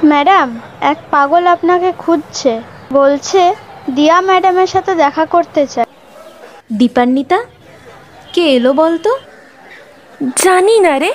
ম্যাডাম 0.05 0.59
এক 0.81 0.97
পাগল 1.11 1.47
আপনাকে 1.47 1.91
খুঁজছে। 1.97 2.61
বলছে 2.93 3.41
দিয়া 3.95 4.21
ম্যাডামের 4.21 4.67
সাথে 4.67 4.95
দেখা 4.95 5.25
করতে 5.25 5.67
চায় 5.67 5.89
দীপান্বিতা 6.71 7.39
কে 8.33 8.43
এলো 8.55 8.73
বলতো? 8.73 9.11
জানি 10.43 10.79
না 10.79 10.99
রে। 10.99 11.11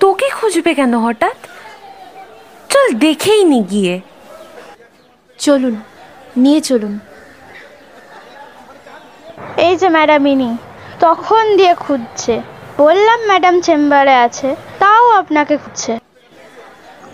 তোকে 0.00 0.26
খুঁজবে 0.30 0.74
কেন 0.74 0.92
হঠাৎ? 0.98 1.36
চল 2.70 2.86
দেখেই 2.98 3.44
নি 3.44 3.60
গিয়ে। 3.62 4.00
চলুন 5.38 5.74
নিয়ে 6.36 6.60
চলুন। 6.60 6.98
এই 9.56 9.76
যে 9.76 9.88
ম্যাডাম 9.88 10.26
ইনি 10.26 10.50
তখন 11.00 11.56
দিয়ে 11.56 11.74
খুঁজছে। 11.74 12.34
বললাম 12.78 13.20
ম্যাডাম 13.26 13.60
চেম্বারে 13.60 14.14
আছে 14.16 14.56
তাও 14.78 15.04
আপনাকে 15.10 15.56
খুঁজছে। 15.56 16.01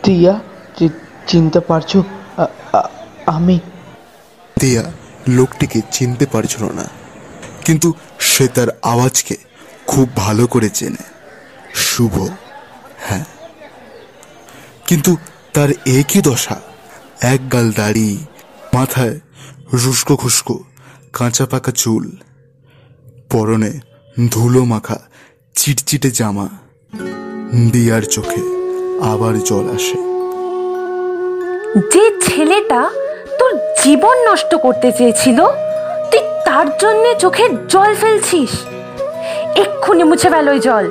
দিয়া 0.05 0.41
চিনতে 1.27 1.61
পারছ 1.61 1.97
আমি। 3.27 3.61
দিয়া 4.61 4.93
লোকটিকে 5.29 5.81
চিনতে 5.91 6.27
পারছিল 6.27 6.65
না। 6.65 6.85
কিন্তু 7.65 7.95
সে 8.21 8.49
তার 8.49 8.69
আওয়াজকে 8.83 9.37
খুব 9.87 10.17
ভালো 10.17 10.47
করে 10.47 10.71
চেনে। 10.71 11.05
শুভ 11.75 12.29
হ্যাঁ। 12.99 13.25
কিন্তু 14.87 15.17
তার 15.53 15.69
একই 15.87 16.21
দশা, 16.21 16.61
এক 17.21 17.53
গাল 17.53 17.73
দাড়ি, 17.73 18.19
মাথায় 18.75 19.21
রুস্কো 19.73 20.17
খুস্কো, 20.17 20.65
কাঁচা 21.13 21.47
পাকা 21.47 21.73
চুল, 21.73 22.17
পরনে 23.31 23.81
ধুলো 24.31 24.65
মাখা, 24.65 24.99
চিটচিটে 25.57 26.11
জামা, 26.11 26.49
দিয়ার 27.73 28.03
চোখে। 28.03 28.68
আবার 29.01 29.39
জল 29.39 29.69
আসে। 29.69 29.99
যে 31.93 32.21
ছেলেটা 32.21 32.91
তোর 33.39 33.59
জীবন 33.85 34.33
নষ্ট 34.33 34.55
করতে 34.55 34.93
চেয়েছিল 34.93 35.47
তুই 36.11 36.21
তার 36.45 36.67
জন্য 36.79 37.15
চোখে 37.19 37.49
জল 37.69 37.95
ফেলছিস। 37.95 38.51
এক্ষুনি 39.57 40.05
মুছে 40.05 40.31
ফেল 40.31 40.49
ওই 40.49 40.61
জল। 40.61 40.87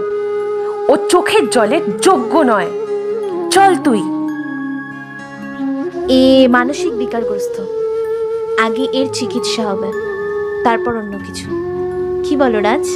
ও 0.90 0.98
চোখের 1.10 1.50
জলের 1.50 2.00
যোগ্য 2.02 2.38
নয়। 2.38 2.68
চল 3.52 3.76
তুই। 3.84 4.02
এ 6.10 6.48
মানসিক 6.48 6.94
বিকারগ্রস্ত। 6.94 7.62
আগে 8.60 8.88
এর 8.94 9.08
চিকিৎসা 9.14 9.64
হবে 9.64 9.92
তারপর 10.64 10.98
অন্য 10.98 11.18
কিছু। 11.18 11.46
কি 12.24 12.36
বলো 12.36 12.60
রাজ? 12.60 12.88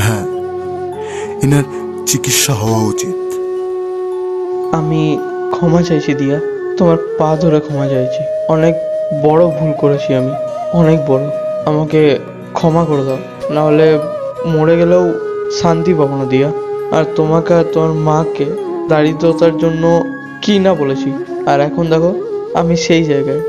হ্যাঁ 0.00 0.26
এনার 1.42 1.64
চিকিৎসা 2.06 2.54
হওয়া 2.54 2.82
উচিত। 2.82 3.27
আমি 4.72 5.18
ক্ষমা 5.50 5.82
চাইছি 5.82 6.14
দিয়া। 6.14 6.40
তোমার 6.78 6.96
পা 7.18 7.36
ধরে 7.40 7.60
ক্ষমা 7.60 7.88
চাইছি। 7.88 8.22
অনেক 8.48 8.74
বড় 9.22 9.46
ভুল 9.46 9.72
করেছি 9.80 10.14
আমি। 10.14 10.30
অনেক 10.72 11.06
বড়। 11.06 11.22
আমাকে 11.66 12.18
ক্ষমা 12.52 12.84
করে 12.84 13.04
দাও। 13.04 13.18
নাহলে 13.52 13.98
মরে 14.46 14.76
গেলেও 14.76 15.14
শান্তি 15.60 15.94
পাবো 15.94 16.16
না 16.16 16.24
দিয়া। 16.24 16.52
আর 16.92 17.04
তোমাকে 17.16 17.54
আর 17.54 17.64
তোমার 17.72 17.90
মাকে 17.90 18.44
দারিদ্রতার 18.88 19.58
জন্য 19.58 20.04
কি 20.42 20.58
না 20.58 20.74
বলেছি। 20.74 21.12
আর 21.46 21.60
এখন 21.60 21.86
দেখো, 21.86 22.14
আমি 22.54 22.76
সেই 22.76 23.04
জায়গায়। 23.04 23.40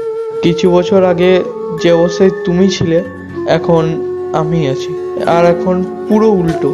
কিছু 0.42 0.72
বছর 0.72 1.04
আগে 1.04 1.44
যে 1.82 1.92
অবস্থায় 1.92 2.30
তুমি 2.46 2.70
ছিলে, 2.70 3.04
এখন 3.48 4.02
আমি 4.34 4.68
আছি। 4.68 5.22
আর 5.28 5.46
এখন 5.46 6.06
পুরো 6.10 6.30
উল্টো। 6.30 6.74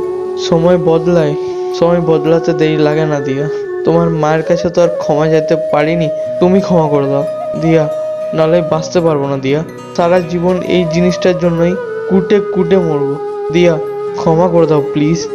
সময় 0.50 0.78
বদলায়। 0.78 1.36
সময় 1.80 2.02
বদলাতে 2.02 2.54
দেরি 2.54 2.78
লাগে 2.78 3.06
না 3.06 3.20
দিয়া। 3.20 3.50
তোমার 3.86 4.10
মায়ের 4.10 4.44
কাছে 4.44 4.70
তো 4.70 4.82
আর 4.82 4.88
ক্ষমা 4.88 5.28
যেতে 5.28 5.56
পারিনি 5.72 6.10
তুমি 6.40 6.60
ক্ষমা 6.62 6.88
করে 6.88 7.08
দাও। 7.08 7.26
দিয়া 7.62 7.90
নাহলে 8.34 8.62
বাঁচতে 8.62 9.00
পারব 9.02 9.26
না 9.26 9.38
দিয়া। 9.38 9.64
সারা 9.96 10.20
জীবন 10.20 10.62
এই 10.62 10.86
জিনিসটার 10.94 11.40
জন্যই 11.40 11.76
কুটে 12.10 12.40
কুটে 12.40 12.78
মরবো। 12.78 13.16
দিয়া 13.54 13.78
ক্ষমা 14.18 14.48
করে 14.48 14.68
দাও 14.68 14.82
প্লিজ 14.94 15.28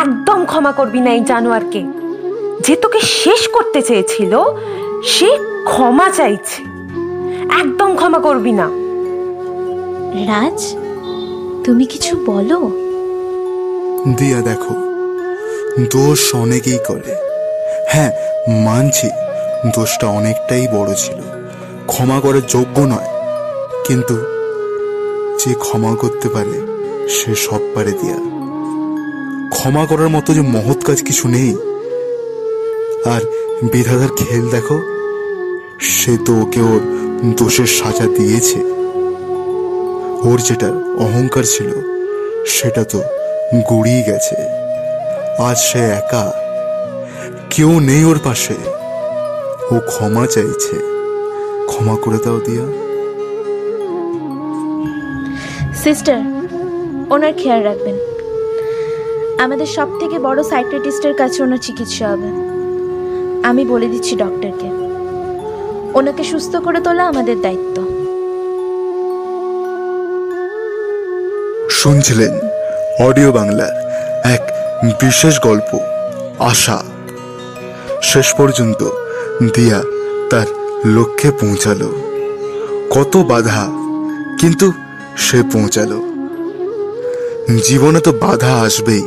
একদম 0.00 0.44
ক্ষমা 0.44 0.72
করবি 0.72 1.00
না 1.00 1.10
এই 1.10 1.20
জানোয়ারকে। 1.20 1.82
যে 2.60 2.76
তোকে 2.76 3.00
শেষ 3.00 3.48
করতে 3.48 3.82
চেয়েছিল 3.82 4.38
সে 5.04 5.38
ক্ষমা 5.64 6.10
চাইছে। 6.10 6.62
একদম 7.60 7.96
ক্ষমা 7.96 8.18
করবি 8.18 8.52
না। 8.52 8.66
রাজ 10.30 10.74
তুমি 11.64 11.84
কিছু 11.86 12.16
বলো? 12.26 12.58
দিয়া 14.18 14.40
দেখো। 14.40 14.87
দোষ 15.78 16.34
অনেকেই 16.34 16.78
করে। 16.86 17.14
হ্যাঁ 17.88 18.12
মানছি, 18.64 19.08
দোষটা 19.74 20.06
অনেকটাই 20.06 20.68
বড় 20.72 20.94
ছিল। 20.94 21.18
ক্ষমা 21.86 22.20
করার 22.20 22.46
যোগ্য 22.46 22.80
নয়, 22.80 23.08
কিন্তু 23.84 24.16
যে 25.38 25.54
ক্ষমা 25.54 25.96
করতে 25.96 26.28
পারে, 26.28 26.60
সে 27.08 27.34
সব 27.34 27.60
পারে 27.74 27.92
দিয়া। 27.92 28.16
ক্ষমা 29.50 29.86
করার 29.86 30.08
মতো 30.08 30.34
যে 30.34 30.40
মহৎ 30.40 30.84
কাজ 30.84 31.02
কিছু 31.02 31.28
নেই। 31.28 31.56
আর 33.06 33.20
বিধাতার 33.72 34.08
খেল 34.16 34.50
দেখো, 34.50 34.78
সে 35.80 36.18
তো 36.26 36.32
ওকে 36.42 36.60
ওর 36.60 36.80
দোষের 37.36 37.66
সাজা 37.66 38.04
দিয়েছে। 38.04 38.58
ওর 40.28 40.38
যেটা 40.38 40.66
অহংকার 40.98 41.42
ছিল, 41.44 41.70
সেটা 42.46 42.84
তো 42.84 43.02
গুড়িয়ে 43.70 44.02
গেছে। 44.02 44.57
আজ 45.38 45.56
সে 45.58 45.78
একা। 45.78 46.32
কেউ 47.50 47.80
নেই 47.80 48.04
ওর 48.04 48.18
পাশে। 48.24 48.54
ও 49.70 49.80
ক্ষমা 49.86 50.26
চাইছে। 50.26 50.76
ক্ষমা 51.66 51.96
করে 51.96 52.18
দাও 52.24 52.40
দিয়া। 52.40 52.64
সিস্টার 55.74 56.18
ওনার 57.10 57.32
খেয়াল 57.36 57.62
রাখবেন। 57.62 57.94
আমাদের 59.38 59.66
সব 59.66 59.88
থেকে 60.00 60.18
বড় 60.18 60.42
সাইক্রেটিস্টের 60.42 61.14
কাছে 61.14 61.42
ওনার 61.42 61.58
চিকিৎসা 61.58 62.08
হবে। 62.08 62.28
আমি 63.42 63.64
বলে 63.64 63.86
দিচ্ছি 63.86 64.16
ডক্টরকে। 64.16 64.70
ওনাকে 65.94 66.24
সুস্থ 66.24 66.56
করে 66.56 66.80
তোলা 66.80 67.08
আমাদের 67.08 67.42
দায়িত্ব। 67.42 67.82
শুনছিলেন 71.70 72.38
অডিও 73.06 73.32
বাংলার 73.32 73.87
বিশেষ 74.84 75.40
গল্প, 75.40 75.78
আশা। 76.38 76.82
শেষ 78.02 78.34
পর্যন্ত 78.34 78.88
দিয়া 79.42 79.82
তার 80.30 80.46
লক্ষ্যে 80.86 81.30
পৌঁছালো। 81.30 81.92
কত 82.90 83.16
বাধা, 83.16 83.66
কিন্তু 84.40 84.72
সে 85.16 85.42
পৌঁছালো। 85.42 86.02
জীবনে 87.64 88.00
তো 88.00 88.12
বাধা 88.12 88.54
আসবেই, 88.54 89.06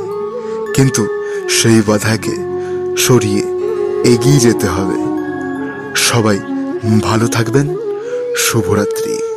কিন্তু 0.76 1.08
সেই 1.50 1.82
বাধাকে 1.88 2.36
সরিয়ে 2.98 3.42
এগিয়ে 4.04 4.40
যেতে 4.40 4.68
হবে। 4.68 4.98
সবাই 5.96 6.40
ভালো 7.02 7.28
থাকবেন। 7.28 7.76
শুভরাত্রি। 8.38 9.31